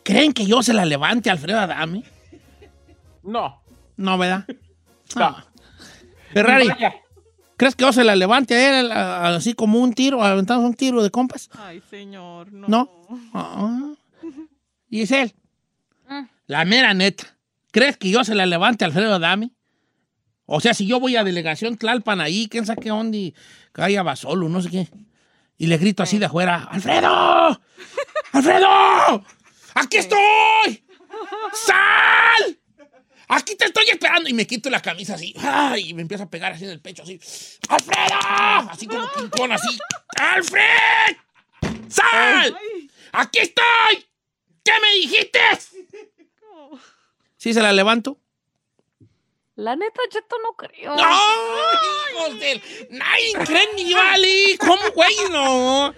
¿Creen 0.03 0.31
que 0.33 0.45
yo 0.45 0.61
se 0.63 0.73
la 0.73 0.85
levante 0.85 1.29
a 1.29 1.33
Alfredo 1.33 1.59
Adame? 1.59 2.03
No. 3.23 3.61
No, 3.97 4.17
¿verdad? 4.17 4.45
No. 5.15 5.25
Ah. 5.25 5.45
Ferrari, 6.31 6.67
Vaya. 6.67 6.93
¿crees 7.57 7.75
que 7.75 7.83
yo 7.83 7.91
se 7.91 8.03
la 8.03 8.15
levante 8.15 8.53
a 8.55 8.79
él 8.79 8.91
a- 8.91 9.17
a- 9.17 9.35
así 9.35 9.53
como 9.53 9.79
un 9.79 9.93
tiro, 9.93 10.23
aventamos 10.23 10.63
un 10.65 10.75
tiro 10.75 11.01
de 11.01 11.09
compas? 11.09 11.49
Ay, 11.57 11.81
señor, 11.89 12.51
no. 12.53 12.67
¿No? 12.67 12.89
Ah. 13.33 13.89
Giselle, 14.89 15.33
Mm. 16.07 16.23
la 16.45 16.63
mera 16.65 16.93
neta, 16.93 17.35
¿crees 17.71 17.97
que 17.97 18.09
yo 18.11 18.23
se 18.23 18.35
la 18.35 18.45
levante 18.45 18.85
a 18.85 18.87
Alfredo 18.87 19.15
Adame? 19.15 19.51
O 20.49 20.61
sea, 20.61 20.73
si 20.73 20.87
yo 20.87 21.01
voy 21.01 21.17
a 21.17 21.25
delegación 21.25 21.77
Tlalpan 21.77 22.21
ahí, 22.21 22.47
quién 22.49 22.65
sabe 22.65 22.81
qué 22.81 22.89
onda, 22.89 23.17
y 23.17 23.35
calla 23.73 24.01
va 24.01 24.15
solo, 24.15 24.47
no 24.47 24.61
sé 24.61 24.69
qué, 24.69 24.87
y 25.57 25.67
le 25.67 25.77
grito 25.77 26.01
así 26.01 26.17
de 26.17 26.25
afuera, 26.25 26.63
¡Alfredo! 26.71 27.61
¡Alfredo! 28.31 29.25
¡Aquí 29.75 29.97
estoy! 29.97 30.85
¡Sal! 31.53 32.57
¡Aquí 33.27 33.55
te 33.57 33.65
estoy 33.65 33.89
esperando! 33.89 34.29
Y 34.29 34.33
me 34.33 34.47
quito 34.47 34.69
la 34.69 34.81
camisa 34.81 35.15
así, 35.15 35.35
¡ay! 35.37 35.89
y 35.89 35.93
me 35.93 36.01
empiezo 36.01 36.23
a 36.23 36.29
pegar 36.29 36.53
así 36.53 36.63
en 36.63 36.71
el 36.71 36.79
pecho, 36.79 37.03
así, 37.03 37.19
¡Alfredo! 37.67 38.71
Así 38.71 38.87
como 38.87 39.05
pincón, 39.17 39.51
así, 39.51 39.77
¡Alfred! 40.15 41.17
¡Sal! 41.89 42.57
¡Aquí 43.11 43.39
estoy! 43.39 44.05
¿Qué 44.63 44.71
me 44.81 44.99
dijiste? 45.01 45.39
¿Sí 47.35 47.53
se 47.53 47.61
la 47.61 47.73
levanto? 47.73 48.21
La 49.57 49.75
neta, 49.75 49.99
Cheto, 50.11 50.35
no 50.43 50.53
creo. 50.55 50.95
¡No! 50.95 51.01
¡Hijos 52.13 52.39
del... 52.39 52.61
¡Nadie 52.91 53.33
cree 53.43 53.67
ni 53.75 53.91
vale! 53.91 54.55
¿Cómo, 54.59 54.81
güey? 54.93 55.15
No. 55.31 55.93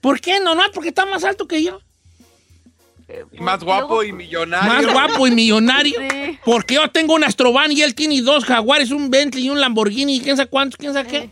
¿Por 0.00 0.18
qué 0.18 0.40
no? 0.40 0.54
No, 0.54 0.62
porque 0.72 0.88
está 0.88 1.04
más 1.04 1.22
alto 1.22 1.46
que 1.46 1.62
yo. 1.62 1.78
Y 3.32 3.38
más 3.38 3.62
guapo 3.62 4.02
y 4.02 4.12
millonario. 4.12 4.72
Más 4.72 4.86
guapo 4.90 5.26
y 5.26 5.30
millonario. 5.30 6.00
Sí. 6.10 6.38
Porque 6.42 6.76
yo 6.76 6.90
tengo 6.90 7.14
un 7.14 7.24
Astrovan 7.24 7.70
y 7.70 7.82
él 7.82 7.94
tiene 7.94 8.22
dos 8.22 8.46
Jaguares, 8.46 8.90
un 8.90 9.10
Bentley 9.10 9.44
y 9.44 9.50
un 9.50 9.60
Lamborghini. 9.60 10.20
¿Quién 10.22 10.38
sabe 10.38 10.48
cuántos? 10.48 10.78
¿Quién 10.78 10.94
sabe 10.94 11.08
qué? 11.08 11.30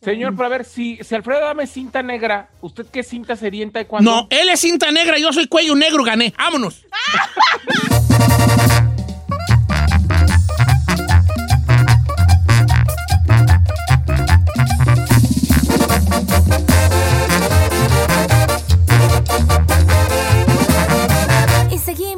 Señor, 0.00 0.34
pero 0.36 0.46
a 0.46 0.48
ver, 0.48 0.64
si, 0.64 0.98
si 1.02 1.14
Alfredo 1.14 1.40
Adame 1.40 1.64
es 1.64 1.70
cinta 1.70 2.04
negra, 2.04 2.50
¿usted 2.60 2.86
qué 2.86 3.02
cinta 3.02 3.34
sería 3.34 3.64
en 3.64 3.72
taekwondo? 3.72 4.08
No, 4.08 4.26
él 4.30 4.48
es 4.48 4.60
cinta 4.60 4.92
negra, 4.92 5.18
yo 5.18 5.32
soy 5.32 5.48
cuello 5.48 5.74
negro, 5.74 6.04
gané. 6.04 6.32
¡Vámonos! 6.38 6.84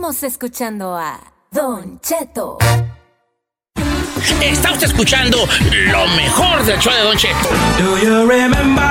Seguimos 0.05 0.23
escuchando 0.23 0.95
a 0.95 1.19
Don 1.51 1.99
Cheto. 2.01 2.59
Está 4.43 4.73
usted 4.73 4.89
escuchando 4.89 5.39
lo 5.87 6.07
mejor 6.09 6.63
del 6.63 6.79
show 6.79 6.93
de 6.93 7.01
Don 7.01 7.17
Cheto. 7.17 7.49
Do 7.79 7.97
you 7.97 8.29
remember? 8.29 8.85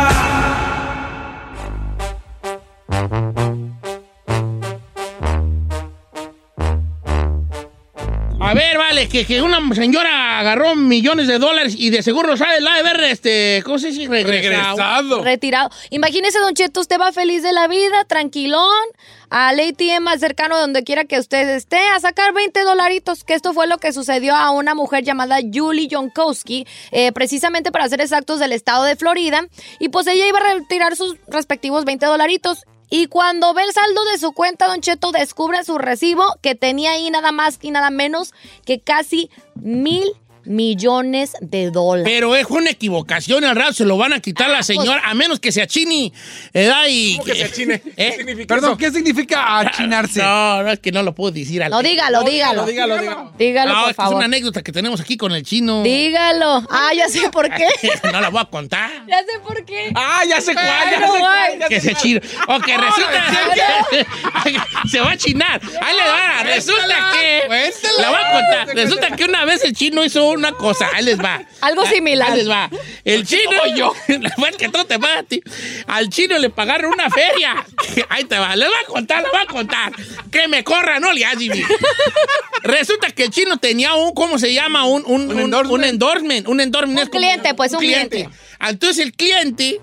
A 8.40 8.54
ver, 8.56 8.80
vale, 8.80 9.08
que, 9.08 9.24
que 9.24 9.40
una 9.40 9.60
señora 9.76 10.33
agarró 10.44 10.76
millones 10.76 11.28
de 11.28 11.40
dólares 11.40 11.74
y 11.78 11.90
de 11.90 12.04
seguro 12.04 12.38
sabe 12.38 12.62
la 12.62 12.76
de 12.76 12.84
ver, 12.84 13.04
este, 13.06 13.62
¿cómo 13.66 13.80
se 13.80 13.88
dice? 13.88 14.08
Regresado. 14.08 14.78
Regresado. 14.78 15.24
Retirado. 15.24 15.70
Imagínese, 15.90 16.40
Don 16.40 16.54
Cheto, 16.54 16.82
usted 16.82 17.00
va 17.00 17.12
feliz 17.12 17.42
de 17.44 17.54
la 17.54 17.68
vida, 17.68 18.06
tranquilón, 18.06 18.84
al 19.30 19.60
ATM 19.60 20.04
más 20.04 20.20
cercano 20.20 20.56
de 20.56 20.62
donde 20.62 20.84
quiera 20.84 21.06
que 21.06 21.18
usted 21.18 21.50
esté, 21.50 21.80
a 21.90 22.00
sacar 22.00 22.34
20 22.34 22.62
dolaritos, 22.62 23.24
que 23.24 23.34
esto 23.34 23.54
fue 23.54 23.68
lo 23.68 23.78
que 23.78 23.94
sucedió 23.94 24.36
a 24.36 24.52
una 24.52 24.76
mujer 24.76 25.04
llamada 25.04 25.38
Julie 25.42 25.88
Jonkowski, 25.90 26.68
eh, 26.92 27.12
precisamente 27.14 27.72
para 27.72 27.90
ser 27.90 28.02
exactos 28.02 28.40
del 28.40 28.52
estado 28.52 28.84
de 28.84 28.96
Florida, 28.96 29.48
y 29.80 29.90
pues 29.90 30.06
ella 30.08 30.28
iba 30.28 30.40
a 30.40 30.54
retirar 30.54 30.96
sus 30.96 31.16
respectivos 31.28 31.86
20 31.86 32.06
dolaritos. 32.06 32.66
Y 32.90 33.08
cuando 33.08 33.56
ve 33.56 33.64
el 33.64 33.72
saldo 33.72 34.06
de 34.06 34.20
su 34.20 34.34
cuenta, 34.34 34.68
Don 34.68 34.82
Cheto 34.82 35.12
descubre 35.12 35.64
su 35.64 35.80
recibo 35.80 36.24
que 36.44 36.54
tenía 36.54 36.92
ahí 36.92 37.10
nada 37.10 37.32
más 37.32 37.58
y 37.60 37.72
nada 37.72 37.90
menos 37.90 38.34
que 38.66 38.82
casi 38.82 39.32
mil 39.56 40.04
millones 40.46 41.34
de 41.42 41.72
dólares. 41.72 42.12
Pero 42.12 42.36
es 42.36 42.46
una 42.50 42.70
equivocación, 42.70 43.44
al 43.44 43.56
rato 43.56 43.74
se 43.74 43.86
lo 43.86 43.98
van 43.98 44.14
a 44.14 44.20
quitar 44.20 44.50
la 44.50 44.64
señora, 44.64 45.02
a 45.06 45.14
menos 45.14 45.40
que 45.40 45.52
se 45.52 45.62
achine. 45.62 46.12
¿verdad? 46.54 46.84
Y, 46.90 47.14
¿Cómo 47.18 47.26
que 47.26 47.36
se 47.36 47.44
achine? 47.46 47.82
¿Qué 47.82 47.94
¿Eh? 47.98 48.14
significa 48.18 48.48
Perdón, 48.56 48.72
eso? 48.72 48.78
¿qué 48.78 48.92
significa 48.92 49.60
achinarse? 49.60 50.22
No, 50.22 50.64
no, 50.64 50.72
es 50.72 50.80
que 50.80 50.92
no 50.92 51.04
lo 51.04 51.14
puedo 51.16 51.32
decir 51.32 51.64
al 51.64 51.72
No, 51.72 51.82
dígalo, 51.82 52.24
dígalo. 52.24 52.66
dígalo, 52.66 52.98
dígalo. 53.00 53.34
Dígalo, 53.38 53.74
No, 53.74 53.80
por 53.82 53.82
es 53.82 53.86
que 53.86 53.92
es 53.92 53.96
favor. 53.98 54.16
una 54.16 54.26
anécdota 54.26 54.62
que 54.62 54.72
tenemos 54.72 55.00
aquí 55.02 55.18
con 55.18 55.32
el 55.34 55.44
chino. 55.44 55.84
Dígalo. 55.84 56.66
Ah, 56.70 56.92
ya 56.96 57.08
sé 57.10 57.30
por 57.30 57.50
qué. 57.50 57.68
no 58.12 58.22
la 58.22 58.30
voy 58.30 58.42
a 58.42 58.46
contar. 58.46 58.92
Ya 59.08 59.20
sé 59.20 59.40
por 59.46 59.64
qué. 59.66 59.92
Ah, 59.96 60.22
ya 60.28 60.42
sé 60.42 60.54
cuál, 60.54 60.66
ya 60.66 61.00
sé 61.00 61.20
cuál, 61.20 61.60
ya 61.60 61.68
Que 61.68 61.80
se 61.82 61.94
chino. 61.96 62.20
O 62.48 62.60
que 62.60 62.76
resulta. 62.78 63.24
se 64.90 65.00
va 65.00 65.12
a 65.12 65.18
chinar. 65.18 65.62
Ahí 65.82 65.96
le 65.96 66.04
va. 66.10 66.44
Resulta 66.44 67.12
que. 67.14 67.44
La 68.00 68.10
voy 68.10 68.20
a 68.20 68.32
contar. 68.34 68.76
Resulta 68.76 69.16
que 69.16 69.26
una 69.26 69.46
vez 69.46 69.64
el 69.64 69.74
chino 69.74 70.04
hizo 70.04 70.33
una 70.38 70.54
cosa. 70.54 70.90
Ahí 70.94 71.04
les 71.06 71.20
va. 71.20 71.44
Algo 71.62 71.86
similar. 71.86 72.32
Ahí 72.32 72.38
les 72.38 72.50
va. 72.50 72.70
El 73.04 73.26
chino. 73.26 73.52
yo. 73.76 73.94
que 74.58 74.70
todo 74.70 74.86
te 74.86 74.98
va 74.98 75.20
a 75.20 75.24
ti. 75.24 75.42
Al 75.88 76.10
chino 76.10 76.38
le 76.38 76.50
pagaron 76.50 76.92
una 76.94 77.10
feria. 77.10 77.66
Ahí 78.10 78.24
te 78.26 78.38
va. 78.38 78.56
Les 78.56 78.68
voy 78.68 78.78
a 78.84 78.88
contar, 78.88 79.24
les 79.24 79.32
voy 79.32 79.42
a 79.42 79.46
contar. 79.46 79.94
Que 80.32 80.48
me 80.48 80.64
corra, 80.64 81.00
no 81.00 81.12
le 81.12 81.26
hagas, 81.26 81.44
Resulta 82.64 83.12
que 83.12 83.26
el 83.26 83.30
chino 83.30 83.58
tenía 83.58 83.96
un, 83.96 84.14
¿cómo 84.14 84.40
se 84.40 84.54
llama? 84.54 84.86
Un, 84.86 85.04
un, 85.06 85.32
un, 85.32 85.54
un 85.54 85.84
endorsement. 85.84 86.48
Un 86.48 86.60
endorsement. 86.62 86.98
Un 86.98 87.04
es 87.04 87.10
como 87.10 87.20
cliente, 87.20 87.54
pues, 87.54 87.74
un 87.74 87.80
cliente. 87.80 88.30
Entonces 88.60 89.00
el 89.00 89.14
cliente 89.14 89.82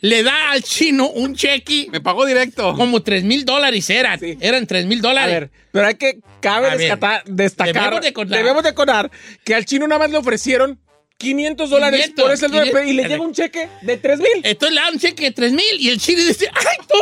le 0.00 0.22
da 0.22 0.50
al 0.52 0.62
chino 0.62 1.08
un 1.08 1.34
cheque. 1.34 1.88
Me 1.90 2.00
pagó 2.00 2.24
directo. 2.26 2.74
Como 2.74 3.02
3 3.02 3.24
mil 3.24 3.44
dólares 3.44 3.88
eran. 3.90 4.18
Eran 4.40 4.66
3 4.66 4.86
mil 4.86 4.98
A 5.00 5.02
dólares. 5.02 5.34
ver, 5.40 5.50
pero 5.72 5.86
hay 5.86 5.94
que, 5.94 6.18
cabe 6.40 6.68
A 6.68 6.70
ver, 6.70 6.78
descata- 6.80 7.22
destacar, 7.26 7.74
debemos 7.74 8.00
de 8.02 8.12
contar. 8.12 8.38
debemos 8.38 8.62
de 8.64 8.74
contar 8.74 9.10
que 9.44 9.54
al 9.54 9.64
chino 9.64 9.86
nada 9.86 9.98
más 10.00 10.10
le 10.10 10.16
ofrecieron 10.18 10.78
500 11.18 11.68
dólares 11.68 12.00
500, 12.14 12.24
por 12.24 12.32
ese 12.32 12.46
y 12.46 12.50
le- 12.72 12.90
y 12.90 12.92
le 12.94 13.04
a 13.04 13.08
llega 13.08 13.22
un 13.22 13.34
cheque 13.34 13.68
de 13.82 13.96
3 13.98 14.18
mil. 14.20 14.28
Entonces 14.42 14.74
le 14.74 14.80
dan 14.80 14.94
un 14.94 15.00
cheque 15.00 15.24
de 15.24 15.30
3 15.32 15.52
mil 15.52 15.76
y 15.78 15.90
el 15.90 15.98
chino 16.00 16.22
dice, 16.24 16.48
¡ay, 16.54 16.76
tú! 16.88 16.94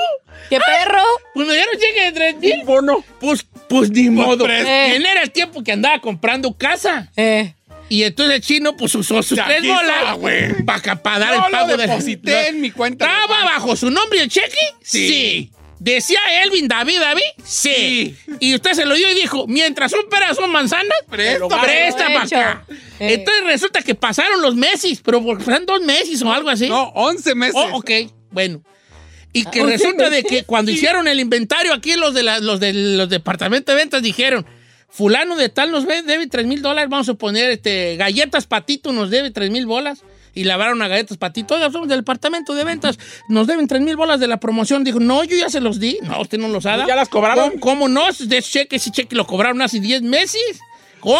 ¡Qué 0.51 0.59
perro! 0.59 1.03
Pues 1.34 1.46
me 1.46 1.53
dieron 1.55 1.74
un 1.74 1.80
cheque 1.80 2.01
de 2.07 2.12
3 2.12 2.36
mil. 2.38 2.64
bono. 2.64 3.05
Pues, 3.20 3.46
pues 3.68 3.90
ni 3.90 4.11
modo. 4.11 4.44
tres. 4.44 4.66
Eh. 4.66 4.88
Y 4.92 4.96
en 4.96 5.07
era 5.07 5.22
el 5.22 5.30
tiempo 5.30 5.62
que 5.62 5.70
andaba 5.72 6.01
comprando 6.01 6.53
casa. 6.57 7.12
Eh. 7.16 7.55
Y 7.89 8.03
entonces 8.03 8.34
el 8.36 8.41
chino 8.43 8.76
pues 8.76 8.95
usó 8.95 9.22
sus 9.22 9.36
Ya 9.39 9.47
tres 9.47 9.62
bolas 9.66 10.16
güey. 10.18 10.62
para 10.64 11.18
dar 11.18 11.34
Yo 11.34 11.47
el 11.47 11.53
lo 11.53 11.59
pago 11.59 11.76
de 11.76 11.86
deposité 11.86 12.49
en 12.49 12.61
mi 12.61 12.70
cuenta 12.70 13.07
¿Estaba 13.07 13.45
bajo 13.45 13.74
su 13.76 13.91
nombre 13.91 14.20
el 14.22 14.28
cheque? 14.28 14.57
Sí. 14.82 15.51
¿Decía 15.80 16.18
Elvin 16.43 16.66
David 16.66 16.99
David? 16.99 17.22
Sí. 17.45 18.16
Y 18.41 18.55
usted 18.55 18.72
se 18.72 18.84
lo 18.84 18.95
dio 18.97 19.09
y 19.11 19.14
dijo, 19.14 19.47
mientras 19.47 19.93
son 19.93 20.09
peras 20.11 20.36
son 20.36 20.51
manzanas, 20.51 20.99
Presto. 21.09 21.49
presta 21.49 22.07
para 22.09 22.22
acá. 22.24 22.64
Eh. 22.99 23.14
Entonces 23.14 23.45
resulta 23.45 23.80
que 23.82 23.95
pasaron 23.95 24.43
los 24.43 24.57
meses, 24.57 25.01
pero 25.05 25.22
porque 25.24 25.45
pasaron 25.45 25.66
dos 25.66 25.80
meses 25.82 26.20
o 26.22 26.32
algo 26.32 26.51
así. 26.51 26.68
No, 26.68 26.89
11 26.97 27.34
meses. 27.36 27.55
Oh, 27.57 27.76
ok, 27.78 27.91
bueno. 28.32 28.61
Y 29.32 29.45
que 29.45 29.61
Ah, 29.61 29.64
once 29.64 29.76
resulta 29.76 30.11
de 30.11 30.24
que 30.24 30.43
cuando 30.43 30.72
hicieron 30.72 31.07
el 31.07 31.20
inventario 31.20 31.72
aquí, 31.72 31.95
los 31.95 32.12
de 32.12 32.24
la- 32.24 32.41
los 32.41 32.59
de 32.59 32.72
los 32.72 33.09
departamentos 33.09 33.72
de 33.72 33.80
ventas 33.80 34.03
dijeron, 34.03 34.45
fulano 34.89 35.36
de 35.36 35.49
tal 35.49 35.70
nos 35.70 35.86
debe 35.86 36.26
3 36.26 36.47
mil 36.47 36.62
dólares, 36.62 36.91
vamos 36.91 37.09
a 37.09 37.14
poner 37.14 37.51
este, 37.51 37.97
galletas 37.97 38.47
patito 38.47 38.93
nos 38.93 39.11
debe 39.11 39.30
3 39.30 39.51
mil 39.51 39.66
bolas. 39.66 40.03
Y 40.34 40.45
lavaron 40.45 40.80
a 40.82 40.89
galletas 40.89 41.16
patito. 41.16 41.55
Oiga, 41.55 41.68
somos 41.72 41.89
del 41.89 42.01
departamento 42.01 42.55
de 42.55 42.62
ventas, 42.62 42.99
nos 43.28 43.49
deben 43.49 43.66
3 43.66 43.80
mil 43.80 43.97
bolas 43.97 44.20
de 44.20 44.28
la 44.28 44.39
promoción. 44.39 44.84
Dijo, 44.84 45.01
no, 45.01 45.24
yo 45.24 45.36
ya 45.36 45.49
se 45.51 45.61
los 45.61 45.80
di. 45.80 45.99
No, 46.03 46.20
usted 46.20 46.39
no 46.39 46.47
los 46.47 46.64
ha 46.64 46.76
dado. 46.76 46.89
¿Ya 46.89 46.95
las 46.95 47.09
cobraron? 47.09 47.59
¿Cómo, 47.59 47.61
cómo 47.61 47.89
no? 47.89 48.05
De 48.12 48.39
ese 48.39 48.51
cheque, 48.51 48.76
ese 48.76 48.93
cheque 48.93 49.16
lo 49.16 49.26
cobraron 49.26 49.61
hace 49.62 49.80
10 49.80 50.03
meses. 50.03 50.61
¿Cómo? 51.01 51.18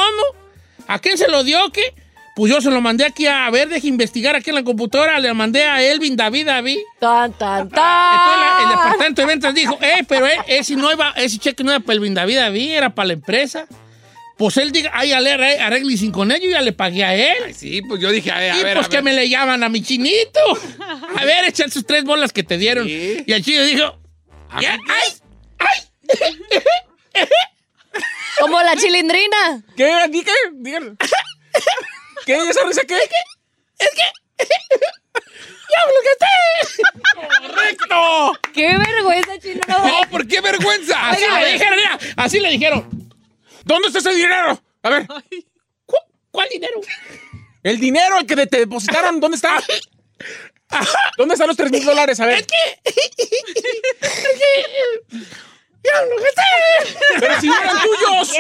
¿A 0.87 1.01
quién 1.01 1.19
se 1.19 1.27
lo 1.27 1.43
dio? 1.43 1.59
¿Qué? 1.73 1.95
Pues 2.39 2.53
yo 2.53 2.61
se 2.61 2.71
lo 2.71 2.81
mandé 2.81 3.05
aquí 3.05 3.27
a 3.27 3.51
ver, 3.51 3.69
deje 3.69 3.89
investigar 3.89 4.37
aquí 4.37 4.51
en 4.51 4.55
la 4.55 4.63
computadora. 4.63 5.19
Le 5.19 5.35
mandé 5.35 5.65
a 5.65 5.83
Elvin 5.83 6.15
David 6.15 6.47
David. 6.47 6.79
Tan, 7.01 7.33
tan, 7.33 7.63
Entonces 7.63 7.81
la- 7.83 8.59
el 8.61 8.65
tan. 8.65 8.71
departamento 8.71 9.23
de 9.23 9.27
ventas 9.27 9.55
dijo, 9.57 9.77
eh, 9.83 10.05
pero 10.09 10.25
eh, 10.29 10.37
ese, 10.47 10.77
no 10.77 10.93
iba, 10.93 11.11
ese 11.17 11.39
cheque 11.39 11.65
no 11.65 11.73
era 11.73 11.81
para 11.81 11.95
Elvin 11.95 12.15
David 12.15 12.37
David, 12.37 12.71
era 12.75 12.95
para 12.95 13.09
la 13.09 13.13
empresa. 13.15 13.67
Pues 14.37 14.57
él 14.57 14.71
diga, 14.71 14.93
ay, 14.95 15.11
ale- 15.11 15.33
arreglicen 15.61 16.13
con 16.13 16.31
ello, 16.31 16.49
ya 16.49 16.61
le 16.63 16.73
pagué 16.73 17.03
a 17.03 17.13
él. 17.13 17.39
Ay, 17.47 17.55
sí, 17.55 17.83
pues 17.83 18.01
yo 18.01 18.13
dije, 18.13 18.31
a 18.31 18.39
ver, 18.39 18.53
a 18.53 18.57
y 18.57 18.63
ver. 18.63 18.75
pues 18.77 18.87
a 18.87 18.89
que 18.89 18.97
ver. 18.99 19.03
me 19.05 19.13
le 19.15 19.29
llaman 19.29 19.65
a 19.65 19.69
mi 19.69 19.83
chinito. 19.83 20.39
A 21.17 21.25
ver, 21.25 21.45
echar 21.45 21.69
sus 21.73 21.85
tres 21.85 22.05
bolas 22.05 22.33
que 22.33 22.45
te 22.45 22.57
dieron. 22.57 22.87
Sí. 22.87 23.25
Y 23.27 23.33
el 23.33 23.45
chino 23.45 23.65
dijo, 23.65 23.99
A 24.51 24.61
ya, 24.61 24.77
mí- 24.77 24.83
ay, 24.87 25.13
Como 28.41 28.63
la 28.63 28.77
chilindrina. 28.77 29.65
¿Qué? 29.77 29.93
Dígame, 30.09 30.39
dígame. 30.53 30.91
¿Qué? 32.27 32.37
¿Esa 32.37 32.65
risa 32.65 32.83
qué? 32.87 32.99
¡Correcto! 37.41 38.33
¡Qué 38.55 38.77
vergüenza, 38.79 39.39
chino! 39.39 39.61
No, 39.69 40.01
¿por 40.11 40.27
qué 40.27 40.41
vergüenza? 40.41 41.11
así 41.11 41.25
A 41.25 41.41
le 41.41 41.53
dijeron, 41.53 41.77
mira, 41.77 41.99
así 42.17 42.41
le 42.41 42.51
dijeron. 42.51 42.89
¿Dónde 43.65 43.89
está 43.89 43.99
ese 44.01 44.15
dinero? 44.15 44.61
A 44.83 44.89
ver, 44.91 45.07
"¿Cu- 45.87 45.97
¿Cuál 46.31 46.49
dinero? 46.51 46.81
el 47.63 47.79
dinero 47.81 48.19
el 48.19 48.27
que 48.27 48.47
te 48.47 48.59
depositaron, 48.61 49.21
¿dónde 49.21 49.37
está? 49.37 49.63
¿Dónde 51.17 51.35
están 51.35 51.49
los 51.49 51.57
3 51.57 51.71
mil 51.71 51.85
dólares? 51.85 52.19
A 52.21 52.27
ver. 52.27 52.45
Ya 52.47 52.57
lo 52.57 52.63
gasté. 55.21 55.27
Pero 57.21 57.41
si 57.41 57.47
no 57.47 57.55
eran 57.61 57.77
tuyos. 57.83 58.33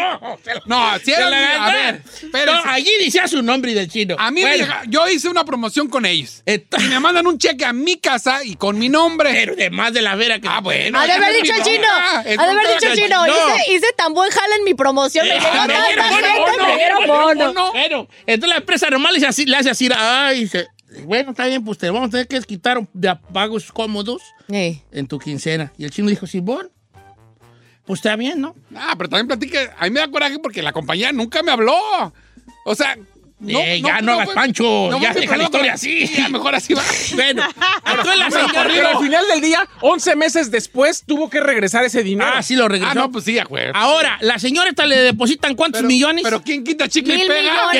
No, 0.67 0.99
si 0.99 1.05
Se 1.07 1.13
era 1.13 1.31
la 1.31 1.37
mi- 1.39 1.45
A 1.45 1.73
ver, 1.73 2.03
espérense. 2.05 2.45
No, 2.47 2.71
allí 2.73 2.91
decía 3.05 3.27
su 3.29 3.43
nombre 3.43 3.71
y 3.71 3.75
del 3.75 3.89
chino. 3.91 4.17
A 4.19 4.31
mí 4.31 4.43
me 4.43 4.49
Bueno, 4.49 4.65
llega- 4.65 4.83
yo 4.89 5.09
hice 5.09 5.29
una 5.29 5.45
promoción 5.45 5.89
con 5.89 6.05
ellos. 6.07 6.43
Y 6.47 6.83
me 6.89 7.01
mandan 7.01 7.27
un 7.27 7.39
cheque 7.39 7.65
a 7.65 7.73
mi 7.73 7.97
casa 7.99 8.45
y 8.45 8.57
con 8.57 8.79
mi 8.79 8.89
nombre. 8.89 9.31
Pero 9.33 9.57
de 9.57 9.71
más 9.71 9.93
de 9.93 10.03
la 10.03 10.15
vera 10.17 10.41
que. 10.41 10.49
Ah, 10.49 10.61
bueno. 10.61 10.99
Ha 10.99 11.07
de 11.07 11.13
haber 11.13 11.43
dicho 11.43 11.55
el 11.55 11.63
chino. 11.63 11.87
es 12.25 12.39
Ha 12.39 12.45
de 12.45 12.51
haber 12.51 12.69
dicho 12.75 12.93
el 12.93 12.99
chino. 12.99 13.27
No. 13.27 13.33
Hice, 13.57 13.73
hice 13.73 13.93
tan 13.97 14.13
buen 14.15 14.31
jale 14.31 14.55
en 14.57 14.65
mi 14.65 14.75
promoción. 14.75 15.27
Me 15.27 15.35
Eh, 15.37 15.41
llegó 15.41 15.49
ah, 15.53 15.67
me 15.67 15.73
tanta 15.75 15.87
dieron 15.89 16.09
gente, 16.11 16.39
bono, 16.41 16.67
me 16.67 16.77
dieron 16.77 17.07
bono. 17.07 17.73
Bueno, 17.73 18.09
entonces 18.27 18.49
la 18.51 18.57
empresa 18.57 18.91
normal 18.91 19.13
le 19.15 19.19
hace 19.19 19.27
así, 19.27 19.47
le 19.47 19.57
hace 19.57 19.71
así, 19.71 19.89
ay, 19.97 20.41
dice, 20.41 20.69
bueno, 21.05 21.31
está 21.31 21.47
bien, 21.47 21.65
pues 21.65 21.79
te 21.79 21.89
vamos 21.91 22.09
a 22.09 22.11
tener 22.11 22.29
que 22.29 22.41
quitar 22.43 22.81
de 22.93 23.15
pagos 23.33 23.71
cómodos 23.73 24.23
Ey. 24.51 24.83
en 24.93 25.07
tu 25.07 25.19
quincena. 25.19 25.73
Y 25.79 25.85
el 25.85 25.91
chino 25.91 26.09
dijo, 26.09 26.27
Simón, 26.27 26.71
pues 27.89 28.01
está 28.01 28.17
bien, 28.17 28.43
¿no? 28.43 28.55
Ah, 28.77 28.95
pero 28.99 29.09
también 29.09 29.27
platique. 29.27 29.71
A 29.79 29.85
mí 29.85 29.91
me 29.91 30.01
da 30.01 30.11
coraje 30.11 30.39
porque 30.39 30.61
la 30.61 30.75
compañía 30.75 31.11
nunca 31.11 31.43
me 31.43 31.53
habló. 31.53 31.75
O 32.67 32.75
sea, 32.75 32.99
no. 33.41 33.59
Eh, 33.61 33.81
ya 33.81 34.01
no 34.01 34.13
hagas 34.13 34.31
pancho, 34.31 34.91
ya 35.01 35.13
deja 35.15 35.37
la 35.37 35.45
historia 35.45 35.75
así. 35.75 36.07
Sí, 36.07 36.15
ya 36.17 36.29
mejor 36.29 36.55
así 36.55 36.75
va. 36.75 36.83
Bueno, 37.15 37.43
entonces 37.87 38.19
la 38.19 38.31
señora... 38.31 38.65
pero 38.69 38.89
al 38.89 38.99
final 38.99 39.27
del 39.29 39.41
día, 39.41 39.69
11 39.81 40.17
meses 40.17 40.51
después, 40.51 41.05
tuvo 41.07 41.29
que 41.31 41.41
regresar 41.41 41.85
ese 41.85 42.03
dinero. 42.03 42.31
Ah, 42.35 42.43
sí 42.43 42.55
lo 42.57 42.69
regresó. 42.69 42.91
Ah, 42.93 42.95
no, 42.95 43.11
pues 43.13 43.25
sí, 43.25 43.39
güey. 43.49 43.67
Ahora, 43.75 44.19
la 44.21 44.39
señora 44.39 44.69
esta 44.71 44.87
le 44.87 44.97
depositan 44.99 45.55
cuántos 45.55 45.81
Pero- 45.81 45.89
millones? 45.89 46.23
Pero 46.25 46.43
¿quién 46.43 46.65
quita 46.65 46.89
chicle 46.89 47.15
y 47.17 47.29
pega? 47.29 47.71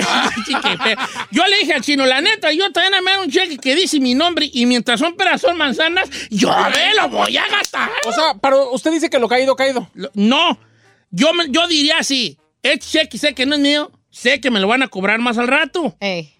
Yo 1.31 1.47
le 1.47 1.59
dije 1.59 1.75
al 1.75 1.81
chino, 1.83 2.07
la 2.07 2.21
neta, 2.21 2.53
yo 2.53 2.71
también 2.73 3.03
me 3.05 3.11
dan 3.13 3.21
un 3.21 3.31
cheque 3.31 3.59
que 3.59 3.75
dice 3.75 4.01
mi 4.01 4.15
nombre 4.15 4.49
y 4.53 4.67
mientras 4.67 5.01
son 5.01 5.17
peras 5.17 5.41
son 5.41 5.57
manzanas, 5.57 6.09
yo 6.31 6.49
me 6.71 6.95
lo 6.95 7.09
voy 7.09 7.37
a 7.37 7.47
gastar. 7.49 7.91
O 8.07 8.13
sea, 8.13 8.35
pero 8.41 8.71
usted 8.73 8.91
dice 8.93 9.11
que 9.11 9.19
lo 9.19 9.29
caído, 9.29 9.57
caído. 9.57 9.91
Lo- 9.95 10.11
No, 10.15 10.59
yo, 11.11 11.31
yo 11.49 11.67
diría 11.69 11.99
así, 11.99 12.39
este 12.63 12.87
cheque 12.87 13.19
sé 13.19 13.35
que 13.35 13.47
no 13.47 13.55
es 13.55 13.61
mío, 13.61 13.91
sé 14.11 14.41
que 14.41 14.51
me 14.51 14.61
lo 14.61 14.69
van 14.69 14.83
a 14.83 14.89
cobrar 14.89 15.21
más 15.21 15.39
al 15.39 15.49
rato. 15.49 15.97
Ey. 16.01 16.35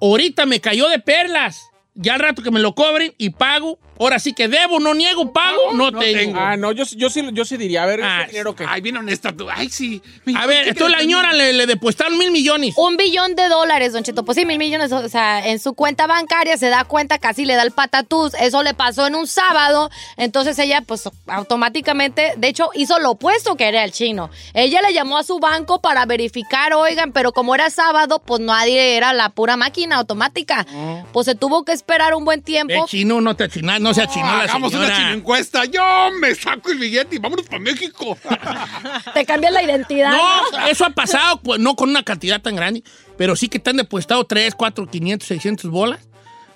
Ahorita 0.00 0.46
me 0.46 0.60
cayó 0.60 0.88
de 0.88 0.98
perlas. 0.98 1.62
Ya 1.94 2.14
al 2.14 2.20
rato 2.20 2.42
que 2.42 2.50
me 2.50 2.60
lo 2.60 2.74
cobren 2.74 3.14
y 3.18 3.30
pago. 3.30 3.78
Ahora 3.98 4.18
sí 4.18 4.32
que 4.32 4.48
debo, 4.48 4.80
no 4.80 4.92
niego, 4.94 5.32
pago, 5.32 5.72
no, 5.72 5.90
no 5.90 5.98
tengo. 6.00 6.18
tengo. 6.18 6.38
Ah, 6.40 6.56
no, 6.56 6.72
yo, 6.72 6.84
yo, 6.96 7.10
sí, 7.10 7.22
yo 7.32 7.44
sí 7.44 7.56
diría, 7.56 7.84
a 7.84 7.86
ver, 7.86 8.00
Ah, 8.02 8.24
dinero 8.26 8.54
que... 8.54 8.64
Ay, 8.68 8.80
bien 8.80 8.96
honesta 8.96 9.32
tú. 9.32 9.48
Ay, 9.50 9.68
sí. 9.70 10.02
A 10.36 10.46
ver, 10.46 10.68
esto 10.68 10.88
la 10.88 10.98
señora 10.98 11.32
le, 11.32 11.52
le 11.52 11.66
depositaron 11.66 12.18
mil 12.18 12.30
millones. 12.30 12.74
Un 12.76 12.96
billón 12.96 13.34
de 13.36 13.48
dólares, 13.48 13.92
Don 13.92 14.02
Cheto. 14.02 14.24
Pues 14.24 14.36
sí, 14.36 14.44
mil 14.46 14.58
millones. 14.58 14.90
O 14.92 15.08
sea, 15.08 15.46
en 15.46 15.58
su 15.58 15.74
cuenta 15.74 16.06
bancaria 16.06 16.56
se 16.56 16.68
da 16.68 16.84
cuenta, 16.84 17.18
casi 17.18 17.44
le 17.44 17.54
da 17.54 17.62
el 17.62 17.70
patatús. 17.72 18.34
Eso 18.34 18.62
le 18.62 18.74
pasó 18.74 19.06
en 19.06 19.14
un 19.14 19.26
sábado. 19.26 19.90
Entonces 20.16 20.58
ella, 20.58 20.80
pues 20.82 21.08
automáticamente, 21.26 22.32
de 22.36 22.48
hecho, 22.48 22.70
hizo 22.74 22.98
lo 22.98 23.12
opuesto 23.12 23.56
que 23.56 23.68
era 23.68 23.84
el 23.84 23.92
chino. 23.92 24.30
Ella 24.54 24.80
le 24.82 24.92
llamó 24.92 25.18
a 25.18 25.22
su 25.24 25.38
banco 25.38 25.80
para 25.80 26.04
verificar, 26.06 26.74
oigan, 26.74 27.12
pero 27.12 27.32
como 27.32 27.54
era 27.54 27.70
sábado, 27.70 28.20
pues 28.24 28.40
nadie 28.40 28.96
era 28.96 29.12
la 29.12 29.28
pura 29.30 29.56
máquina 29.56 29.96
automática. 29.96 30.66
Pues 31.12 31.26
se 31.26 31.34
tuvo 31.34 31.64
que 31.64 31.72
esperar 31.72 32.14
un 32.14 32.24
buen 32.24 32.40
El 32.40 32.44
tiempo. 32.44 32.86
chino 32.88 33.20
no 33.20 33.36
te 33.36 33.44
achinó, 33.44 33.83
no 33.84 33.92
se 33.94 34.02
achinó 34.02 34.26
la 34.26 34.44
hagamos 34.44 34.72
una 34.72 34.86
señora. 34.86 34.96
chino 34.96 35.10
encuesta. 35.12 35.64
Yo 35.66 35.82
me 36.20 36.34
saco 36.34 36.70
el 36.70 36.78
billete 36.78 37.16
y 37.16 37.18
vámonos 37.18 37.44
para 37.46 37.58
México. 37.60 38.16
Te 39.14 39.24
cambias 39.26 39.52
la 39.52 39.62
identidad. 39.62 40.10
No, 40.10 40.66
eso 40.68 40.86
ha 40.86 40.90
pasado, 40.90 41.40
pues 41.42 41.60
no 41.60 41.76
con 41.76 41.90
una 41.90 42.02
cantidad 42.02 42.40
tan 42.40 42.56
grande, 42.56 42.82
pero 43.18 43.36
sí 43.36 43.48
que 43.48 43.58
te 43.58 43.70
han 43.70 43.76
depositado 43.76 44.24
3, 44.24 44.54
4, 44.54 44.86
500, 44.90 45.28
600 45.28 45.70
bolas. 45.70 46.00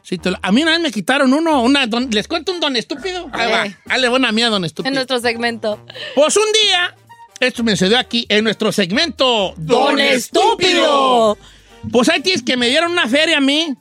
Sí, 0.03 0.17
te 0.17 0.31
lo- 0.31 0.39
a 0.41 0.53
mí 0.53 0.63
una 0.63 0.71
vez 0.73 0.81
me 0.81 0.91
quitaron 0.91 1.35
uno, 1.35 1.61
una 1.63 1.87
don- 1.87 2.09
les 2.11 2.27
cuento 2.27 2.51
un 2.53 2.61
don 2.61 2.75
estúpido. 2.77 3.29
Ahí 3.33 3.51
va, 3.53 3.67
dale 3.85 4.09
buena 4.09 4.33
mía, 4.33 4.49
don 4.49 4.63
En 4.63 4.67
estúpido. 4.67 4.95
nuestro 4.95 5.21
segmento. 5.21 5.85
Pues 6.15 6.35
un 6.39 6.51
día, 6.65 6.97
esto 7.41 7.63
me 7.63 7.73
sucedió 7.73 7.99
aquí, 7.99 8.25
en 8.31 8.45
nuestro 8.45 8.73
segmento 8.73 9.53
¡Don 9.59 10.01
Estúpido! 10.01 11.37
Pues 11.93 12.09
ahí 12.09 12.21
tienes 12.23 12.43
que 12.43 12.57
me 12.57 12.69
dieron 12.69 12.91
una 12.93 13.07
feria 13.07 13.37
a 13.37 13.41
mí, 13.43 13.75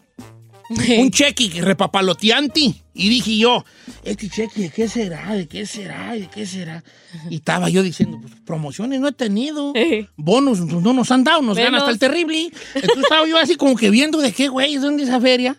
un 0.97 1.11
cheque 1.11 1.49
repapaloteante. 1.61 2.73
Y 2.99 3.09
dije 3.09 3.37
yo, 3.37 3.63
este 4.03 4.27
cheque, 4.27 4.61
¿de 4.61 4.69
qué 4.71 4.87
será? 4.87 5.35
¿De 5.35 5.47
qué 5.47 5.67
será? 5.67 6.13
¿De 6.13 6.27
qué 6.27 6.47
será? 6.47 6.83
Y 7.29 7.35
estaba 7.35 7.69
yo 7.69 7.83
diciendo, 7.83 8.19
pues 8.19 8.33
promociones 8.43 8.99
no 8.99 9.07
he 9.07 9.11
tenido. 9.11 9.71
Bonos 10.15 10.59
pues, 10.59 10.81
no 10.81 10.93
nos 10.93 11.11
han 11.11 11.23
dado, 11.23 11.43
nos 11.43 11.55
Menos. 11.55 11.71
gana 11.71 11.77
hasta 11.77 11.91
el 11.91 11.99
terrible. 11.99 12.51
Entonces 12.73 13.03
estaba 13.03 13.27
yo 13.27 13.37
así 13.37 13.55
como 13.55 13.75
que 13.75 13.91
viendo 13.91 14.17
de 14.19 14.31
qué 14.31 14.47
güey, 14.47 14.77
¿dónde 14.77 15.03
es 15.03 15.09
esa 15.09 15.21
feria? 15.21 15.55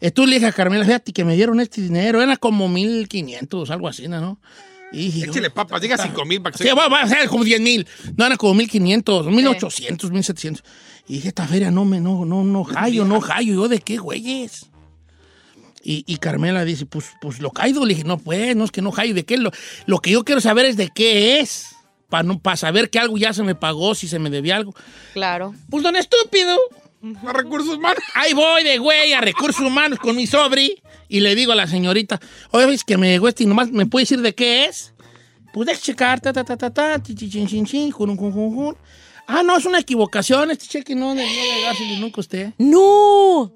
Entonces 0.00 0.30
le 0.30 0.36
dije 0.36 0.46
a 0.46 0.52
Carmela, 0.52 0.84
fíjate 0.84 1.12
que 1.12 1.24
me 1.24 1.36
dieron 1.36 1.60
este 1.60 1.80
dinero, 1.80 2.20
era 2.22 2.36
como 2.36 2.68
1500, 2.68 3.70
algo 3.70 3.86
así, 3.86 4.08
¿no? 4.08 4.38
Y 4.90 5.22
Échale 5.22 5.50
papas, 5.50 5.80
diga 5.80 5.96
cinco 5.98 6.24
mil 6.24 6.40
para 6.40 6.56
que 6.56 6.64
Sí, 6.64 6.70
va 6.74 6.86
a 6.86 7.06
ser 7.06 7.28
como 7.28 7.44
10 7.44 7.60
mil. 7.60 7.86
No, 8.16 8.24
eran 8.24 8.38
como 8.38 8.54
1500, 8.54 9.26
1800, 9.26 10.10
1700. 10.10 10.64
Y 11.08 11.14
dije, 11.14 11.28
esta 11.28 11.46
feria 11.46 11.70
no 11.70 11.84
me, 11.84 12.00
no, 12.00 12.24
no, 12.24 12.42
no, 12.42 12.64
hallo, 12.64 13.04
no 13.04 13.20
hallo. 13.20 13.54
¿Yo 13.54 13.68
de 13.68 13.80
qué, 13.80 13.98
güeyes? 13.98 14.67
Y, 15.82 16.04
y 16.06 16.16
Carmela 16.16 16.64
dice, 16.64 16.86
pues, 16.86 17.06
pues 17.20 17.40
lo 17.40 17.50
caído. 17.50 17.84
Le 17.84 17.94
dije, 17.94 18.06
no, 18.06 18.18
pues, 18.18 18.54
no 18.56 18.64
es 18.64 18.70
que 18.70 18.82
no 18.82 18.90
hallo. 18.92 19.14
¿De 19.14 19.24
qué? 19.24 19.38
Lo, 19.38 19.50
lo 19.86 19.98
que 20.00 20.10
yo 20.10 20.24
quiero 20.24 20.40
saber 20.40 20.66
es 20.66 20.76
de 20.76 20.88
qué 20.88 21.40
es. 21.40 21.74
Para 22.08 22.22
no, 22.22 22.38
para 22.38 22.56
saber 22.56 22.90
que 22.90 22.98
algo 22.98 23.18
ya 23.18 23.32
se 23.32 23.42
me 23.42 23.54
pagó, 23.54 23.94
si 23.94 24.08
se 24.08 24.18
me 24.18 24.30
debía 24.30 24.56
algo. 24.56 24.74
Claro. 25.12 25.54
Pues, 25.70 25.82
don 25.82 25.96
estúpido. 25.96 26.56
A 27.26 27.32
recursos 27.32 27.76
humanos. 27.76 28.02
Ahí 28.14 28.32
voy 28.32 28.64
de 28.64 28.78
güey 28.78 29.12
a 29.12 29.20
recursos 29.20 29.64
humanos 29.64 29.98
con 30.00 30.16
mi 30.16 30.26
sobri. 30.26 30.82
Y 31.08 31.20
le 31.20 31.34
digo 31.34 31.52
a 31.52 31.54
la 31.54 31.66
señorita, 31.66 32.20
oye, 32.50 32.66
ves 32.66 32.84
que 32.84 32.96
me 32.96 33.08
llegó 33.08 33.28
este 33.28 33.44
y 33.44 33.46
nomás 33.46 33.70
me 33.70 33.86
puede 33.86 34.02
decir 34.02 34.20
de 34.20 34.34
qué 34.34 34.66
es. 34.66 34.94
Pues 35.52 35.66
deja 35.66 35.80
checar, 35.80 36.20
ta, 36.20 36.32
ta, 36.32 36.44
ta, 36.44 36.56
ta, 36.56 36.70
ta, 36.70 37.02
chi, 37.02 37.14
chi, 37.14 37.30
chin, 37.30 37.46
chin, 37.46 37.64
chin, 37.64 37.90
jun, 37.90 38.16
jun, 38.16 38.32
jun, 38.32 38.54
jun. 38.54 38.76
Ah, 39.26 39.42
no, 39.42 39.56
es 39.56 39.64
una 39.64 39.78
equivocación. 39.78 40.50
Este 40.50 40.66
cheque 40.66 40.94
no 40.94 41.14
debió 41.14 41.30
llegarse 41.32 41.98
nunca 41.98 42.16
a 42.18 42.20
usted. 42.20 42.52
¡No! 42.58 43.52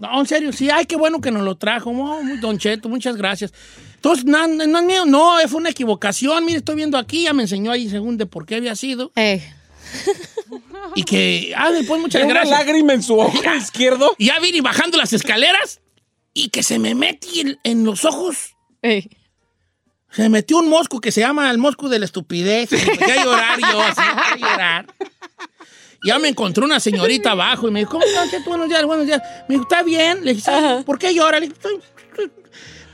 No, 0.00 0.20
en 0.20 0.26
serio, 0.26 0.52
sí. 0.52 0.68
Ay, 0.70 0.86
qué 0.86 0.96
bueno 0.96 1.20
que 1.20 1.30
nos 1.30 1.42
lo 1.42 1.56
trajo. 1.56 1.90
Oh, 1.90 2.20
don 2.40 2.58
Cheto, 2.58 2.88
muchas 2.88 3.16
gracias. 3.16 3.52
Entonces, 3.94 4.24
no, 4.24 4.46
no, 4.46 4.66
no 4.66 4.78
es 4.78 4.84
mío. 4.84 5.04
No, 5.06 5.36
fue 5.48 5.58
una 5.60 5.70
equivocación. 5.70 6.44
Mire, 6.44 6.58
estoy 6.58 6.76
viendo 6.76 6.98
aquí. 6.98 7.22
Ya 7.24 7.32
me 7.32 7.42
enseñó 7.42 7.70
ahí 7.72 7.88
según 7.88 8.16
de 8.18 8.26
por 8.26 8.46
qué 8.46 8.56
había 8.56 8.76
sido. 8.76 9.10
Y 10.94 11.04
que, 11.04 11.52
ah, 11.56 11.70
después 11.72 12.00
muchas 12.00 12.22
Una 12.24 12.34
gracias. 12.34 12.58
lágrima 12.58 12.92
en 12.92 13.02
su 13.02 13.18
ojo 13.18 13.38
izquierdo. 13.56 14.14
Y 14.18 14.26
ya 14.26 14.38
vine 14.40 14.60
bajando 14.60 14.98
las 14.98 15.12
escaleras 15.12 15.80
y 16.34 16.48
que 16.50 16.62
se 16.62 16.78
me 16.78 16.94
metí 16.94 17.40
en, 17.40 17.58
en 17.64 17.84
los 17.84 18.04
ojos. 18.04 18.56
Se 18.82 20.22
me 20.22 20.28
metió 20.28 20.58
un 20.58 20.68
mosco 20.68 21.00
que 21.00 21.10
se 21.12 21.20
llama 21.20 21.50
el 21.50 21.58
mosco 21.58 21.88
de 21.88 21.98
la 21.98 22.04
estupidez. 22.04 22.70
Y 22.72 22.76
empecé 22.76 23.12
a 23.20 23.24
llorar 23.24 23.58
yo, 23.60 23.80
así, 23.82 24.00
a 24.00 24.36
llorar. 24.36 24.86
Ya 26.06 26.18
me 26.18 26.28
encontró 26.28 26.64
una 26.64 26.80
señorita 26.80 27.32
abajo 27.32 27.68
y 27.68 27.70
me 27.72 27.80
dijo, 27.80 27.92
¿cómo 27.92 28.04
estás? 28.04 28.30
Cheto? 28.30 28.48
Buenos 28.48 28.68
días, 28.68 28.84
buenos 28.84 29.06
días. 29.06 29.20
Me 29.48 29.54
dijo, 29.56 29.62
¿está 29.62 29.82
bien? 29.82 30.24
Le 30.24 30.34
dije, 30.34 30.42
"¿Sabe 30.44 30.82
¿por 30.84 30.98
qué 30.98 31.12
llora? 31.14 31.40
Le 31.40 31.48
dije, 31.48 31.54
"Estoy- 31.60 31.80
estoy- 32.10 32.30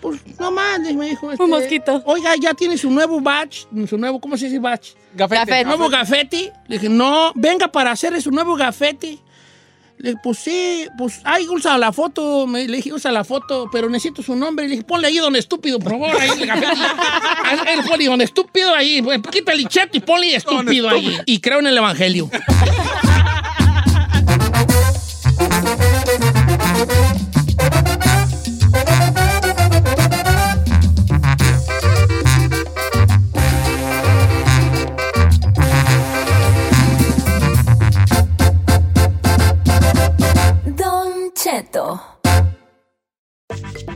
pues 0.01 0.21
no 0.41 0.51
más, 0.51 0.81
me 0.81 1.11
dijo. 1.11 1.31
Este, 1.31 1.45
un 1.45 1.51
mosquito. 1.51 2.03
Oiga, 2.07 2.35
ya 2.41 2.55
tiene 2.55 2.77
su 2.77 2.91
nuevo 2.91 3.21
batch, 3.21 3.67
su 3.89 3.97
nuevo, 3.99 4.21
¿cómo 4.21 4.37
se 4.37 4.47
dice 4.47 4.59
batch? 4.59 4.91
Gafete. 5.15 5.65
Nuevo 5.65 5.89
gafete. 5.89 6.53
Le 6.67 6.77
dije, 6.79 6.89
no, 6.89 7.31
venga 7.37 7.69
para 7.69 7.93
hacerle 7.93 8.21
su 8.21 8.31
nuevo 8.33 8.57
gafete. 8.57 9.19
Le 10.03 10.11
dije, 10.11 10.21
pues 10.21 10.39
sí, 10.39 10.89
pues, 10.99 11.21
ay, 11.23 11.47
usa 11.49 11.79
la 11.79 11.93
foto. 11.93 12.45
Me, 12.49 12.67
le 12.67 12.79
dije, 12.79 12.93
usa 12.93 13.13
la 13.13 13.23
foto, 13.23 13.69
pero 13.71 13.89
necesito 13.89 14.21
su 14.21 14.35
nombre. 14.35 14.67
Le 14.67 14.73
dije, 14.73 14.83
ponle 14.83 15.07
ahí 15.07 15.19
donde 15.19 15.39
estúpido, 15.39 15.79
por 15.79 15.93
favor, 15.93 16.11
ahí 16.21 16.45
gafete. 16.45 16.67
Ah, 17.45 17.65
Él 17.69 17.81
pone 17.87 18.07
donde 18.07 18.25
estúpido 18.25 18.75
ahí. 18.75 19.01
pues, 19.01 19.21
Quita 19.31 19.53
el 19.53 19.69
cheto 19.69 19.97
y 19.97 20.01
ponle 20.01 20.35
estúpido 20.35 20.89
ahí. 20.89 21.19
Y 21.27 21.39
creo 21.41 21.61
en 21.61 21.69
el 21.69 21.77
evangelio. 21.77 22.29